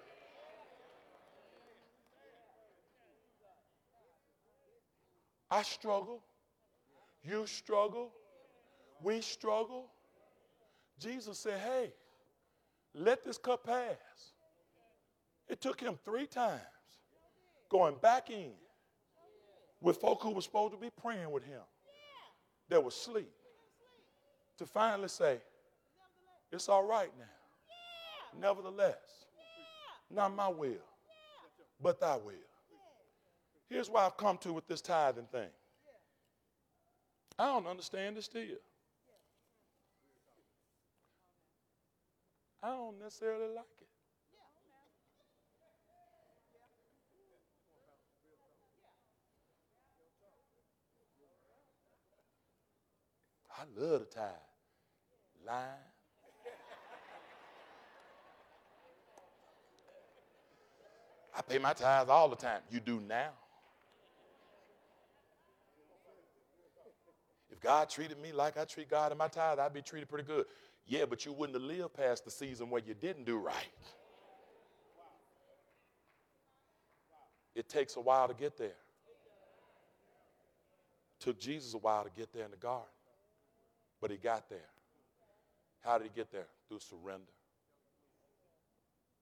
I 5.54 5.62
struggle. 5.62 6.24
You 7.24 7.45
struggle. 7.45 8.12
We 9.04 9.22
struggle. 9.22 9.86
Jesus 10.99 11.38
said, 11.38 11.60
Hey, 11.60 11.93
let 12.95 13.24
this 13.24 13.38
cup 13.38 13.64
pass. 13.64 14.32
It 15.47 15.62
took 15.62 15.80
him 15.80 15.99
three 16.04 16.26
times 16.26 16.60
going 17.70 17.93
back 18.01 18.32
in 18.32 18.54
with 19.80 19.97
folk 19.97 20.24
who 20.24 20.32
were 20.32 20.41
supposed 20.41 20.74
to 20.74 20.80
be 20.80 20.89
praying 20.99 21.30
with 21.30 21.43
him 21.43 21.62
that 22.70 22.84
was 22.84 22.95
asleep 22.95 23.30
to 24.58 24.66
finally 24.66 25.08
say, 25.08 25.38
It's 26.51 26.68
all 26.68 26.84
right 26.84 27.12
now. 27.20 28.41
Nevertheless, 28.41 29.28
not 30.10 30.36
my 30.36 30.47
will, 30.47 30.88
but 31.80 31.99
thy 31.99 32.16
will. 32.16 32.53
Here's 33.74 33.89
why 33.89 34.05
I've 34.05 34.15
come 34.15 34.38
to 34.38 34.53
with 34.53 34.67
this 34.67 34.82
tithing 34.82 35.26
thing. 35.32 35.49
I 37.39 37.47
don't 37.47 37.65
understand 37.65 38.15
it 38.17 38.24
still. 38.24 38.43
I 42.61 42.67
don't 42.67 42.99
necessarily 43.01 43.47
like 43.47 43.65
it. 43.82 43.88
I 53.57 53.82
love 53.82 54.01
the 54.01 54.05
tithe. 54.05 54.30
Line. 55.47 55.65
I 61.36 61.41
pay 61.41 61.57
my 61.57 61.74
tithes 61.74 62.11
all 62.11 62.30
the 62.30 62.36
time. 62.36 62.61
You 62.69 62.80
do 62.80 62.99
now. 62.99 63.32
God 67.64 67.89
treated 67.89 68.20
me 68.20 68.34
like 68.34 68.57
I 68.57 68.66
treat 68.66 68.89
God 68.89 69.11
in 69.11 69.18
my 69.18 69.30
tithe, 69.30 69.57
I'd 69.57 69.74
be 69.74 69.82
treated 69.82 70.09
pretty 70.09 70.26
good. 70.26 70.45
Yeah, 70.86 71.05
but 71.05 71.26
you 71.26 71.32
wouldn't 71.32 71.55
have 71.55 71.64
lived 71.64 71.93
past 71.93 72.26
the 72.26 72.32
season 72.32 72.70
where 72.70 72.82
you 72.86 72.93
didn't 72.93 73.26
do 73.26 73.38
right. 73.38 73.55
It 77.55 77.70
takes 77.70 77.95
a 77.95 78.01
while 78.01 78.28
to 78.28 78.34
get 78.34 78.57
there. 78.57 78.76
Took 81.20 81.39
Jesus 81.39 81.74
a 81.74 81.78
while 81.78 82.03
to 82.03 82.09
get 82.09 82.34
there 82.34 82.43
in 82.43 82.51
the 82.51 82.57
garden, 82.57 82.89
but 84.01 84.11
he 84.11 84.18
got 84.18 84.49
there. 84.49 84.70
How 85.80 85.97
did 85.97 86.05
he 86.05 86.11
get 86.14 86.32
there? 86.32 86.47
Through 86.68 86.80
surrender. 86.80 87.32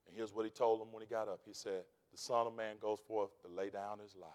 And 0.08 0.16
here's 0.16 0.34
what 0.34 0.46
he 0.46 0.52
told 0.52 0.82
them 0.82 0.88
when 0.92 1.02
he 1.02 1.08
got 1.08 1.28
up. 1.28 1.42
He 1.46 1.54
said, 1.54 1.84
The 2.12 2.18
Son 2.18 2.48
of 2.48 2.56
Man 2.56 2.78
goes 2.82 3.00
forth 3.08 3.30
to 3.44 3.48
lay 3.48 3.70
down 3.70 4.00
his 4.00 4.16
life. 4.16 4.30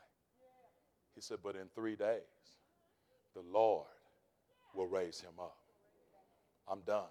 He 1.14 1.20
said, 1.20 1.38
But 1.42 1.57
in 1.57 1.68
three 1.74 1.96
days, 1.96 2.20
the 3.34 3.42
Lord 3.42 3.86
raise 5.07 5.20
him 5.20 5.30
up. 5.38 5.57
I'm 6.68 6.80
done. 6.80 7.04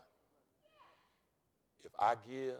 If 1.86 1.92
I 1.98 2.16
give, 2.30 2.56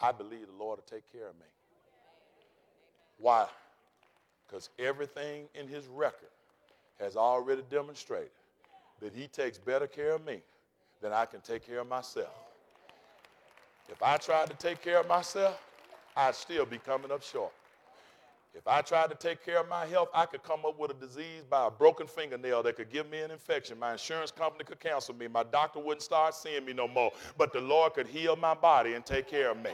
I 0.00 0.12
believe 0.12 0.46
the 0.46 0.64
Lord 0.64 0.78
will 0.78 0.96
take 0.98 1.10
care 1.12 1.28
of 1.28 1.34
me. 1.34 1.46
Why? 3.18 3.46
Because 4.46 4.70
everything 4.78 5.46
in 5.54 5.66
his 5.66 5.86
record 5.88 6.28
has 7.00 7.16
already 7.16 7.62
demonstrated 7.68 8.30
that 9.00 9.12
he 9.12 9.26
takes 9.26 9.58
better 9.58 9.86
care 9.86 10.14
of 10.14 10.24
me 10.24 10.40
than 11.02 11.12
I 11.12 11.24
can 11.24 11.40
take 11.40 11.66
care 11.66 11.80
of 11.80 11.88
myself. 11.88 12.34
If 13.88 14.02
I 14.02 14.18
tried 14.18 14.50
to 14.50 14.56
take 14.56 14.82
care 14.82 15.00
of 15.00 15.08
myself, 15.08 15.60
I'd 16.16 16.34
still 16.34 16.64
be 16.64 16.78
coming 16.78 17.10
up 17.10 17.22
short. 17.22 17.52
If 18.52 18.66
I 18.66 18.82
tried 18.82 19.10
to 19.10 19.14
take 19.14 19.44
care 19.44 19.60
of 19.60 19.68
my 19.68 19.86
health, 19.86 20.08
I 20.12 20.26
could 20.26 20.42
come 20.42 20.60
up 20.66 20.78
with 20.78 20.90
a 20.90 20.94
disease 20.94 21.44
by 21.48 21.68
a 21.68 21.70
broken 21.70 22.06
fingernail 22.06 22.62
that 22.64 22.76
could 22.76 22.90
give 22.90 23.08
me 23.08 23.20
an 23.20 23.30
infection. 23.30 23.78
My 23.78 23.92
insurance 23.92 24.30
company 24.30 24.64
could 24.64 24.80
cancel 24.80 25.14
me. 25.14 25.28
My 25.28 25.44
doctor 25.44 25.78
wouldn't 25.78 26.02
start 26.02 26.34
seeing 26.34 26.64
me 26.64 26.72
no 26.72 26.88
more. 26.88 27.12
But 27.38 27.52
the 27.52 27.60
Lord 27.60 27.94
could 27.94 28.08
heal 28.08 28.34
my 28.34 28.54
body 28.54 28.94
and 28.94 29.06
take 29.06 29.28
care 29.28 29.50
of 29.52 29.56
me. 29.62 29.70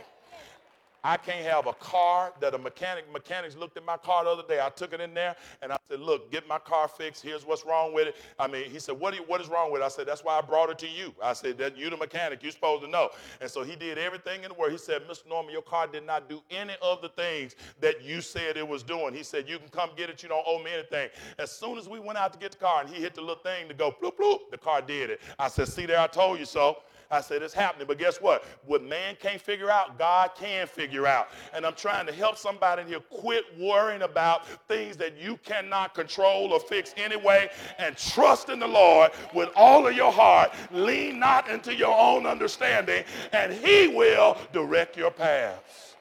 I 1.06 1.16
can't 1.16 1.46
have 1.46 1.68
a 1.68 1.72
car 1.74 2.32
that 2.40 2.52
a 2.52 2.58
mechanic, 2.58 3.04
mechanics 3.12 3.54
looked 3.54 3.76
at 3.76 3.84
my 3.86 3.96
car 3.96 4.24
the 4.24 4.30
other 4.30 4.42
day. 4.42 4.58
I 4.60 4.70
took 4.70 4.92
it 4.92 5.00
in 5.00 5.14
there 5.14 5.36
and 5.62 5.70
I 5.70 5.76
said, 5.88 6.00
look, 6.00 6.32
get 6.32 6.48
my 6.48 6.58
car 6.58 6.88
fixed. 6.88 7.22
Here's 7.22 7.46
what's 7.46 7.64
wrong 7.64 7.94
with 7.94 8.08
it. 8.08 8.16
I 8.40 8.48
mean, 8.48 8.68
he 8.68 8.80
said, 8.80 8.98
what, 8.98 9.14
you, 9.14 9.20
what 9.28 9.40
is 9.40 9.46
wrong 9.46 9.70
with 9.70 9.82
it? 9.82 9.84
I 9.84 9.88
said, 9.88 10.08
that's 10.08 10.24
why 10.24 10.36
I 10.36 10.40
brought 10.40 10.68
it 10.68 10.78
to 10.78 10.88
you. 10.88 11.14
I 11.22 11.32
said, 11.32 11.58
that 11.58 11.78
you 11.78 11.90
the 11.90 11.96
mechanic, 11.96 12.42
you're 12.42 12.50
supposed 12.50 12.82
to 12.82 12.90
know. 12.90 13.10
And 13.40 13.48
so 13.48 13.62
he 13.62 13.76
did 13.76 13.98
everything 13.98 14.42
in 14.42 14.48
the 14.48 14.54
world. 14.54 14.72
He 14.72 14.78
said, 14.78 15.02
Mr. 15.02 15.28
Norman, 15.28 15.52
your 15.52 15.62
car 15.62 15.86
did 15.86 16.04
not 16.04 16.28
do 16.28 16.42
any 16.50 16.74
of 16.82 17.00
the 17.02 17.10
things 17.10 17.54
that 17.80 18.02
you 18.02 18.20
said 18.20 18.56
it 18.56 18.66
was 18.66 18.82
doing. 18.82 19.14
He 19.14 19.22
said, 19.22 19.48
you 19.48 19.60
can 19.60 19.68
come 19.68 19.90
get 19.96 20.10
it. 20.10 20.24
You 20.24 20.28
don't 20.28 20.44
owe 20.44 20.60
me 20.60 20.72
anything. 20.72 21.10
As 21.38 21.52
soon 21.52 21.78
as 21.78 21.88
we 21.88 22.00
went 22.00 22.18
out 22.18 22.32
to 22.32 22.38
get 22.40 22.50
the 22.50 22.58
car 22.58 22.80
and 22.80 22.90
he 22.90 23.00
hit 23.00 23.14
the 23.14 23.20
little 23.20 23.44
thing 23.44 23.68
to 23.68 23.74
go 23.74 23.94
bloop, 24.02 24.16
bloop, 24.16 24.50
the 24.50 24.58
car 24.58 24.82
did 24.82 25.10
it. 25.10 25.20
I 25.38 25.46
said, 25.46 25.68
see 25.68 25.86
there, 25.86 26.00
I 26.00 26.08
told 26.08 26.40
you 26.40 26.46
so. 26.46 26.78
I 27.10 27.20
said, 27.20 27.42
it's 27.42 27.54
happening. 27.54 27.86
But 27.86 27.98
guess 27.98 28.20
what? 28.20 28.44
What 28.64 28.82
man 28.82 29.16
can't 29.20 29.40
figure 29.40 29.70
out, 29.70 29.98
God 29.98 30.30
can 30.36 30.66
figure 30.66 31.06
out. 31.06 31.28
And 31.54 31.64
I'm 31.64 31.74
trying 31.74 32.06
to 32.06 32.12
help 32.12 32.36
somebody 32.36 32.84
here 32.84 33.00
quit 33.00 33.44
worrying 33.58 34.02
about 34.02 34.46
things 34.68 34.96
that 34.96 35.16
you 35.16 35.38
cannot 35.44 35.94
control 35.94 36.52
or 36.52 36.60
fix 36.60 36.94
anyway 36.96 37.50
and 37.78 37.96
trust 37.96 38.48
in 38.48 38.58
the 38.58 38.66
Lord 38.66 39.12
with 39.34 39.50
all 39.54 39.86
of 39.86 39.94
your 39.94 40.12
heart. 40.12 40.52
Lean 40.72 41.18
not 41.18 41.48
into 41.48 41.74
your 41.74 41.96
own 41.96 42.26
understanding, 42.26 43.04
and 43.32 43.52
He 43.52 43.88
will 43.88 44.36
direct 44.52 44.96
your 44.96 45.10
paths. 45.10 45.94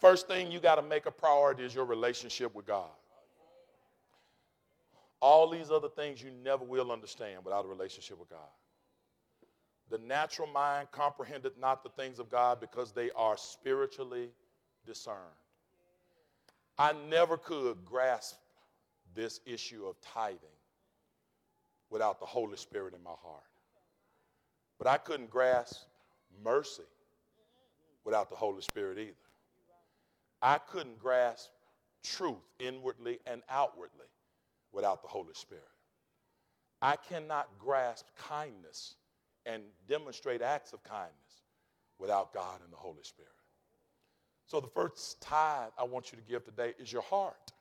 First 0.00 0.28
thing 0.28 0.50
you 0.50 0.60
got 0.60 0.76
to 0.76 0.82
make 0.82 1.06
a 1.06 1.10
priority 1.10 1.64
is 1.64 1.74
your 1.74 1.84
relationship 1.84 2.54
with 2.54 2.66
God. 2.66 2.90
All 5.20 5.48
these 5.50 5.70
other 5.70 5.88
things 5.88 6.22
you 6.22 6.30
never 6.30 6.64
will 6.64 6.92
understand 6.92 7.44
without 7.44 7.64
a 7.64 7.68
relationship 7.68 8.18
with 8.18 8.28
God. 8.28 8.38
The 9.90 9.98
natural 9.98 10.48
mind 10.48 10.88
comprehendeth 10.92 11.58
not 11.58 11.82
the 11.82 11.88
things 11.90 12.18
of 12.18 12.28
God 12.28 12.60
because 12.60 12.92
they 12.92 13.10
are 13.16 13.36
spiritually 13.36 14.30
discerned. 14.86 15.16
I 16.78 16.92
never 17.08 17.36
could 17.36 17.84
grasp 17.84 18.36
this 19.14 19.40
issue 19.46 19.86
of 19.86 20.00
tithing 20.00 20.38
without 21.90 22.20
the 22.20 22.26
Holy 22.26 22.56
Spirit 22.56 22.94
in 22.94 23.02
my 23.02 23.16
heart. 23.22 23.42
But 24.78 24.86
I 24.86 24.98
couldn't 24.98 25.30
grasp 25.30 25.80
mercy 26.44 26.84
without 28.04 28.30
the 28.30 28.36
Holy 28.36 28.62
Spirit 28.62 28.98
either. 28.98 29.14
I 30.40 30.58
couldn't 30.58 31.00
grasp 31.00 31.50
truth 32.04 32.36
inwardly 32.60 33.18
and 33.26 33.42
outwardly 33.48 34.06
without 34.72 35.02
the 35.02 35.08
Holy 35.08 35.34
Spirit. 35.34 35.64
I 36.80 36.96
cannot 36.96 37.48
grasp 37.58 38.06
kindness 38.16 38.94
and 39.46 39.62
demonstrate 39.88 40.42
acts 40.42 40.72
of 40.72 40.82
kindness 40.84 41.42
without 41.98 42.32
God 42.32 42.60
and 42.62 42.72
the 42.72 42.76
Holy 42.76 43.02
Spirit. 43.02 43.30
So, 44.46 44.60
the 44.60 44.68
first 44.68 45.20
tithe 45.20 45.70
I 45.78 45.84
want 45.84 46.12
you 46.12 46.18
to 46.18 46.24
give 46.24 46.44
today 46.44 46.74
is 46.78 46.92
your 46.92 47.02
heart. 47.02 47.52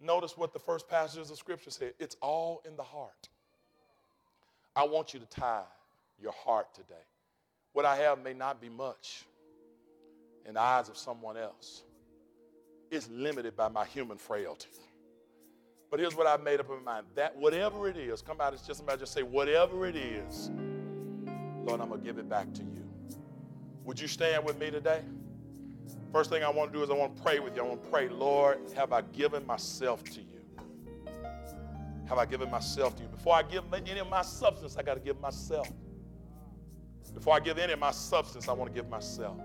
Notice 0.00 0.36
what 0.36 0.52
the 0.52 0.58
first 0.58 0.88
passages 0.88 1.30
of 1.30 1.38
Scripture 1.38 1.70
said 1.70 1.94
it's 1.98 2.16
all 2.20 2.62
in 2.66 2.76
the 2.76 2.82
heart. 2.82 3.28
I 4.76 4.84
want 4.84 5.14
you 5.14 5.20
to 5.20 5.26
tithe 5.26 5.64
your 6.20 6.32
heart 6.32 6.74
today. 6.74 6.94
What 7.72 7.84
I 7.84 7.96
have 7.96 8.22
may 8.22 8.34
not 8.34 8.60
be 8.60 8.68
much 8.68 9.24
in 10.46 10.54
the 10.54 10.60
eyes 10.60 10.88
of 10.88 10.96
someone 10.96 11.36
else, 11.36 11.82
it's 12.90 13.08
limited 13.10 13.56
by 13.56 13.68
my 13.68 13.84
human 13.84 14.18
frailty. 14.18 14.68
But 15.90 16.00
here's 16.00 16.14
what 16.14 16.26
I've 16.26 16.42
made 16.42 16.60
up 16.60 16.68
in 16.68 16.84
my 16.84 16.92
mind. 16.94 17.06
That 17.14 17.36
whatever 17.36 17.88
it 17.88 17.96
is, 17.96 18.20
come 18.20 18.40
out, 18.40 18.52
it's 18.52 18.66
just 18.66 18.80
about 18.80 18.98
just 18.98 19.12
say, 19.12 19.22
whatever 19.22 19.86
it 19.86 19.96
is, 19.96 20.50
Lord, 21.64 21.80
I'm 21.80 21.88
gonna 21.88 22.02
give 22.02 22.18
it 22.18 22.28
back 22.28 22.52
to 22.54 22.62
you. 22.62 22.84
Would 23.84 23.98
you 23.98 24.08
stand 24.08 24.44
with 24.44 24.58
me 24.60 24.70
today? 24.70 25.02
First 26.12 26.30
thing 26.30 26.42
I 26.42 26.50
want 26.50 26.72
to 26.72 26.78
do 26.78 26.84
is 26.84 26.90
I 26.90 26.94
want 26.94 27.16
to 27.16 27.22
pray 27.22 27.38
with 27.38 27.56
you. 27.56 27.62
I 27.62 27.66
want 27.66 27.82
to 27.82 27.90
pray, 27.90 28.08
Lord, 28.08 28.58
have 28.76 28.92
I 28.92 29.02
given 29.02 29.46
myself 29.46 30.04
to 30.04 30.20
you? 30.20 30.26
Have 32.06 32.18
I 32.18 32.24
given 32.24 32.50
myself 32.50 32.96
to 32.96 33.02
you? 33.02 33.08
Before 33.08 33.34
I 33.34 33.42
give 33.42 33.64
any 33.72 33.98
of 33.98 34.08
my 34.08 34.22
substance, 34.22 34.76
I 34.76 34.82
got 34.82 34.94
to 34.94 35.00
give 35.00 35.20
myself. 35.20 35.70
Before 37.14 37.34
I 37.34 37.40
give 37.40 37.58
any 37.58 37.72
of 37.72 37.78
my 37.78 37.90
substance, 37.90 38.48
I 38.48 38.52
want 38.52 38.74
to 38.74 38.74
give 38.74 38.88
myself. 38.90 39.38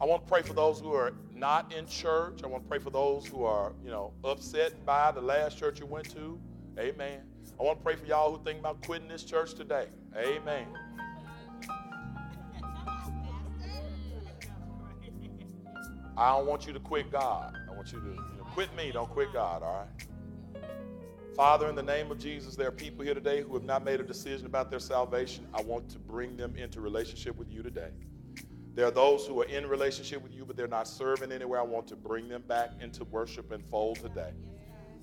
I 0.00 0.04
want 0.04 0.24
to 0.24 0.28
pray 0.28 0.42
for 0.42 0.52
those 0.52 0.80
who 0.80 0.92
are 0.92 1.12
not 1.42 1.74
in 1.74 1.84
church. 1.86 2.44
I 2.44 2.46
want 2.46 2.62
to 2.62 2.68
pray 2.68 2.78
for 2.78 2.90
those 2.90 3.26
who 3.26 3.42
are, 3.42 3.72
you 3.84 3.90
know, 3.90 4.12
upset 4.22 4.86
by 4.86 5.10
the 5.10 5.20
last 5.20 5.58
church 5.58 5.80
you 5.80 5.86
went 5.86 6.08
to. 6.14 6.40
Amen. 6.78 7.20
I 7.58 7.62
want 7.64 7.80
to 7.80 7.82
pray 7.82 7.96
for 7.96 8.06
y'all 8.06 8.36
who 8.36 8.44
think 8.44 8.60
about 8.60 8.80
quitting 8.86 9.08
this 9.08 9.24
church 9.24 9.54
today. 9.54 9.88
Amen. 10.16 10.68
I 16.16 16.36
don't 16.36 16.46
want 16.46 16.64
you 16.64 16.72
to 16.74 16.78
quit 16.78 17.10
God. 17.10 17.56
I 17.68 17.74
want 17.74 17.92
you 17.92 17.98
to 17.98 18.06
you 18.06 18.14
know, 18.38 18.44
quit 18.52 18.72
me, 18.76 18.92
don't 18.92 19.10
quit 19.10 19.32
God, 19.32 19.64
all 19.64 19.80
right? 19.80 20.64
Father, 21.34 21.68
in 21.68 21.74
the 21.74 21.82
name 21.82 22.12
of 22.12 22.20
Jesus, 22.20 22.54
there 22.54 22.68
are 22.68 22.72
people 22.72 23.04
here 23.04 23.14
today 23.14 23.42
who 23.42 23.54
have 23.54 23.64
not 23.64 23.84
made 23.84 23.98
a 23.98 24.04
decision 24.04 24.46
about 24.46 24.70
their 24.70 24.78
salvation. 24.78 25.48
I 25.52 25.62
want 25.62 25.88
to 25.88 25.98
bring 25.98 26.36
them 26.36 26.54
into 26.54 26.80
relationship 26.80 27.36
with 27.36 27.50
you 27.50 27.64
today. 27.64 27.90
There 28.74 28.86
are 28.86 28.90
those 28.90 29.26
who 29.26 29.40
are 29.42 29.44
in 29.44 29.66
relationship 29.66 30.22
with 30.22 30.32
you, 30.32 30.44
but 30.46 30.56
they're 30.56 30.66
not 30.66 30.88
serving 30.88 31.30
anywhere. 31.30 31.60
I 31.60 31.64
want 31.64 31.86
to 31.88 31.96
bring 31.96 32.28
them 32.28 32.42
back 32.48 32.70
into 32.80 33.04
worship 33.04 33.52
and 33.52 33.62
fold 33.66 34.00
today. 34.00 34.30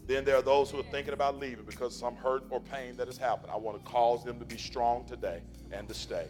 Then 0.07 0.26
there 0.26 0.36
are 0.36 0.41
those 0.41 0.72
who 0.72 0.80
are 0.80 0.89
thinking 0.91 1.13
about 1.13 1.38
leaving 1.39 1.65
because 1.65 1.95
some 1.95 2.15
hurt 2.15 2.43
or 2.49 2.59
pain 2.59 2.97
that 2.97 3.05
has 3.05 3.17
happened. 3.17 3.51
I 3.53 3.57
want 3.57 3.78
to 3.78 3.91
cause 3.91 4.24
them 4.24 4.39
to 4.39 4.45
be 4.45 4.57
strong 4.57 5.05
today 5.05 5.41
and 5.72 5.88
to 5.88 5.93
stay. 5.93 6.26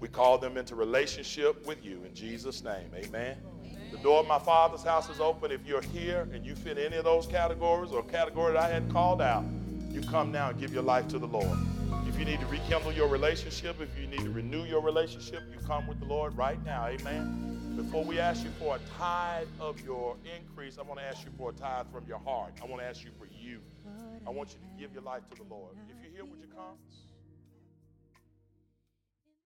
We 0.00 0.08
call 0.08 0.38
them 0.38 0.56
into 0.56 0.74
relationship 0.74 1.66
with 1.66 1.84
you 1.84 2.02
in 2.04 2.14
Jesus' 2.14 2.64
name. 2.64 2.90
Amen. 2.94 3.36
The 3.92 3.98
door 3.98 4.20
of 4.20 4.26
my 4.26 4.38
father's 4.38 4.82
house 4.82 5.10
is 5.10 5.20
open. 5.20 5.52
If 5.52 5.66
you're 5.66 5.82
here 5.82 6.26
and 6.32 6.46
you 6.46 6.54
fit 6.54 6.78
any 6.78 6.96
of 6.96 7.04
those 7.04 7.26
categories 7.26 7.92
or 7.92 8.02
category 8.02 8.54
that 8.54 8.62
I 8.62 8.68
had 8.68 8.90
called 8.90 9.20
out, 9.20 9.44
you 9.90 10.00
come 10.00 10.32
now 10.32 10.48
and 10.48 10.58
give 10.58 10.72
your 10.72 10.82
life 10.82 11.06
to 11.08 11.18
the 11.18 11.28
Lord. 11.28 11.58
If 12.14 12.20
you 12.20 12.26
need 12.26 12.38
to 12.38 12.46
rekindle 12.46 12.92
your 12.92 13.08
relationship, 13.08 13.80
if 13.80 13.98
you 13.98 14.06
need 14.06 14.20
to 14.20 14.30
renew 14.30 14.62
your 14.62 14.80
relationship, 14.80 15.42
you 15.52 15.58
come 15.66 15.88
with 15.88 15.98
the 15.98 16.04
Lord 16.04 16.36
right 16.36 16.64
now. 16.64 16.86
Amen. 16.86 17.74
Before 17.74 18.04
we 18.04 18.20
ask 18.20 18.44
you 18.44 18.50
for 18.50 18.76
a 18.76 18.78
tithe 18.96 19.48
of 19.58 19.80
your 19.80 20.14
increase, 20.38 20.78
I 20.78 20.82
want 20.82 21.00
to 21.00 21.04
ask 21.04 21.24
you 21.24 21.32
for 21.36 21.50
a 21.50 21.52
tithe 21.52 21.86
from 21.92 22.06
your 22.06 22.20
heart. 22.20 22.52
I 22.62 22.66
want 22.66 22.82
to 22.82 22.86
ask 22.86 23.02
you 23.02 23.10
for 23.18 23.26
you. 23.26 23.58
I 24.24 24.30
want 24.30 24.50
you 24.50 24.60
to 24.60 24.80
give 24.80 24.94
your 24.94 25.02
life 25.02 25.22
to 25.30 25.42
the 25.42 25.48
Lord. 25.52 25.74
If 25.90 25.96
you're 26.04 26.12
here, 26.12 26.24
would 26.24 26.38
you 26.38 26.46
come? 26.54 26.78